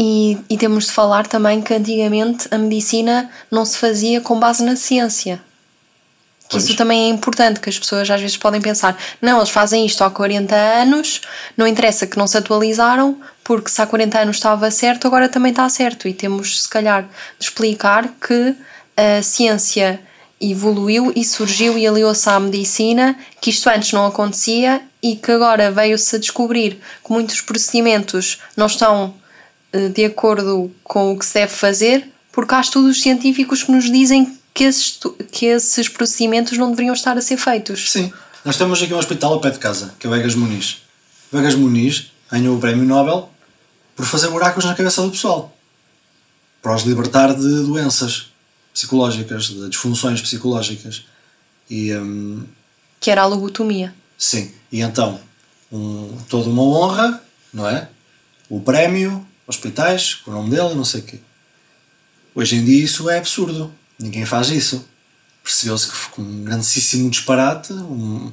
E, 0.00 0.38
e 0.48 0.56
temos 0.56 0.86
de 0.86 0.92
falar 0.92 1.26
também 1.26 1.60
que 1.60 1.74
antigamente 1.74 2.46
a 2.52 2.56
medicina 2.56 3.28
não 3.50 3.64
se 3.64 3.76
fazia 3.76 4.20
com 4.20 4.38
base 4.38 4.62
na 4.62 4.76
ciência. 4.76 5.40
Que 6.48 6.56
isso 6.56 6.76
também 6.76 7.06
é 7.06 7.08
importante, 7.08 7.58
que 7.58 7.68
as 7.68 7.76
pessoas 7.76 8.08
às 8.08 8.20
vezes 8.20 8.36
podem 8.36 8.60
pensar, 8.60 8.96
não, 9.20 9.38
eles 9.38 9.50
fazem 9.50 9.84
isto 9.84 10.04
há 10.04 10.08
40 10.08 10.54
anos, 10.54 11.22
não 11.56 11.66
interessa 11.66 12.06
que 12.06 12.16
não 12.16 12.28
se 12.28 12.38
atualizaram, 12.38 13.20
porque 13.42 13.68
se 13.68 13.82
há 13.82 13.86
40 13.88 14.20
anos 14.20 14.36
estava 14.36 14.70
certo, 14.70 15.08
agora 15.08 15.28
também 15.28 15.50
está 15.50 15.68
certo. 15.68 16.06
E 16.06 16.14
temos, 16.14 16.62
se 16.62 16.68
calhar, 16.68 17.02
de 17.36 17.44
explicar 17.46 18.08
que 18.24 18.54
a 18.96 19.20
ciência 19.20 20.00
evoluiu 20.40 21.12
e 21.16 21.24
surgiu 21.24 21.76
e 21.76 21.88
aliou-se 21.88 22.30
à 22.30 22.38
medicina, 22.38 23.18
que 23.40 23.50
isto 23.50 23.68
antes 23.68 23.92
não 23.92 24.06
acontecia 24.06 24.80
e 25.02 25.16
que 25.16 25.32
agora 25.32 25.72
veio-se 25.72 26.14
a 26.14 26.20
descobrir 26.20 26.80
que 27.04 27.12
muitos 27.12 27.40
procedimentos 27.40 28.40
não 28.56 28.66
estão 28.66 29.12
de 29.94 30.04
acordo 30.04 30.70
com 30.82 31.12
o 31.12 31.18
que 31.18 31.26
se 31.26 31.34
deve 31.34 31.52
fazer, 31.52 32.08
porque 32.32 32.54
há 32.54 32.60
estudos 32.60 33.00
científicos 33.02 33.62
que 33.62 33.72
nos 33.72 33.90
dizem 33.90 34.36
que 34.54 34.64
esses, 34.64 34.98
que 35.30 35.46
esses 35.46 35.88
procedimentos 35.88 36.56
não 36.56 36.70
deveriam 36.70 36.94
estar 36.94 37.16
a 37.16 37.20
ser 37.20 37.36
feitos. 37.36 37.90
Sim. 37.90 38.12
Nós 38.44 38.56
temos 38.56 38.82
aqui 38.82 38.94
um 38.94 38.98
hospital 38.98 39.34
ao 39.34 39.40
pé 39.40 39.50
de 39.50 39.58
casa, 39.58 39.94
que 39.98 40.06
é 40.06 40.10
o 40.10 40.12
Vegas 40.12 40.34
Muniz. 40.34 40.78
O 41.30 41.36
Vegas 41.36 41.54
Muniz 41.54 42.10
ganhou 42.30 42.56
o 42.56 42.60
prémio 42.60 42.84
Nobel 42.84 43.30
por 43.94 44.06
fazer 44.06 44.28
buracos 44.28 44.64
na 44.64 44.74
cabeça 44.74 45.02
do 45.02 45.10
pessoal. 45.10 45.54
Para 46.62 46.74
os 46.74 46.82
libertar 46.82 47.34
de 47.34 47.48
doenças 47.66 48.30
psicológicas, 48.72 49.48
de 49.48 49.68
disfunções 49.68 50.20
psicológicas. 50.22 51.04
E, 51.68 51.94
hum, 51.94 52.44
Que 53.00 53.10
era 53.10 53.22
a 53.22 53.26
lobotomia. 53.26 53.94
sim, 54.16 54.52
e 54.72 54.80
então, 54.80 55.20
um, 55.70 56.16
toda 56.28 56.48
uma 56.48 56.62
honra, 56.62 57.22
não 57.52 57.68
é? 57.68 57.88
O 58.48 58.60
prémio, 58.60 59.26
hospitais, 59.48 60.14
com 60.14 60.30
o 60.30 60.34
nome 60.34 60.50
dele, 60.50 60.74
não 60.74 60.84
sei 60.84 61.00
o 61.00 61.04
quê. 61.04 61.18
Hoje 62.34 62.56
em 62.56 62.64
dia 62.64 62.84
isso 62.84 63.08
é 63.08 63.18
absurdo. 63.18 63.72
Ninguém 63.98 64.24
faz 64.26 64.50
isso. 64.50 64.86
Percebeu-se 65.42 65.88
que 65.88 65.96
foi 65.96 66.24
um 66.24 66.44
grandíssimo 66.44 67.10
disparate, 67.10 67.72
um- 67.72 68.30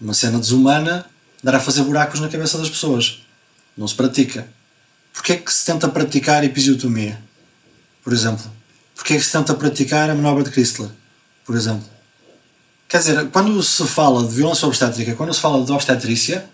uma 0.00 0.14
cena 0.14 0.38
desumana, 0.38 1.04
dar 1.42 1.56
a 1.56 1.60
fazer 1.60 1.82
buracos 1.82 2.20
na 2.20 2.28
cabeça 2.28 2.56
das 2.56 2.70
pessoas. 2.70 3.18
Não 3.76 3.86
se 3.88 3.94
pratica. 3.94 4.48
Porquê 5.12 5.36
que 5.36 5.52
se 5.52 5.66
tenta 5.66 5.88
praticar 5.88 6.44
episiotomia? 6.44 7.20
Por 8.02 8.12
exemplo. 8.12 8.50
Porquê 8.94 9.16
que 9.16 9.22
se 9.24 9.32
tenta 9.32 9.52
praticar 9.54 10.08
a 10.08 10.14
manobra 10.14 10.44
de 10.44 10.50
Chrysler? 10.50 10.90
Por 11.44 11.56
exemplo. 11.56 11.84
Quer 12.88 12.98
dizer, 12.98 13.28
quando 13.30 13.60
se 13.62 13.84
fala 13.86 14.26
de 14.26 14.32
violência 14.34 14.66
obstétrica, 14.68 15.14
quando 15.16 15.34
se 15.34 15.40
fala 15.40 15.64
de 15.64 15.72
obstetrícia, 15.72 16.48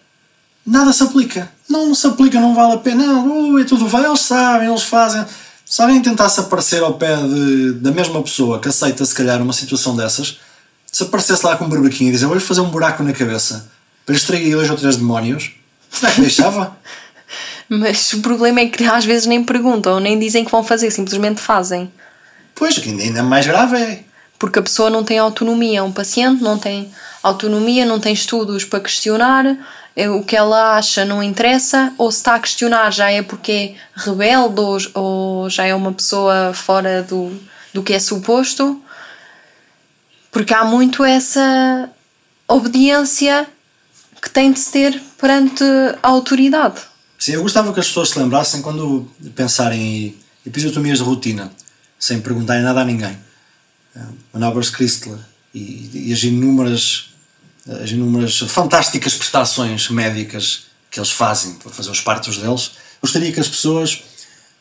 nada 0.67 0.93
se 0.93 1.03
aplica. 1.03 1.51
Não 1.69 1.95
se 1.95 2.07
aplica, 2.07 2.41
não 2.41 2.55
vale 2.55 2.75
a 2.75 2.79
pena. 2.79 3.07
Não, 3.07 3.55
uh, 3.55 3.59
é 3.61 3.65
tudo 3.65 3.87
vai, 3.87 4.05
eles 4.05 4.21
sabem, 4.21 4.69
eles 4.69 4.83
fazem. 4.83 5.25
Se 5.65 5.83
alguém 5.83 6.01
tentasse 6.01 6.41
aparecer 6.41 6.83
ao 6.83 6.95
pé 6.95 7.15
de, 7.17 7.73
da 7.75 7.91
mesma 7.91 8.23
pessoa 8.23 8.59
que 8.59 8.69
aceita, 8.69 9.05
se 9.05 9.15
calhar, 9.15 9.41
uma 9.43 9.53
situação 9.53 9.95
dessas, 9.95 10.39
se 10.91 11.03
aparecesse 11.03 11.45
lá 11.45 11.57
com 11.57 11.67
um 11.67 11.69
barbequinho 11.69 12.09
e 12.09 12.13
dizer 12.13 12.27
vou-lhe 12.27 12.41
fazer 12.41 12.63
um 12.63 12.71
buraco 12.71 13.03
na 13.03 13.13
cabeça 13.13 13.71
para 14.07 14.15
extrair 14.15 14.51
dois 14.53 14.71
ou 14.71 14.77
três 14.77 14.97
demónios, 14.97 15.53
será 15.91 16.11
que 16.11 16.23
deixava? 16.23 16.77
Mas 17.69 18.15
o 18.15 18.21
problema 18.21 18.61
é 18.61 18.67
que 18.67 18.83
às 18.85 19.05
vezes 19.05 19.27
nem 19.27 19.45
perguntam, 19.45 20.01
nem 20.01 20.19
dizem 20.19 20.43
que 20.45 20.51
vão 20.51 20.65
fazer, 20.65 20.91
simplesmente 20.91 21.41
fazem. 21.41 21.93
Pois, 22.55 22.77
o 22.79 22.81
que 22.81 22.89
ainda- 22.89 23.23
mais 23.23 23.47
grave 23.47 23.77
é. 23.77 24.05
Porque 24.39 24.59
a 24.59 24.63
pessoa 24.63 24.89
não 24.89 25.05
tem 25.05 25.19
autonomia, 25.19 25.85
um 25.85 25.93
paciente 25.93 26.43
não 26.43 26.57
tem 26.59 26.91
autonomia, 27.23 27.85
não 27.85 28.01
tem 28.01 28.15
estudos 28.15 28.65
para 28.65 28.81
questionar, 28.81 29.45
é, 29.45 29.57
o 30.07 30.23
que 30.23 30.37
ela 30.37 30.77
acha 30.77 31.05
não 31.05 31.23
interessa, 31.23 31.93
ou 31.99 32.13
se 32.13 32.19
está 32.19 32.37
a 32.37 32.41
questionar 32.41 32.93
já 32.93 33.11
é 33.11 33.23
porque 33.23 33.53
é 33.53 33.75
rebelde 33.97 34.61
ou, 34.61 34.79
ou 34.95 35.51
já 35.51 35.65
é 35.65 35.75
uma 35.75 35.93
pessoa 35.93 36.53
fora 36.55 37.03
do, 37.03 37.37
do 37.73 37.83
que 37.83 37.93
é 37.93 37.99
suposto. 37.99 38.81
Porque 40.31 40.55
há 40.55 40.65
muito 40.65 41.03
essa 41.03 41.91
obediência 42.47 43.49
que 44.23 44.31
tem 44.31 44.53
de 44.53 44.61
se 44.61 44.71
ter 44.71 45.03
perante 45.19 45.65
a 46.03 46.09
autoridade. 46.09 46.81
Sim, 47.19 47.33
eu 47.33 47.43
gostava 47.43 47.73
que 47.73 47.81
as 47.81 47.89
pessoas 47.89 48.11
se 48.11 48.19
lembrassem 48.19 48.63
quando 48.63 49.11
pensarem 49.35 49.81
em 49.81 50.17
episiotomias 50.47 50.99
de 50.99 51.05
rotina, 51.05 51.51
sem 51.99 52.21
perguntarem 52.21 52.63
nada 52.63 52.81
a 52.81 52.85
ninguém. 52.85 53.19
Eh, 53.97 54.01
Manobras 54.33 54.67
de 54.67 54.77
Chrysler 54.77 55.19
e, 55.53 56.09
e 56.09 56.13
as 56.13 56.23
inúmeras, 56.23 57.11
as 57.83 57.91
inúmeras 57.91 58.39
fantásticas 58.39 59.15
prestações 59.15 59.89
médicas 59.91 60.65
que 60.91 60.99
eles 60.99 61.11
fazem 61.11 61.55
para 61.55 61.71
fazer 61.71 61.91
os 61.91 62.01
partos 62.01 62.39
deles. 62.39 62.73
Gostaria 63.01 63.31
que 63.31 63.41
as 63.41 63.49
pessoas 63.49 64.03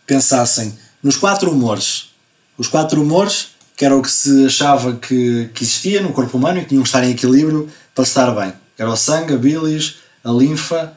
pensassem 0.06 0.78
nos 1.02 1.16
quatro 1.16 1.52
humores. 1.52 2.10
Os 2.58 2.68
quatro 2.68 3.02
humores, 3.02 3.50
que 3.76 3.86
era 3.86 3.96
o 3.96 4.02
que 4.02 4.12
se 4.12 4.46
achava 4.46 4.96
que, 4.96 5.50
que 5.54 5.64
existia 5.64 6.02
no 6.02 6.12
corpo 6.12 6.38
humano 6.38 6.60
e 6.60 6.64
que 6.64 6.70
tinham 6.70 6.84
que 6.84 6.90
estar 6.90 7.04
em 7.04 7.12
equilíbrio 7.12 7.70
para 7.96 8.04
estar 8.04 8.32
bem. 8.32 8.54
Era 8.78 8.90
o 8.90 8.96
sangue, 8.96 9.34
a 9.34 9.38
bilis, 9.38 9.96
a 10.24 10.32
linfa 10.32 10.94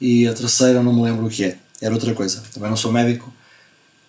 e 0.00 0.26
a 0.26 0.34
terceira 0.34 0.82
não 0.82 0.92
me 0.92 1.02
lembro 1.02 1.26
o 1.26 1.30
que 1.30 1.44
é. 1.44 1.56
Era 1.80 1.94
outra 1.94 2.12
coisa. 2.14 2.42
Também 2.52 2.68
não 2.68 2.76
sou 2.76 2.92
médico. 2.92 3.32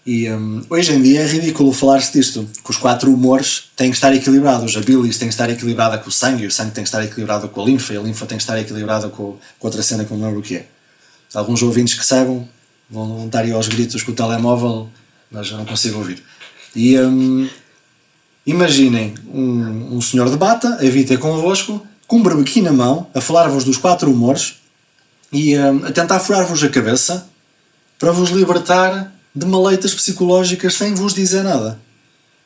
E 0.06 0.30
hum, 0.30 0.62
hoje 0.70 0.92
em 0.92 1.02
dia 1.02 1.22
é 1.22 1.28
ridículo 1.28 1.72
falar-se 1.72 2.12
disto, 2.12 2.48
que 2.62 2.70
os 2.70 2.76
quatro 2.76 3.12
humores 3.14 3.70
têm 3.76 3.90
que 3.90 3.96
estar 3.96 4.14
equilibrados. 4.14 4.76
A 4.76 4.82
bilis 4.82 5.18
tem 5.18 5.30
que 5.30 5.34
estar 5.34 5.50
equilibrada 5.50 5.98
com 5.98 6.10
o 6.10 6.12
sangue, 6.12 6.46
o 6.46 6.52
sangue 6.52 6.72
tem 6.72 6.84
que 6.84 6.90
estar 6.90 7.04
equilibrado 7.04 7.48
com 7.48 7.62
a 7.62 7.66
linfa, 7.66 7.94
e 7.94 7.98
a 7.98 8.02
linfa 8.02 8.26
tem 8.26 8.38
que 8.38 8.44
estar 8.44 8.60
equilibrada 8.60 9.08
com, 9.08 9.38
com 9.58 9.68
outra 9.68 9.82
cena 9.82 10.04
que 10.04 10.14
não 10.14 10.22
lembro 10.22 10.40
o 10.40 10.44
que 10.44 10.58
é. 10.58 10.68
Alguns 11.34 11.64
ouvintes 11.64 11.94
que 11.96 12.06
saibam 12.06 12.48
vão 12.90 13.26
estar 13.26 13.40
aí 13.40 13.52
aos 13.52 13.68
gritos 13.68 14.04
com 14.04 14.12
o 14.12 14.16
telemóvel, 14.16 14.90
mas 15.32 15.50
eu 15.50 15.58
não 15.58 15.66
consigo 15.66 15.98
ouvir. 16.00 16.22
E 16.76 17.00
hum, 17.00 17.50
imaginem 18.46 19.14
um, 19.34 19.96
um 19.96 20.02
senhor 20.02 20.30
de 20.30 20.36
bata 20.36 20.76
a 20.76 20.90
vir 20.90 21.06
ter 21.06 21.18
convosco, 21.18 21.86
com 22.06 22.18
um 22.18 22.24
barbequim 22.24 22.62
na 22.62 22.74
mão, 22.74 23.08
a 23.16 23.22
falar-vos 23.22 23.64
dos 23.64 23.78
quatro 23.78 24.12
humores 24.12 24.56
e 25.32 25.58
hum, 25.58 25.86
a 25.86 25.92
tentar 25.94 26.20
furar-vos 26.20 26.62
a 26.62 26.68
cabeça 26.68 27.26
para 27.98 28.12
vos 28.12 28.32
libertar 28.32 29.13
de 29.36 29.46
maleitas 29.46 29.94
psicológicas 29.94 30.76
sem 30.76 30.94
vos 30.94 31.14
dizer 31.14 31.44
nada. 31.44 31.80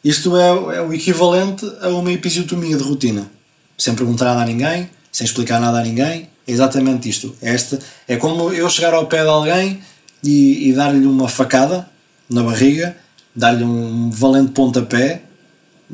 Isto 0.03 0.37
é, 0.37 0.47
é 0.47 0.81
o 0.81 0.93
equivalente 0.93 1.69
a 1.81 1.89
uma 1.89 2.11
episiotomia 2.11 2.77
de 2.77 2.83
rotina. 2.83 3.29
Sem 3.77 3.93
perguntar 3.93 4.25
nada 4.25 4.41
a 4.41 4.45
ninguém, 4.45 4.89
sem 5.11 5.25
explicar 5.25 5.59
nada 5.59 5.79
a 5.79 5.83
ninguém. 5.83 6.29
É 6.47 6.51
exatamente 6.51 7.09
isto. 7.09 7.35
É, 7.41 7.53
esta, 7.53 7.79
é 8.07 8.15
como 8.15 8.53
eu 8.53 8.69
chegar 8.69 8.93
ao 8.93 9.07
pé 9.07 9.23
de 9.23 9.29
alguém 9.29 9.81
e, 10.23 10.69
e 10.69 10.73
dar-lhe 10.73 11.05
uma 11.05 11.27
facada 11.27 11.87
na 12.29 12.41
barriga, 12.41 12.95
dar-lhe 13.35 13.63
um 13.63 14.09
valente 14.09 14.51
pontapé. 14.51 15.23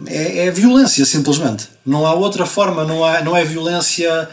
É, 0.06 0.46
é 0.46 0.52
violência, 0.52 1.06
simplesmente. 1.06 1.70
Não 1.86 2.06
há 2.06 2.14
outra 2.14 2.46
forma, 2.46 2.84
não, 2.84 3.04
há, 3.04 3.22
não 3.22 3.36
é 3.36 3.44
violência 3.44 4.30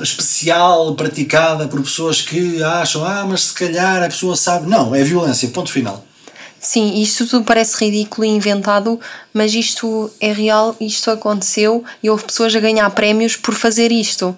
especial 0.00 0.94
praticada 0.94 1.66
por 1.66 1.82
pessoas 1.82 2.20
que 2.20 2.62
acham, 2.62 3.04
ah, 3.04 3.24
mas 3.28 3.44
se 3.44 3.52
calhar 3.52 4.02
a 4.02 4.08
pessoa 4.08 4.36
sabe. 4.36 4.68
Não, 4.68 4.94
é 4.94 5.02
violência, 5.02 5.48
ponto 5.48 5.72
final. 5.72 6.04
Sim, 6.60 7.02
isto 7.02 7.26
tudo 7.26 7.44
parece 7.44 7.84
ridículo 7.84 8.24
e 8.24 8.30
inventado, 8.30 9.00
mas 9.34 9.52
isto 9.52 10.08
é 10.20 10.32
real, 10.32 10.76
isto 10.80 11.10
aconteceu 11.10 11.84
e 12.00 12.08
houve 12.08 12.22
pessoas 12.22 12.54
a 12.54 12.60
ganhar 12.60 12.88
prémios 12.90 13.34
por 13.34 13.52
fazer 13.52 13.90
isto. 13.90 14.36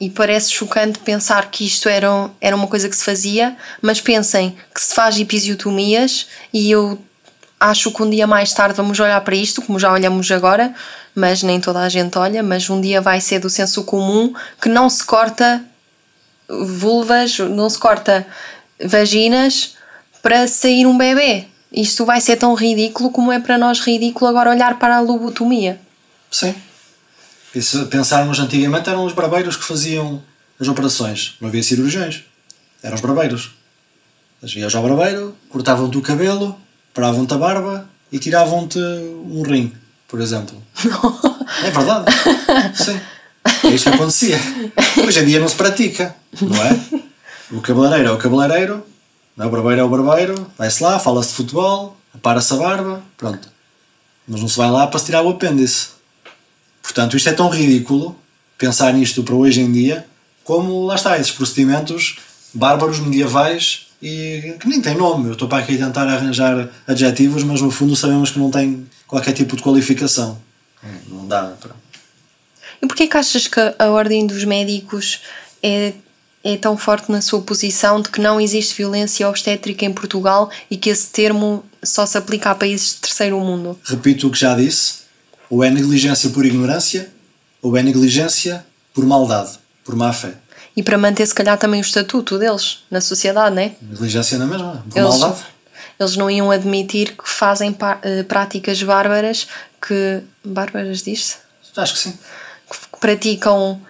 E 0.00 0.08
parece 0.08 0.52
chocante 0.52 1.00
pensar 1.00 1.50
que 1.50 1.66
isto 1.66 1.88
era, 1.88 2.30
era 2.40 2.54
uma 2.54 2.68
coisa 2.68 2.88
que 2.88 2.94
se 2.94 3.04
fazia, 3.04 3.56
mas 3.82 4.00
pensem 4.00 4.56
que 4.72 4.80
se 4.80 4.94
faz 4.94 5.18
episiotomias 5.18 6.28
e 6.54 6.70
eu 6.70 6.96
acho 7.60 7.92
que 7.92 8.02
um 8.02 8.10
dia 8.10 8.26
mais 8.26 8.52
tarde 8.52 8.76
vamos 8.76 8.98
olhar 9.00 9.20
para 9.22 9.34
isto, 9.34 9.62
como 9.62 9.78
já 9.78 9.92
olhamos 9.92 10.30
agora, 10.30 10.74
mas 11.14 11.42
nem 11.42 11.60
toda 11.60 11.80
a 11.80 11.88
gente 11.88 12.16
olha, 12.18 12.42
mas 12.42 12.68
um 12.70 12.80
dia 12.80 13.00
vai 13.00 13.20
ser 13.20 13.40
do 13.40 13.50
senso 13.50 13.84
comum 13.84 14.32
que 14.60 14.68
não 14.68 14.88
se 14.88 15.04
corta 15.04 15.62
vulvas, 16.48 17.38
não 17.38 17.68
se 17.68 17.78
corta 17.78 18.26
vaginas 18.84 19.76
para 20.22 20.46
sair 20.46 20.86
um 20.86 20.96
bebê. 20.96 21.46
Isto 21.70 22.04
vai 22.04 22.20
ser 22.20 22.36
tão 22.36 22.54
ridículo 22.54 23.10
como 23.10 23.30
é 23.30 23.38
para 23.38 23.58
nós 23.58 23.80
ridículo 23.80 24.30
agora 24.30 24.50
olhar 24.50 24.78
para 24.78 24.96
a 24.96 25.00
lobotomia. 25.00 25.80
Sim. 26.30 26.54
E 27.54 27.60
se 27.60 27.84
pensarmos 27.86 28.38
antigamente, 28.38 28.88
eram 28.88 29.04
os 29.04 29.12
barbeiros 29.12 29.56
que 29.56 29.64
faziam 29.64 30.22
as 30.60 30.68
operações. 30.68 31.36
Não 31.40 31.48
havia 31.48 31.62
cirurgiões. 31.62 32.24
Eram 32.82 32.94
os 32.94 33.00
barbeiros. 33.00 33.52
Eles 34.42 34.54
iam 34.54 34.70
ao 34.72 34.88
barbeiro, 34.88 35.36
cortavam-te 35.48 35.98
o 35.98 36.02
cabelo, 36.02 36.58
paravam-te 36.94 37.34
a 37.34 37.38
barba 37.38 37.88
e 38.10 38.18
tiravam-te 38.18 38.78
um 38.78 39.42
rim, 39.42 39.72
por 40.06 40.20
exemplo. 40.20 40.62
é 41.64 41.70
verdade. 41.70 42.06
Sim. 42.74 43.00
É 43.64 43.68
isto 43.68 43.90
que 43.90 43.96
acontecia. 43.96 44.38
Hoje 45.06 45.20
em 45.20 45.26
dia 45.26 45.40
não 45.40 45.48
se 45.48 45.54
pratica, 45.54 46.14
não 46.40 46.62
é? 46.62 46.80
O 47.50 47.60
cabeleireiro 47.60 48.08
é 48.08 48.12
o 48.12 48.18
cabeleireiro, 48.18 48.84
é? 49.38 49.44
o 49.44 49.50
barbeiro 49.50 49.80
é 49.80 49.84
o 49.84 49.88
barbeiro, 49.88 50.46
vai-se 50.58 50.82
lá, 50.82 50.98
fala-se 50.98 51.30
de 51.30 51.36
futebol, 51.36 51.96
para-se 52.22 52.52
a 52.52 52.56
barba, 52.56 53.02
pronto. 53.16 53.48
Mas 54.26 54.40
não 54.40 54.48
se 54.48 54.56
vai 54.56 54.70
lá 54.70 54.86
para 54.86 54.98
se 54.98 55.06
tirar 55.06 55.22
o 55.22 55.30
apêndice. 55.30 55.88
Portanto, 56.82 57.16
isto 57.16 57.28
é 57.28 57.32
tão 57.32 57.48
ridículo 57.48 58.16
pensar 58.58 58.92
nisto 58.92 59.22
para 59.22 59.34
hoje 59.34 59.60
em 59.60 59.70
dia, 59.70 60.04
como 60.44 60.84
lá 60.84 60.96
está, 60.96 61.18
esses 61.18 61.32
procedimentos 61.32 62.18
bárbaros 62.52 62.98
medievais 62.98 63.87
e 64.00 64.56
que 64.60 64.68
nem 64.68 64.80
têm 64.80 64.96
nome. 64.96 65.26
Eu 65.26 65.32
estou 65.32 65.48
para 65.48 65.62
aqui 65.62 65.76
tentar 65.76 66.08
arranjar 66.08 66.68
adjetivos, 66.86 67.42
mas 67.42 67.60
no 67.60 67.70
fundo 67.70 67.96
sabemos 67.96 68.30
que 68.30 68.38
não 68.38 68.50
tem 68.50 68.86
qualquer 69.06 69.32
tipo 69.32 69.56
de 69.56 69.62
qualificação. 69.62 70.38
Não 71.08 71.26
dá 71.26 71.54
para. 71.60 71.74
E 72.80 72.86
porquê 72.86 73.08
que 73.08 73.16
achas 73.16 73.48
que 73.48 73.60
a 73.78 73.86
Ordem 73.86 74.26
dos 74.26 74.44
Médicos 74.44 75.20
é, 75.62 75.92
é 76.44 76.56
tão 76.56 76.76
forte 76.76 77.10
na 77.10 77.20
sua 77.20 77.42
posição 77.42 78.00
de 78.00 78.08
que 78.08 78.20
não 78.20 78.40
existe 78.40 78.76
violência 78.76 79.28
obstétrica 79.28 79.84
em 79.84 79.92
Portugal 79.92 80.50
e 80.70 80.76
que 80.76 80.88
esse 80.88 81.08
termo 81.08 81.64
só 81.82 82.06
se 82.06 82.16
aplica 82.16 82.50
a 82.50 82.54
países 82.54 82.94
de 82.94 83.00
terceiro 83.00 83.40
mundo? 83.40 83.78
Repito 83.84 84.28
o 84.28 84.30
que 84.30 84.38
já 84.38 84.54
disse: 84.54 85.00
ou 85.50 85.64
é 85.64 85.70
negligência 85.70 86.30
por 86.30 86.46
ignorância, 86.46 87.10
ou 87.60 87.76
é 87.76 87.82
negligência 87.82 88.64
por 88.94 89.04
maldade, 89.04 89.58
por 89.84 89.96
má 89.96 90.12
fé. 90.12 90.34
E 90.78 90.82
para 90.84 90.96
manter, 90.96 91.26
se 91.26 91.34
calhar, 91.34 91.58
também 91.58 91.80
o 91.80 91.82
estatuto 91.82 92.38
deles 92.38 92.84
na 92.88 93.00
sociedade, 93.00 93.52
não 93.56 93.62
é? 93.62 93.72
Negligência 93.82 94.38
na 94.38 94.46
mesma, 94.46 94.84
por 94.88 94.96
Eles, 94.96 95.18
maldade. 95.18 95.44
eles 95.98 96.16
não 96.16 96.30
iam 96.30 96.52
admitir 96.52 97.16
que 97.16 97.28
fazem 97.28 97.76
eh, 98.02 98.22
práticas 98.22 98.80
bárbaras 98.80 99.48
que. 99.82 100.20
bárbaras 100.44 101.02
diz-se? 101.02 101.38
Acho 101.76 101.94
que 101.94 101.98
sim. 101.98 102.16
Que 102.92 103.00
praticam 103.00 103.80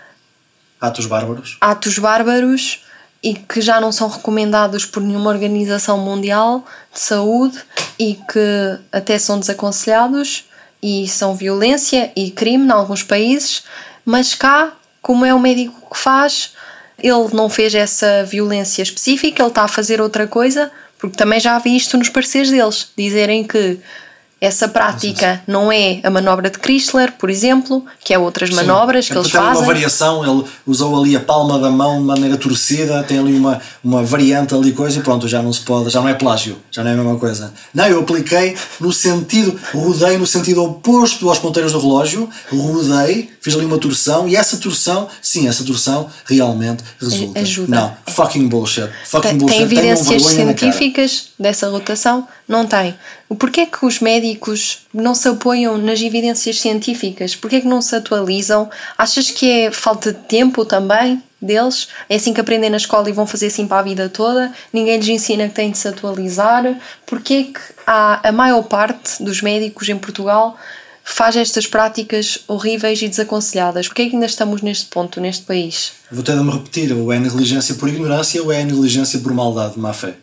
Atos 0.81 1.05
bárbaros. 1.05 1.59
atos 1.61 1.99
bárbaros 1.99 2.85
e 3.23 3.35
que 3.35 3.61
já 3.61 3.81
não 3.83 3.93
são 3.93 4.09
recomendados 4.09 4.87
por 4.87 5.03
nenhuma 5.03 5.29
organização 5.29 5.99
mundial 5.99 6.65
de 6.95 7.01
saúde 7.01 7.59
e 7.99 8.15
que 8.15 8.79
até 8.91 9.19
são 9.19 9.39
desaconselhados 9.39 10.45
e 10.83 11.07
são 11.07 11.35
violência 11.37 12.11
e 12.17 12.31
crime 12.31 12.65
em 12.65 12.71
alguns 12.71 13.03
países, 13.03 13.65
mas 14.07 14.35
cá, 14.35 14.73
como 15.03 15.27
é 15.27 15.35
o 15.35 15.39
médico 15.41 15.91
que 15.93 15.99
faz, 15.99 16.53
ele 17.03 17.29
não 17.33 17.49
fez 17.49 17.75
essa 17.75 18.25
violência 18.25 18.83
específica, 18.83 19.43
ele 19.43 19.49
está 19.49 19.63
a 19.63 19.69
fazer 19.69 20.01
outra 20.01 20.27
coisa, 20.27 20.71
porque 20.99 21.17
também 21.17 21.39
já 21.39 21.59
vi 21.59 21.77
isto 21.77 21.97
nos 21.97 22.09
pareceres 22.09 22.51
deles, 22.51 22.91
dizerem 22.97 23.45
que 23.45 23.79
essa 24.41 24.69
prática 24.69 25.43
não 25.49 25.71
é 25.73 26.01
a 26.05 26.11
manobra 26.11 26.49
de 26.49 26.59
Chrysler, 26.59 27.13
por 27.19 27.29
exemplo, 27.29 27.85
que 28.05 28.15
é 28.15 28.19
outras 28.19 28.51
manobras 28.51 29.07
Sim, 29.07 29.13
que 29.13 29.19
eles 29.19 29.33
tem 29.33 29.41
fazem. 29.41 29.63
uma 29.63 29.67
variação, 29.67 30.25
ele 30.25 30.45
usou 30.65 30.97
ali 30.97 31.17
a 31.17 31.21
palma 31.21 31.59
da 31.59 31.71
mão 31.71 31.99
de 31.99 32.05
maneira 32.05 32.37
torcida, 32.37 33.03
tem 33.03 33.19
ali 33.19 33.37
uma, 33.37 33.61
uma 33.83 34.05
variante 34.05 34.55
ali 34.55 34.73
coisa 34.73 35.01
e 35.01 35.03
pronto, 35.03 35.27
já 35.27 35.43
não 35.43 35.53
se 35.53 35.61
pode, 35.63 35.91
já 35.91 36.01
não 36.01 36.09
é 36.09 36.15
plágio, 36.15 36.57
já 36.71 36.85
não 36.85 36.91
é 36.91 36.95
a 36.95 36.97
mesma 36.97 37.19
coisa. 37.19 37.53
Não, 37.75 37.87
eu 37.87 38.01
apliquei 38.01 38.57
no 38.79 38.93
sentido, 38.93 39.59
rodei 39.75 40.17
no 40.17 40.27
sentido 40.27 40.63
oposto 40.63 41.29
aos 41.29 41.41
ponteiros 41.41 41.73
do 41.73 41.81
relógio, 41.81 42.31
rodei, 42.49 43.31
fiz 43.41 43.55
ali 43.55 43.65
uma 43.65 43.79
torção 43.79 44.29
e 44.29 44.37
essa 44.37 44.57
torção, 44.59 45.09
sim, 45.21 45.49
essa 45.49 45.65
torção 45.65 46.09
realmente 46.25 46.85
resulta. 47.01 47.41
Ajuda. 47.41 47.75
Não, 47.75 47.97
fucking 48.15 48.47
bullshit. 48.47 48.89
Fucking 49.05 49.31
Tem, 49.31 49.39
bullshit. 49.39 49.57
tem 49.57 49.65
evidências 49.65 50.23
cara. 50.23 50.35
científicas 50.35 51.29
dessa 51.39 51.69
rotação? 51.69 52.27
Não 52.47 52.67
tem. 52.67 52.95
Porquê 53.37 53.63
é 53.63 53.67
que 53.67 53.85
os 53.85 54.01
médicos 54.01 54.87
não 54.93 55.15
se 55.15 55.29
apoiam 55.29 55.77
nas 55.77 56.01
evidências 56.01 56.61
científicas? 56.61 57.37
Porquê 57.37 57.61
que 57.61 57.67
não 57.67 57.83
se 57.83 57.95
atualizam? 57.95 58.71
Achas 58.97 59.31
que 59.31 59.51
é 59.51 59.71
falta 59.71 60.13
de 60.13 60.21
tempo 60.21 60.65
também 60.65 61.23
deles? 61.41 61.89
É 62.09 62.17
assim 62.17 62.33
que 62.33 62.41
aprendem 62.41 62.71
na 62.71 62.79
escola 62.79 63.09
e 63.09 63.13
vão 63.13 63.27
fazer 63.27 63.49
assim 63.49 63.67
para 63.67 63.81
a 63.81 63.83
vida 63.83 64.09
toda? 64.09 64.53
Ninguém 64.73 64.97
lhes 64.97 65.09
ensina 65.09 65.47
que 65.47 65.55
têm 65.55 65.71
de 65.71 65.77
se 65.77 65.87
atualizar? 65.87 66.65
Porquê 67.05 67.45
que 67.45 67.61
há, 67.87 68.29
a 68.29 68.33
maior 68.33 68.63
parte 68.63 69.23
dos 69.23 69.43
médicos 69.43 69.89
em 69.91 69.99
Portugal 69.99 70.57
faz 71.05 71.37
estas 71.37 71.67
práticas 71.67 72.39
horríveis 72.49 73.03
e 73.03 73.09
desaconselhadas? 73.09 73.89
Porquê 73.89 74.03
é 74.03 74.09
que 74.09 74.15
ainda 74.15 74.27
estamos 74.27 74.63
neste 74.63 74.87
ponto, 74.87 75.21
neste 75.21 75.45
país? 75.45 75.93
Vou 76.11 76.23
de 76.23 76.33
me 76.33 76.51
repetir, 76.51 76.93
ou 76.93 77.13
é 77.13 77.19
negligência 77.19 77.75
por 77.75 77.91
ignorância 77.91 78.43
ou 78.43 78.51
é 78.51 78.65
negligência 78.65 79.19
por 79.19 79.35
maldade, 79.35 79.79
má 79.79 79.93
fé. 79.93 80.15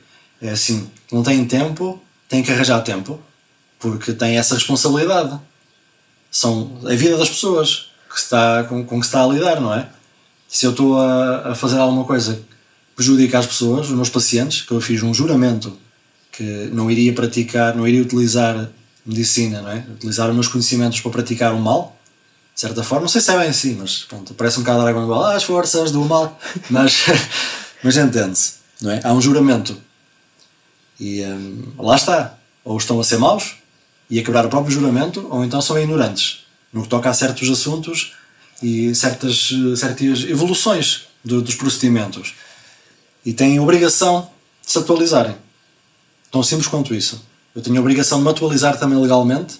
É 0.41 0.49
assim, 0.49 0.89
não 1.11 1.23
têm 1.23 1.45
tempo, 1.45 2.01
têm 2.35 2.43
que 2.43 2.51
arranjar 2.51 2.81
tempo, 2.81 3.19
porque 3.79 4.13
têm 4.13 4.37
essa 4.37 4.55
responsabilidade. 4.55 5.39
São 6.29 6.79
a 6.85 6.93
vida 6.95 7.17
das 7.17 7.29
pessoas 7.29 7.91
que 8.09 8.19
está, 8.19 8.63
com, 8.65 8.83
com 8.83 8.99
que 8.99 9.05
se 9.05 9.09
está 9.09 9.23
a 9.23 9.27
lidar, 9.27 9.61
não 9.61 9.73
é? 9.73 9.87
Se 10.47 10.65
eu 10.65 10.71
estou 10.71 10.99
a, 10.99 11.51
a 11.51 11.55
fazer 11.55 11.77
alguma 11.77 12.03
coisa 12.03 12.35
que 12.35 12.43
prejudica 12.95 13.39
as 13.39 13.47
pessoas, 13.47 13.87
os 13.87 13.95
meus 13.95 14.09
pacientes, 14.09 14.61
que 14.61 14.71
eu 14.71 14.81
fiz 14.81 15.01
um 15.01 15.13
juramento 15.13 15.77
que 16.31 16.69
não 16.73 16.91
iria 16.91 17.13
praticar, 17.13 17.75
não 17.75 17.87
iria 17.87 18.01
utilizar 18.01 18.69
medicina, 19.05 19.61
não 19.61 19.69
é? 19.69 19.85
Utilizar 19.93 20.27
os 20.29 20.33
meus 20.33 20.47
conhecimentos 20.47 20.99
para 20.99 21.11
praticar 21.11 21.53
o 21.53 21.59
mal, 21.59 21.97
de 22.53 22.61
certa 22.61 22.83
forma, 22.83 23.03
não 23.03 23.09
sei 23.09 23.21
se 23.21 23.31
é 23.31 23.37
bem 23.37 23.49
assim, 23.49 23.75
mas 23.75 24.03
pronto, 24.03 24.33
parece 24.33 24.59
um 24.59 24.63
bocado 24.63 24.81
Dragon 24.81 25.07
Ball, 25.07 25.25
ah, 25.25 25.35
as 25.35 25.43
forças 25.43 25.91
do 25.91 26.03
mal, 26.05 26.39
mas, 26.69 27.05
mas 27.83 27.97
entende-se, 27.97 28.53
não 28.81 28.91
é? 28.91 29.01
Há 29.03 29.13
um 29.13 29.21
juramento 29.21 29.77
e 30.99 31.21
hum, 31.23 31.63
lá 31.79 31.95
está, 31.95 32.37
ou 32.63 32.77
estão 32.77 32.99
a 32.99 33.03
ser 33.03 33.17
maus 33.17 33.55
e 34.09 34.19
a 34.19 34.23
quebrar 34.23 34.45
o 34.45 34.49
próprio 34.49 34.71
juramento, 34.73 35.27
ou 35.29 35.43
então 35.43 35.61
são 35.61 35.77
ignorantes 35.77 36.45
no 36.71 36.83
que 36.83 36.89
toca 36.89 37.09
a 37.09 37.13
certos 37.13 37.49
assuntos 37.49 38.13
e 38.61 38.93
certas, 38.95 39.49
certas 39.77 40.23
evoluções 40.23 41.07
do- 41.23 41.41
dos 41.41 41.55
procedimentos 41.55 42.33
e 43.25 43.33
têm 43.33 43.59
obrigação 43.59 44.29
de 44.65 44.71
se 44.71 44.77
atualizarem. 44.77 45.35
Tão 46.31 46.43
simples 46.43 46.67
quanto 46.67 46.93
isso. 46.93 47.23
Eu 47.55 47.61
tenho 47.61 47.77
a 47.77 47.79
obrigação 47.79 48.17
de 48.19 48.23
me 48.25 48.29
atualizar 48.29 48.77
também 48.77 48.99
legalmente, 48.99 49.55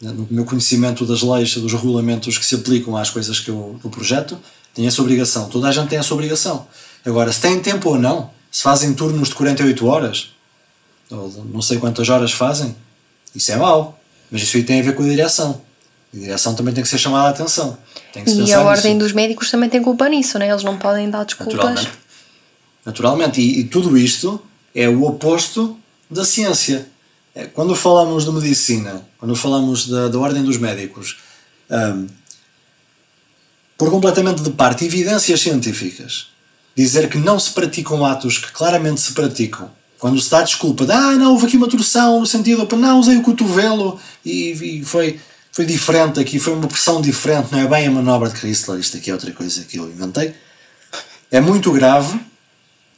né, 0.00 0.10
no 0.12 0.26
meu 0.30 0.44
conhecimento 0.44 1.06
das 1.06 1.22
leis, 1.22 1.54
dos 1.56 1.72
regulamentos 1.72 2.36
que 2.36 2.44
se 2.44 2.54
aplicam 2.56 2.96
às 2.96 3.08
coisas 3.10 3.38
que 3.40 3.48
eu, 3.48 3.78
que 3.80 3.86
eu 3.86 3.90
projeto, 3.90 4.38
tenho 4.74 4.88
essa 4.88 5.00
obrigação. 5.00 5.48
Toda 5.48 5.68
a 5.68 5.72
gente 5.72 5.88
tem 5.88 5.98
essa 5.98 6.12
obrigação. 6.12 6.66
Agora, 7.04 7.32
se 7.32 7.40
têm 7.40 7.58
tempo 7.60 7.90
ou 7.90 7.98
não, 7.98 8.30
se 8.50 8.62
fazem 8.62 8.92
turnos 8.92 9.28
de 9.28 9.34
48 9.36 9.86
horas, 9.86 10.30
ou 11.10 11.30
não 11.52 11.62
sei 11.62 11.78
quantas 11.78 12.08
horas 12.08 12.32
fazem, 12.32 12.76
isso 13.34 13.52
é 13.52 13.56
mau. 13.56 13.98
Mas 14.30 14.42
isso 14.42 14.56
aí 14.56 14.64
tem 14.64 14.80
a 14.80 14.82
ver 14.82 14.94
com 14.94 15.02
a 15.02 15.06
direção. 15.06 15.60
A 16.12 16.16
direção 16.16 16.54
também 16.54 16.74
tem 16.74 16.82
que 16.82 16.88
ser 16.88 16.98
chamada 16.98 17.28
a 17.28 17.30
atenção. 17.30 17.78
E 18.14 18.52
a 18.52 18.62
ordem 18.62 18.94
nisso. 18.94 19.04
dos 19.04 19.12
médicos 19.12 19.50
também 19.50 19.68
tem 19.68 19.82
culpa 19.82 20.08
nisso, 20.08 20.38
né? 20.38 20.48
Eles 20.48 20.64
não 20.64 20.78
podem 20.78 21.10
dar 21.10 21.24
desculpas. 21.24 21.54
Naturalmente. 21.56 21.92
Naturalmente. 22.84 23.40
E, 23.40 23.60
e 23.60 23.64
tudo 23.64 23.96
isto 23.96 24.42
é 24.74 24.88
o 24.88 25.04
oposto 25.04 25.78
da 26.10 26.24
ciência. 26.24 26.88
É, 27.34 27.44
Quando 27.44 27.76
falamos 27.76 28.24
de 28.24 28.32
medicina, 28.32 29.06
quando 29.18 29.36
falamos 29.36 29.86
da, 29.86 30.08
da 30.08 30.18
ordem 30.18 30.42
dos 30.42 30.56
médicos, 30.56 31.18
hum, 31.70 32.06
por 33.76 33.90
completamente 33.90 34.42
de 34.42 34.50
parte 34.50 34.86
evidências 34.86 35.40
científicas, 35.40 36.28
dizer 36.74 37.08
que 37.10 37.18
não 37.18 37.38
se 37.38 37.50
praticam 37.50 38.04
atos 38.04 38.38
que 38.38 38.50
claramente 38.50 39.00
se 39.00 39.12
praticam, 39.12 39.70
quando 39.98 40.20
se 40.20 40.30
dá 40.30 40.42
desculpa 40.42 40.84
de 40.84 40.92
ah, 40.92 41.12
não, 41.12 41.32
houve 41.32 41.46
aqui 41.46 41.56
uma 41.56 41.68
torção 41.68 42.20
no 42.20 42.26
sentido, 42.26 42.68
não, 42.76 43.00
usei 43.00 43.16
o 43.16 43.22
cotovelo 43.22 43.98
e, 44.24 44.80
e 44.80 44.84
foi, 44.84 45.18
foi 45.50 45.64
diferente 45.64 46.20
aqui, 46.20 46.38
foi 46.38 46.52
uma 46.52 46.68
pressão 46.68 47.00
diferente, 47.00 47.48
não 47.50 47.60
é 47.60 47.66
bem 47.66 47.86
a 47.86 47.90
manobra 47.90 48.28
de 48.28 48.38
Chrysler, 48.38 48.78
isto 48.78 48.96
aqui 48.96 49.10
é 49.10 49.12
outra 49.14 49.32
coisa 49.32 49.64
que 49.64 49.78
eu 49.78 49.88
inventei. 49.88 50.34
É 51.30 51.40
muito 51.40 51.72
grave 51.72 52.20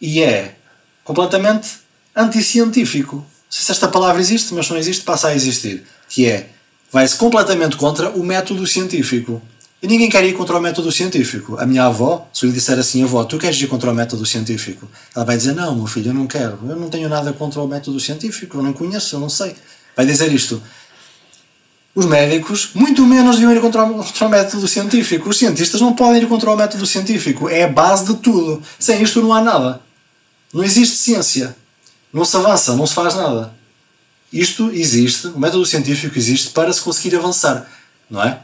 e 0.00 0.22
é 0.22 0.56
completamente 1.04 1.68
anticientífico. 2.14 3.16
Não 3.16 3.24
sei 3.48 3.64
se 3.64 3.72
esta 3.72 3.88
palavra 3.88 4.20
existe, 4.20 4.52
mas 4.52 4.66
se 4.66 4.72
não 4.72 4.78
existe, 4.78 5.04
passa 5.04 5.28
a 5.28 5.34
existir. 5.34 5.84
Que 6.08 6.26
é, 6.26 6.50
vai-se 6.92 7.16
completamente 7.16 7.76
contra 7.76 8.10
o 8.10 8.22
método 8.22 8.66
científico. 8.66 9.40
E 9.80 9.86
ninguém 9.86 10.08
quer 10.10 10.24
ir 10.24 10.32
contra 10.32 10.58
o 10.58 10.60
método 10.60 10.90
científico. 10.90 11.56
A 11.58 11.64
minha 11.64 11.84
avó, 11.84 12.28
se 12.32 12.44
eu 12.44 12.48
lhe 12.48 12.54
disser 12.54 12.78
assim, 12.78 13.04
avó, 13.04 13.22
tu 13.24 13.38
queres 13.38 13.60
ir 13.60 13.68
contra 13.68 13.90
o 13.90 13.94
método 13.94 14.26
científico? 14.26 14.88
Ela 15.14 15.24
vai 15.24 15.36
dizer, 15.36 15.54
não, 15.54 15.76
meu 15.76 15.86
filho, 15.86 16.10
eu 16.10 16.14
não 16.14 16.26
quero. 16.26 16.58
Eu 16.68 16.74
não 16.74 16.88
tenho 16.88 17.08
nada 17.08 17.32
contra 17.32 17.60
o 17.60 17.68
método 17.68 18.00
científico, 18.00 18.58
eu 18.58 18.62
não 18.62 18.72
conheço, 18.72 19.14
eu 19.14 19.20
não 19.20 19.28
sei. 19.28 19.54
Vai 19.96 20.04
dizer 20.04 20.32
isto. 20.32 20.60
Os 21.94 22.06
médicos, 22.06 22.70
muito 22.74 23.06
menos 23.06 23.36
deviam 23.36 23.52
ir 23.52 23.60
contra 23.60 23.84
o, 23.84 24.04
contra 24.04 24.26
o 24.26 24.28
método 24.28 24.66
científico. 24.66 25.28
Os 25.28 25.38
cientistas 25.38 25.80
não 25.80 25.94
podem 25.94 26.22
ir 26.22 26.26
contra 26.26 26.50
o 26.50 26.56
método 26.56 26.84
científico. 26.84 27.48
É 27.48 27.64
a 27.64 27.68
base 27.68 28.04
de 28.06 28.14
tudo. 28.16 28.60
Sem 28.80 29.00
isto 29.02 29.22
não 29.22 29.32
há 29.32 29.40
nada. 29.40 29.80
Não 30.52 30.64
existe 30.64 30.96
ciência. 30.96 31.56
Não 32.12 32.24
se 32.24 32.36
avança, 32.36 32.74
não 32.74 32.86
se 32.86 32.94
faz 32.94 33.14
nada. 33.14 33.52
Isto 34.32 34.70
existe, 34.70 35.28
o 35.28 35.38
método 35.38 35.64
científico 35.64 36.18
existe 36.18 36.50
para 36.50 36.72
se 36.72 36.80
conseguir 36.80 37.16
avançar, 37.16 37.66
não 38.10 38.22
é? 38.22 38.40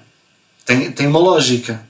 Tem, 0.64 0.90
tem 0.92 1.06
uma 1.06 1.18
lógica. 1.18 1.84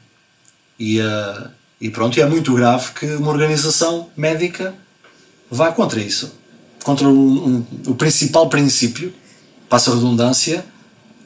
E, 0.78 0.98
eh, 1.00 1.48
e 1.80 1.90
pronto, 1.90 2.16
e 2.18 2.22
é 2.22 2.26
muito 2.26 2.52
grave 2.54 2.92
que 2.92 3.06
uma 3.06 3.30
organização 3.30 4.10
médica 4.16 4.74
vá 5.50 5.70
contra 5.72 6.00
isso. 6.00 6.34
Contra 6.82 7.08
o, 7.08 7.12
um- 7.48 7.66
o 7.86 7.94
principal 7.94 8.48
princípio, 8.48 9.14
passa 9.68 9.90
a 9.90 9.94
redundância, 9.94 10.64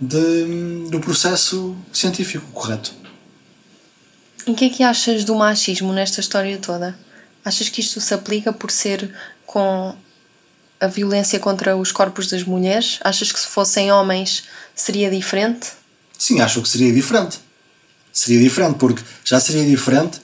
de, 0.01 0.89
do 0.91 1.01
processo 1.01 1.77
científico 1.93 2.47
correto. 2.53 2.93
E 4.47 4.51
o 4.51 4.55
que 4.55 4.67
é 4.67 4.69
que 4.69 4.83
achas 4.85 5.25
do 5.25 5.35
machismo 5.35 5.93
nesta 5.93 6.21
história 6.21 6.57
toda? 6.59 6.97
Achas 7.45 7.69
que 7.69 7.81
isto 7.81 8.01
se 8.01 8.15
aplica 8.15 8.53
por 8.53 8.71
ser 8.71 9.13
com 9.45 9.95
a 10.81 10.87
violência 10.87 11.41
contra 11.41 11.77
os 11.77 11.91
corpos 11.91 12.29
das 12.29 12.45
mulheres? 12.45 12.99
Achas 13.03 13.33
que 13.33 13.41
se 13.41 13.47
fossem 13.49 13.91
homens 13.91 14.45
seria 14.75 15.11
diferente? 15.11 15.71
Sim, 16.19 16.41
acho 16.41 16.61
que 16.61 16.69
seria 16.69 16.93
diferente. 16.93 17.39
Seria 18.13 18.41
diferente, 18.41 18.77
porque 18.77 19.03
já 19.25 19.39
seria 19.39 19.65
diferente. 19.65 20.21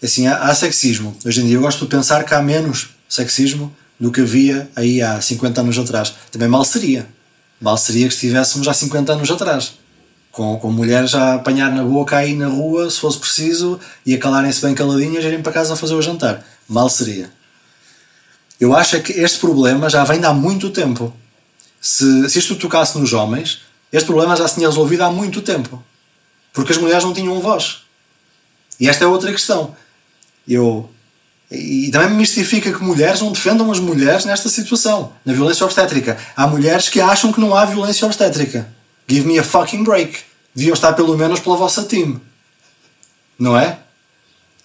Assim, 0.00 0.28
há, 0.28 0.44
há 0.44 0.54
sexismo. 0.54 1.16
Hoje 1.26 1.42
em 1.42 1.46
dia 1.46 1.56
eu 1.56 1.60
gosto 1.60 1.84
de 1.84 1.90
pensar 1.90 2.24
que 2.24 2.32
há 2.32 2.40
menos 2.40 2.90
sexismo 3.08 3.74
do 3.98 4.12
que 4.12 4.20
havia 4.20 4.70
aí 4.76 5.02
há 5.02 5.20
50 5.20 5.60
anos 5.60 5.76
atrás. 5.76 6.14
Também 6.30 6.48
mal 6.48 6.64
seria. 6.64 7.06
Mal 7.60 7.76
seria 7.76 8.06
que 8.06 8.14
estivéssemos 8.14 8.68
há 8.68 8.72
50 8.72 9.12
anos 9.12 9.30
atrás. 9.30 9.74
Com, 10.30 10.56
com 10.58 10.70
mulheres 10.70 11.12
a 11.14 11.34
apanhar 11.34 11.72
na 11.72 11.82
boca 11.82 12.16
aí 12.16 12.36
na 12.36 12.46
rua, 12.46 12.88
se 12.88 13.00
fosse 13.00 13.18
preciso, 13.18 13.80
e 14.06 14.14
a 14.14 14.18
calarem-se 14.18 14.64
bem 14.64 14.74
caladinhas 14.74 15.24
e 15.24 15.26
irem 15.26 15.42
para 15.42 15.52
casa 15.52 15.74
a 15.74 15.76
fazer 15.76 15.94
o 15.94 16.00
jantar. 16.00 16.46
Mal 16.68 16.88
seria. 16.88 17.30
Eu 18.60 18.76
acho 18.76 18.94
é 18.94 19.00
que 19.00 19.12
este 19.12 19.38
problema 19.40 19.90
já 19.90 20.04
vem 20.04 20.20
de 20.20 20.26
há 20.26 20.32
muito 20.32 20.70
tempo. 20.70 21.12
Se, 21.80 22.30
se 22.30 22.38
isto 22.38 22.54
tocasse 22.54 22.96
nos 22.96 23.12
homens, 23.12 23.62
este 23.92 24.06
problema 24.06 24.36
já 24.36 24.46
se 24.46 24.54
tinha 24.54 24.68
resolvido 24.68 25.02
há 25.02 25.10
muito 25.10 25.42
tempo. 25.42 25.82
Porque 26.52 26.72
as 26.72 26.78
mulheres 26.78 27.04
não 27.04 27.12
tinham 27.12 27.40
voz. 27.40 27.82
E 28.78 28.88
esta 28.88 29.04
é 29.04 29.06
outra 29.06 29.30
questão. 29.30 29.74
Eu. 30.46 30.88
E 31.50 31.90
também 31.90 32.10
me 32.10 32.16
mistifica 32.16 32.72
que 32.72 32.82
mulheres 32.82 33.20
não 33.20 33.32
defendam 33.32 33.70
as 33.72 33.80
mulheres 33.80 34.24
nesta 34.24 34.48
situação, 34.48 35.12
na 35.24 35.32
violência 35.32 35.64
obstétrica. 35.64 36.16
Há 36.36 36.46
mulheres 36.46 36.88
que 36.88 37.00
acham 37.00 37.32
que 37.32 37.40
não 37.40 37.54
há 37.54 37.64
violência 37.64 38.06
obstétrica. 38.06 38.72
Give 39.08 39.26
me 39.26 39.38
a 39.38 39.42
fucking 39.42 39.82
break. 39.82 40.20
Deviam 40.54 40.74
estar 40.74 40.92
pelo 40.92 41.16
menos 41.16 41.40
pela 41.40 41.56
vossa 41.56 41.82
team. 41.82 42.20
Não 43.36 43.56
é? 43.56 43.80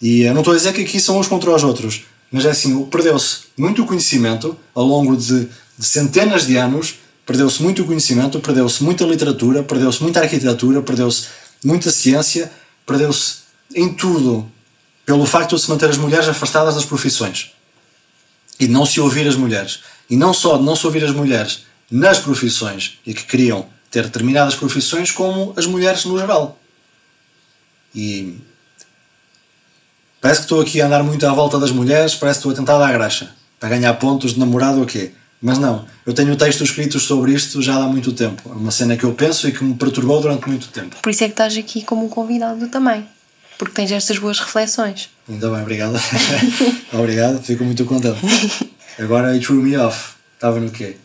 E 0.01 0.21
eu 0.21 0.34
não 0.34 0.41
estou 0.41 0.53
a 0.53 0.57
dizer 0.57 0.73
que 0.73 0.82
aqui 0.82 0.99
são 0.99 1.17
uns 1.17 1.28
contra 1.28 1.49
os 1.49 1.63
outros, 1.63 2.03
mas 2.32 2.45
é 2.45 2.51
assim, 2.51 2.86
perdeu-se 2.86 3.45
muito 3.57 3.86
conhecimento 3.86 4.57
ao 4.73 4.84
longo 4.84 5.15
de, 5.15 5.47
de 5.78 5.86
centenas 5.86 6.45
de 6.45 6.57
anos 6.57 6.99
Perdeu-se 7.26 7.61
muito 7.61 7.82
o 7.82 7.86
conhecimento, 7.86 8.39
perdeu-se 8.39 8.84
muita 8.84 9.03
literatura, 9.03 9.63
perdeu-se 9.63 10.01
muita 10.01 10.19
arquitetura, 10.19 10.82
perdeu-se 10.82 11.28
muita 11.63 11.89
ciência, 11.89 12.51
perdeu-se 12.86 13.38
em 13.73 13.93
tudo 13.93 14.49
pelo 15.05 15.26
facto 15.26 15.55
de 15.55 15.61
se 15.61 15.69
manter 15.69 15.89
as 15.89 15.97
mulheres 15.97 16.28
afastadas 16.28 16.76
das 16.76 16.86
profissões 16.86 17.51
e 18.59 18.67
não 18.67 18.86
se 18.86 18.99
ouvir 18.99 19.28
as 19.28 19.36
mulheres. 19.36 19.80
E 20.09 20.15
não 20.15 20.34
só 20.34 20.57
de 20.57 20.63
não 20.63 20.76
se 20.76 20.86
ouvir 20.86 21.03
as 21.03 21.11
mulheres 21.11 21.65
nas 21.89 22.19
profissões 22.19 22.99
e 23.05 23.13
que 23.13 23.23
queriam 23.23 23.67
ter 23.89 24.03
determinadas 24.03 24.55
profissões, 24.55 25.11
como 25.11 25.53
as 25.57 25.65
mulheres 25.65 26.05
no 26.05 26.17
geral. 26.17 26.59
E 27.93 28.38
parece 30.19 30.41
que 30.41 30.45
estou 30.45 30.61
aqui 30.61 30.82
a 30.82 30.88
andar 30.88 31.03
muito 31.03 31.26
à 31.26 31.34
volta 31.34 31.57
das 31.57 31.71
mulheres, 31.71 32.13
parece 32.15 32.39
que 32.39 32.47
estou 32.47 32.51
a 32.51 32.55
tentar 32.55 32.78
dar 32.78 32.91
graxa 32.91 33.34
para 33.59 33.69
ganhar 33.69 33.93
pontos 33.95 34.34
de 34.34 34.39
namorado 34.39 34.80
ou 34.80 34.86
quê. 34.86 35.13
Mas 35.46 35.60
não, 35.60 35.86
eu 36.08 36.12
tenho 36.12 36.36
textos 36.36 36.70
escritos 36.70 37.04
sobre 37.04 37.32
isto 37.32 37.62
já 37.62 37.76
há 37.76 37.88
muito 37.88 38.12
tempo. 38.14 38.50
É 38.50 38.54
uma 38.54 38.72
cena 38.72 38.98
que 38.98 39.04
eu 39.04 39.14
penso 39.14 39.48
e 39.48 39.52
que 39.52 39.64
me 39.64 39.76
perturbou 39.76 40.20
durante 40.20 40.48
muito 40.48 40.70
tempo. 40.70 40.96
Por 41.00 41.12
isso 41.12 41.24
é 41.24 41.28
que 41.28 41.34
estás 41.34 41.56
aqui 41.56 41.84
como 41.84 42.10
convidado 42.10 42.68
também. 42.68 43.08
Porque 43.56 43.76
tens 43.76 43.91
estas 43.91 44.18
boas 44.18 44.39
reflexões. 44.39 45.08
Ainda 45.30 45.52
bem, 45.52 45.62
obrigado. 45.62 46.02
obrigado, 46.91 47.43
fico 47.43 47.64
muito 47.64 47.86
contente. 47.86 48.18
Agora 48.98 49.34
it 49.34 49.46
threw 49.46 49.62
me 49.62 49.78
off. 49.78 50.16
Estava 50.34 50.60
no 50.60 50.72
quê? 50.72 50.98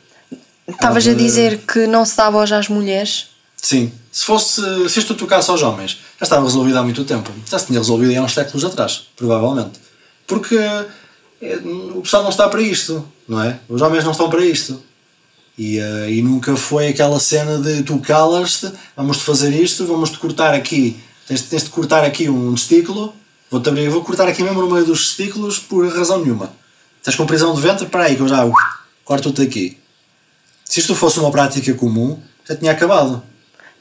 Estavas 0.66 1.06
a 1.06 1.12
dizer 1.12 1.58
que 1.58 1.86
não 1.86 2.06
se 2.06 2.16
dá 2.16 2.30
voz 2.30 2.50
às 2.50 2.66
mulheres. 2.66 3.26
Sim. 3.58 3.92
Se 4.10 4.24
fosse. 4.24 4.62
Se 4.88 5.00
isto 5.00 5.14
tocasse 5.16 5.50
aos 5.50 5.60
homens, 5.60 6.00
já 6.18 6.24
estava 6.24 6.42
resolvido 6.42 6.78
há 6.78 6.82
muito 6.82 7.04
tempo. 7.04 7.30
Já 7.46 7.58
se 7.58 7.66
tinha 7.66 7.78
resolvido 7.78 8.18
há 8.18 8.22
uns 8.22 8.32
séculos 8.32 8.64
atrás, 8.64 9.02
provavelmente. 9.18 9.78
Porque 10.26 10.56
o 11.42 12.02
pessoal 12.02 12.22
não 12.22 12.30
está 12.30 12.48
para 12.48 12.60
isto, 12.60 13.06
não 13.26 13.42
é? 13.42 13.58
Os 13.68 13.80
homens 13.80 14.04
não 14.04 14.12
estão 14.12 14.28
para 14.28 14.44
isto. 14.44 14.82
E, 15.56 15.78
uh, 15.78 16.08
e 16.08 16.22
nunca 16.22 16.56
foi 16.56 16.88
aquela 16.88 17.18
cena 17.18 17.58
de 17.58 17.82
tu 17.82 17.98
calas-te, 17.98 18.70
vamos-te 18.96 19.24
fazer 19.24 19.50
isto, 19.54 19.86
vamos-te 19.86 20.18
cortar 20.18 20.54
aqui, 20.54 20.98
tens, 21.26 21.42
tens 21.42 21.64
de 21.64 21.70
cortar 21.70 22.04
aqui 22.04 22.28
um 22.30 22.54
testículo, 22.54 23.14
vou-te 23.50 23.68
abrir, 23.68 23.88
vou 23.88 24.02
cortar 24.02 24.28
aqui 24.28 24.42
mesmo 24.42 24.62
no 24.62 24.70
meio 24.70 24.86
dos 24.86 25.08
testículos 25.08 25.58
por 25.58 25.86
razão 25.88 26.22
nenhuma. 26.22 26.52
Estás 26.98 27.16
com 27.16 27.26
prisão 27.26 27.54
de 27.54 27.60
ventre, 27.60 27.86
para 27.86 28.04
aí 28.04 28.16
que 28.16 28.22
eu 28.22 28.28
já 28.28 28.46
corto-te 29.04 29.42
aqui. 29.42 29.78
Se 30.64 30.80
isto 30.80 30.94
fosse 30.94 31.18
uma 31.18 31.30
prática 31.30 31.72
comum, 31.74 32.18
já 32.48 32.54
tinha 32.54 32.72
acabado. 32.72 33.22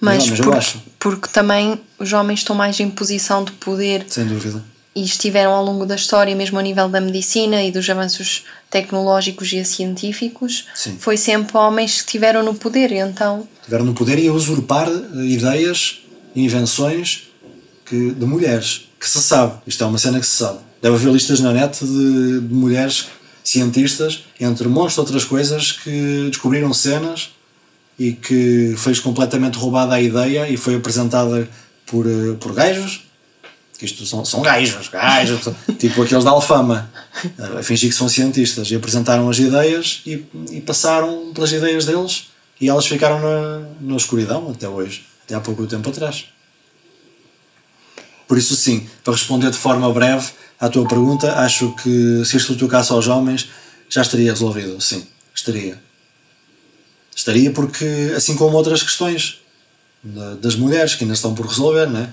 Mas, 0.02 0.24
homens, 0.24 0.42
porque, 0.42 0.90
porque 0.98 1.28
também 1.28 1.80
os 1.98 2.12
homens 2.14 2.40
estão 2.40 2.56
mais 2.56 2.80
em 2.80 2.90
posição 2.90 3.44
de 3.44 3.52
poder. 3.52 4.06
Sem 4.08 4.26
dúvida 4.26 4.64
e 5.00 5.04
estiveram 5.04 5.52
ao 5.52 5.64
longo 5.64 5.86
da 5.86 5.96
história, 5.96 6.36
mesmo 6.36 6.60
a 6.60 6.62
nível 6.62 6.90
da 6.90 7.00
medicina 7.00 7.64
e 7.64 7.72
dos 7.72 7.90
avanços 7.90 8.44
tecnológicos 8.70 9.54
e 9.54 9.64
científicos, 9.64 10.68
Sim. 10.76 10.98
foi 11.00 11.16
sempre 11.16 11.58
homens 11.58 11.94
que 11.94 12.00
estiveram 12.00 12.44
no 12.44 12.54
poder, 12.54 12.92
então... 12.92 13.48
Tiveram 13.64 13.86
no 13.86 13.94
poder 13.94 14.20
e 14.20 14.28
a 14.28 14.34
usurpar 14.34 14.90
eh, 14.90 15.26
ideias 15.26 16.02
e 16.36 16.44
invenções 16.44 17.30
que, 17.86 18.12
de 18.12 18.26
mulheres, 18.26 18.90
que 19.00 19.10
se 19.10 19.22
sabe, 19.22 19.54
isto 19.66 19.82
é 19.82 19.88
uma 19.88 19.98
cena 19.98 20.20
que 20.20 20.26
se 20.26 20.36
sabe. 20.36 20.60
Deve 20.82 20.96
haver 20.96 21.14
listas 21.14 21.40
na 21.40 21.54
net 21.54 21.80
de, 21.84 22.42
de 22.42 22.54
mulheres 22.54 23.08
cientistas, 23.42 24.26
entre 24.38 24.68
montes 24.68 24.96
de 24.96 25.00
outras 25.00 25.24
coisas, 25.24 25.72
que 25.72 26.28
descobriram 26.28 26.74
cenas 26.74 27.30
e 27.98 28.12
que 28.12 28.76
foi 28.78 28.94
completamente 28.98 29.58
roubada 29.58 29.96
a 29.96 30.02
ideia 30.02 30.50
e 30.50 30.58
foi 30.58 30.76
apresentada 30.76 31.48
por, 31.86 32.06
eh, 32.06 32.36
por 32.38 32.54
gajos 32.54 33.09
que 33.80 33.86
isto 33.86 34.06
são, 34.06 34.26
são 34.26 34.42
gajos, 34.42 34.90
gajos, 34.90 35.48
tipo 35.80 36.04
aqueles 36.04 36.26
da 36.26 36.32
Alfama, 36.32 36.92
a 37.58 37.64
fingir 37.64 37.90
que 37.90 37.96
são 37.96 38.10
cientistas 38.10 38.70
e 38.70 38.76
apresentaram 38.76 39.30
as 39.30 39.40
ideias 39.40 40.02
e, 40.06 40.26
e 40.52 40.60
passaram 40.60 41.32
pelas 41.34 41.54
ideias 41.54 41.86
deles 41.86 42.28
e 42.60 42.68
elas 42.68 42.86
ficaram 42.86 43.22
na, 43.22 43.70
na 43.80 43.96
escuridão 43.96 44.52
até 44.52 44.68
hoje, 44.68 45.06
até 45.24 45.34
há 45.34 45.40
pouco 45.40 45.66
tempo 45.66 45.90
atrás. 45.90 46.26
Por 48.28 48.38
isso, 48.38 48.54
sim, 48.54 48.86
para 49.02 49.14
responder 49.14 49.50
de 49.50 49.58
forma 49.58 49.92
breve 49.94 50.30
à 50.60 50.68
tua 50.68 50.86
pergunta, 50.86 51.40
acho 51.40 51.74
que 51.76 52.26
se 52.26 52.36
isto 52.36 52.58
tocasse 52.58 52.92
aos 52.92 53.08
homens 53.08 53.50
já 53.90 54.02
estaria 54.02 54.30
resolvido, 54.30 54.80
sim, 54.82 55.08
estaria. 55.34 55.82
Estaria 57.16 57.50
porque, 57.52 58.14
assim 58.16 58.36
como 58.36 58.58
outras 58.58 58.84
questões 58.84 59.40
das 60.42 60.58
mulheres 60.58 60.96
que 60.96 61.06
ainda 61.06 61.14
estão 61.14 61.34
por 61.34 61.46
resolver, 61.46 61.88
não 61.88 62.02
é? 62.02 62.10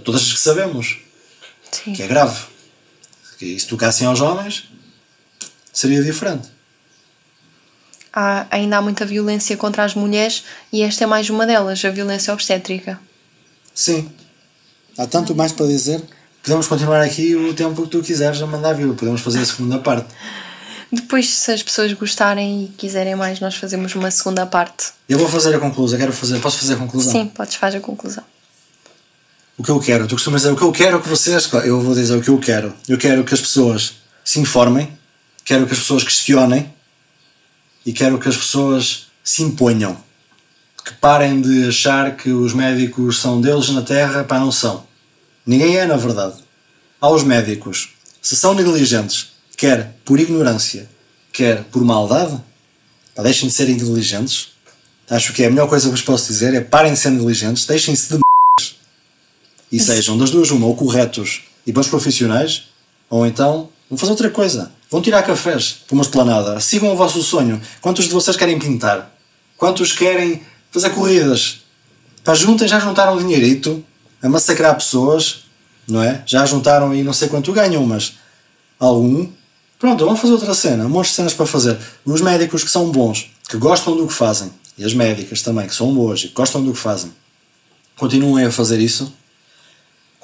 todas 0.00 0.22
as 0.22 0.32
que 0.32 0.40
sabemos, 0.40 1.03
Sim. 1.74 1.92
que 1.92 2.02
é 2.02 2.06
grave. 2.06 2.40
Que 3.38 3.58
se 3.58 3.66
tocassem 3.66 4.06
aos 4.06 4.20
homens, 4.20 4.68
seria 5.72 6.02
diferente. 6.02 6.48
Há, 8.12 8.46
ainda 8.50 8.78
há 8.78 8.82
muita 8.82 9.04
violência 9.04 9.56
contra 9.56 9.84
as 9.84 9.94
mulheres 9.94 10.44
e 10.72 10.82
esta 10.82 11.02
é 11.02 11.06
mais 11.06 11.28
uma 11.30 11.44
delas, 11.46 11.84
a 11.84 11.90
violência 11.90 12.32
obstétrica. 12.32 13.00
Sim. 13.74 14.08
Há 14.96 15.06
tanto 15.06 15.34
mais 15.34 15.50
para 15.50 15.66
dizer. 15.66 16.00
Podemos 16.42 16.68
continuar 16.68 17.00
aqui 17.00 17.34
o 17.34 17.52
tempo 17.54 17.82
que 17.82 17.88
tu 17.88 18.02
quiseres 18.02 18.40
a 18.40 18.46
mandar 18.46 18.74
vir. 18.74 18.94
Podemos 18.94 19.20
fazer 19.20 19.40
a 19.40 19.44
segunda 19.44 19.78
parte. 19.78 20.14
Depois, 20.92 21.28
se 21.28 21.50
as 21.50 21.62
pessoas 21.62 21.92
gostarem 21.94 22.66
e 22.66 22.68
quiserem 22.68 23.16
mais, 23.16 23.40
nós 23.40 23.56
fazemos 23.56 23.94
uma 23.96 24.10
segunda 24.12 24.46
parte. 24.46 24.92
Eu 25.08 25.18
vou 25.18 25.28
fazer 25.28 25.52
a 25.56 25.58
conclusão. 25.58 25.98
Quero 25.98 26.12
fazer. 26.12 26.38
Posso 26.38 26.58
fazer 26.58 26.74
a 26.74 26.76
conclusão? 26.76 27.10
Sim, 27.10 27.26
podes 27.26 27.56
fazer 27.56 27.78
a 27.78 27.80
conclusão 27.80 28.22
o 29.56 29.62
que 29.62 29.70
eu 29.70 29.80
quero. 29.80 30.06
Tu 30.06 30.14
costumas 30.14 30.42
dizer 30.42 30.52
o 30.52 30.56
que 30.56 30.62
eu 30.62 30.72
quero 30.72 31.00
que 31.00 31.08
vocês. 31.08 31.50
Eu 31.64 31.80
vou 31.80 31.94
dizer 31.94 32.16
o 32.16 32.22
que 32.22 32.28
eu 32.28 32.38
quero. 32.38 32.74
Eu 32.88 32.98
quero 32.98 33.24
que 33.24 33.34
as 33.34 33.40
pessoas 33.40 33.94
se 34.24 34.40
informem, 34.40 34.90
quero 35.44 35.66
que 35.66 35.72
as 35.72 35.78
pessoas 35.78 36.02
questionem 36.02 36.72
e 37.84 37.92
quero 37.92 38.18
que 38.18 38.28
as 38.28 38.36
pessoas 38.36 39.06
se 39.22 39.42
imponham. 39.42 39.96
Que 40.84 40.92
parem 40.94 41.40
de 41.40 41.68
achar 41.68 42.16
que 42.16 42.30
os 42.30 42.52
médicos 42.52 43.20
são 43.20 43.40
deles 43.40 43.70
na 43.70 43.82
Terra, 43.82 44.24
pá, 44.24 44.38
não 44.38 44.52
são. 44.52 44.86
Ninguém 45.46 45.76
é, 45.76 45.86
na 45.86 45.96
verdade. 45.96 46.36
Aos 47.00 47.22
médicos, 47.22 47.90
se 48.20 48.36
são 48.36 48.54
negligentes, 48.54 49.32
quer 49.56 49.94
por 50.04 50.18
ignorância, 50.18 50.88
quer 51.32 51.64
por 51.64 51.82
maldade, 51.84 52.38
pá, 53.14 53.22
deixem 53.22 53.48
de 53.48 53.54
ser 53.54 53.68
inteligentes. 53.68 54.48
Acho 55.08 55.32
que 55.32 55.42
é 55.42 55.46
a 55.46 55.50
melhor 55.50 55.68
coisa 55.68 55.86
que 55.86 55.90
vos 55.90 56.02
posso 56.02 56.28
dizer 56.28 56.54
é 56.54 56.60
parem 56.60 56.92
de 56.92 56.98
ser 56.98 57.10
negligentes, 57.10 57.66
deixem-se 57.66 58.14
de 58.14 58.23
e 59.74 59.80
sejam 59.80 60.16
das 60.16 60.30
duas 60.30 60.52
uma, 60.52 60.66
ou 60.66 60.76
corretos 60.76 61.42
e 61.66 61.72
bons 61.72 61.88
profissionais, 61.88 62.68
ou 63.10 63.26
então 63.26 63.68
vão 63.90 63.98
fazer 63.98 64.12
outra 64.12 64.30
coisa. 64.30 64.70
Vão 64.88 65.02
tirar 65.02 65.24
cafés 65.24 65.78
para 65.84 65.94
uma 65.94 66.04
esplanada. 66.04 66.60
Sigam 66.60 66.92
o 66.92 66.96
vosso 66.96 67.20
sonho. 67.24 67.60
Quantos 67.80 68.04
de 68.04 68.12
vocês 68.12 68.36
querem 68.36 68.56
pintar? 68.56 69.12
Quantos 69.56 69.90
querem 69.90 70.42
fazer 70.70 70.90
corridas? 70.90 71.64
Para 72.22 72.36
juntem, 72.36 72.68
já 72.68 72.78
juntaram 72.78 73.18
dinheirito 73.18 73.84
a 74.22 74.28
massacrar 74.28 74.76
pessoas, 74.76 75.40
não 75.88 76.00
é? 76.00 76.22
Já 76.24 76.46
juntaram 76.46 76.92
aí 76.92 77.02
não 77.02 77.12
sei 77.12 77.26
quanto 77.26 77.52
ganham, 77.52 77.84
mas 77.84 78.14
algum. 78.78 79.28
Pronto, 79.76 80.04
vão 80.04 80.16
fazer 80.16 80.34
outra 80.34 80.54
cena. 80.54 80.86
Um 80.86 80.88
monte 80.88 81.08
de 81.08 81.14
cenas 81.14 81.34
para 81.34 81.46
fazer. 81.46 81.76
Os 82.04 82.20
médicos 82.20 82.62
que 82.62 82.70
são 82.70 82.92
bons, 82.92 83.28
que 83.48 83.56
gostam 83.56 83.96
do 83.96 84.06
que 84.06 84.14
fazem, 84.14 84.52
e 84.78 84.84
as 84.84 84.94
médicas 84.94 85.42
também, 85.42 85.66
que 85.66 85.74
são 85.74 85.92
boas 85.92 86.20
e 86.20 86.28
que 86.28 86.34
gostam 86.34 86.64
do 86.64 86.72
que 86.72 86.78
fazem, 86.78 87.12
continuem 87.96 88.46
a 88.46 88.52
fazer 88.52 88.78
isso 88.78 89.12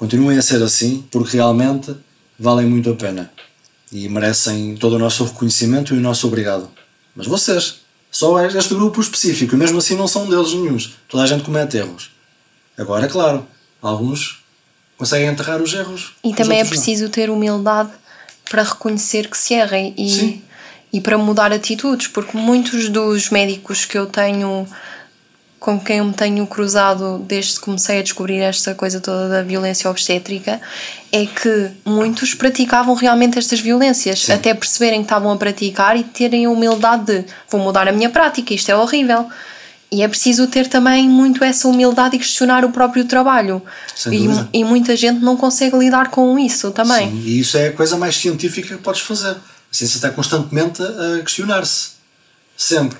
Continuem 0.01 0.35
a 0.39 0.41
ser 0.41 0.63
assim, 0.63 1.05
porque 1.11 1.37
realmente 1.37 1.95
valem 2.39 2.65
muito 2.65 2.89
a 2.89 2.95
pena 2.95 3.31
e 3.91 4.09
merecem 4.09 4.75
todo 4.75 4.93
o 4.95 4.97
nosso 4.97 5.23
reconhecimento 5.23 5.93
e 5.93 5.97
o 5.99 6.01
nosso 6.01 6.25
obrigado. 6.25 6.71
Mas 7.15 7.27
vocês, 7.27 7.81
só 8.09 8.43
este 8.43 8.73
grupo 8.73 8.99
específico, 8.99 9.53
e 9.53 9.57
mesmo 9.59 9.77
assim 9.77 9.95
não 9.95 10.07
são 10.07 10.27
deles 10.27 10.53
nenhums. 10.53 10.95
Toda 11.07 11.21
a 11.21 11.27
gente 11.27 11.43
comete 11.43 11.77
erros. 11.77 12.09
Agora, 12.75 13.07
claro, 13.07 13.45
alguns 13.79 14.43
conseguem 14.97 15.27
enterrar 15.27 15.61
os 15.61 15.71
erros. 15.71 16.13
E 16.23 16.33
também 16.33 16.59
é 16.59 16.65
preciso 16.65 17.03
não. 17.03 17.11
ter 17.11 17.29
humildade 17.29 17.91
para 18.49 18.63
reconhecer 18.63 19.29
que 19.29 19.37
se 19.37 19.53
errem 19.53 19.93
e, 19.95 20.43
e 20.91 20.99
para 20.99 21.15
mudar 21.15 21.53
atitudes, 21.53 22.07
porque 22.07 22.35
muitos 22.35 22.89
dos 22.89 23.29
médicos 23.29 23.85
que 23.85 23.99
eu 23.99 24.07
tenho 24.07 24.67
com 25.61 25.79
quem 25.79 25.99
eu 25.99 26.05
me 26.05 26.13
tenho 26.13 26.45
cruzado 26.47 27.19
desde 27.19 27.53
que 27.53 27.59
comecei 27.59 27.99
a 27.99 28.01
descobrir 28.01 28.39
esta 28.39 28.73
coisa 28.73 28.99
toda 28.99 29.29
da 29.29 29.43
violência 29.43 29.87
obstétrica 29.91 30.59
é 31.11 31.27
que 31.27 31.69
muitos 31.85 32.33
praticavam 32.33 32.95
realmente 32.95 33.37
estas 33.37 33.59
violências, 33.59 34.21
Sim. 34.21 34.33
até 34.33 34.55
perceberem 34.55 35.01
que 35.01 35.05
estavam 35.05 35.31
a 35.31 35.37
praticar 35.37 35.95
e 35.95 36.03
terem 36.03 36.45
a 36.45 36.49
humildade 36.49 37.05
de 37.05 37.25
vou 37.47 37.61
mudar 37.61 37.87
a 37.87 37.91
minha 37.91 38.09
prática, 38.09 38.55
isto 38.55 38.71
é 38.71 38.75
horrível. 38.75 39.29
E 39.91 40.01
é 40.01 40.07
preciso 40.07 40.47
ter 40.47 40.67
também 40.67 41.07
muito 41.07 41.43
essa 41.43 41.67
humildade 41.67 42.15
e 42.15 42.19
questionar 42.19 42.65
o 42.65 42.71
próprio 42.71 43.05
trabalho. 43.05 43.61
E, 44.07 44.61
e, 44.61 44.63
muita 44.63 44.95
gente 44.95 45.19
não 45.19 45.37
consegue 45.37 45.77
lidar 45.77 46.09
com 46.09 46.39
isso 46.39 46.71
também. 46.71 47.11
Sim, 47.11 47.23
e 47.23 47.39
isso 47.39 47.57
é 47.57 47.67
a 47.67 47.73
coisa 47.73 47.97
mais 47.97 48.15
científica 48.15 48.75
que 48.75 48.81
podes 48.81 49.01
fazer. 49.01 49.31
A 49.35 49.39
ciência 49.69 49.97
está 49.97 50.09
constantemente 50.09 50.81
a 50.81 51.21
questionar-se. 51.21 51.91
Sempre. 52.57 52.97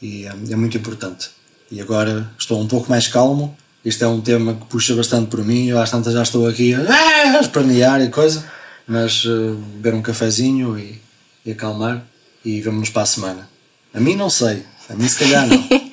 E 0.00 0.24
é, 0.24 0.28
é 0.28 0.56
muito 0.56 0.76
importante 0.76 1.41
e 1.72 1.80
agora 1.80 2.30
estou 2.38 2.60
um 2.60 2.68
pouco 2.68 2.90
mais 2.90 3.08
calmo. 3.08 3.56
Isto 3.82 4.04
é 4.04 4.06
um 4.06 4.20
tema 4.20 4.54
que 4.54 4.66
puxa 4.66 4.94
bastante 4.94 5.28
por 5.28 5.42
mim. 5.42 5.68
Eu 5.68 5.80
às 5.80 5.90
tantas 5.90 6.12
já 6.12 6.22
estou 6.22 6.46
aqui 6.46 6.74
a 6.74 7.40
espernear 7.40 8.00
e 8.02 8.10
coisa, 8.10 8.44
mas 8.86 9.24
uh, 9.24 9.54
beber 9.76 9.94
um 9.94 10.02
cafezinho 10.02 10.78
e, 10.78 11.00
e 11.46 11.52
acalmar 11.52 12.04
e 12.44 12.60
vemos-nos 12.60 12.90
para 12.90 13.02
a 13.02 13.06
semana. 13.06 13.48
A 13.94 13.98
mim 13.98 14.14
não 14.14 14.28
sei, 14.28 14.64
A 14.90 14.94
mim, 14.94 15.08
se 15.08 15.18
calhar, 15.18 15.46
não. 15.46 15.68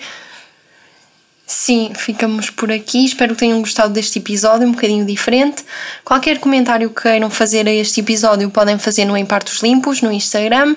Sim, 1.47 1.93
ficamos 1.95 2.49
por 2.49 2.71
aqui. 2.71 3.05
Espero 3.05 3.34
que 3.34 3.39
tenham 3.39 3.59
gostado 3.61 3.93
deste 3.93 4.19
episódio, 4.19 4.67
um 4.67 4.71
bocadinho 4.73 5.05
diferente. 5.05 5.63
Qualquer 6.03 6.39
comentário 6.39 6.89
que 6.89 7.03
queiram 7.03 7.30
fazer 7.30 7.67
a 7.67 7.71
este 7.71 8.01
episódio 8.01 8.49
podem 8.49 8.77
fazer 8.77 9.05
no 9.05 9.15
Em 9.15 9.25
Partos 9.25 9.63
Limpos, 9.63 10.01
no 10.01 10.11
Instagram. 10.11 10.75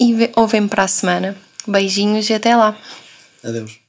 E 0.00 0.30
ouvem 0.36 0.66
para 0.68 0.84
a 0.84 0.88
semana. 0.88 1.36
Beijinhos 1.66 2.30
e 2.30 2.34
até 2.34 2.54
lá. 2.54 2.76
Adeus. 3.44 3.85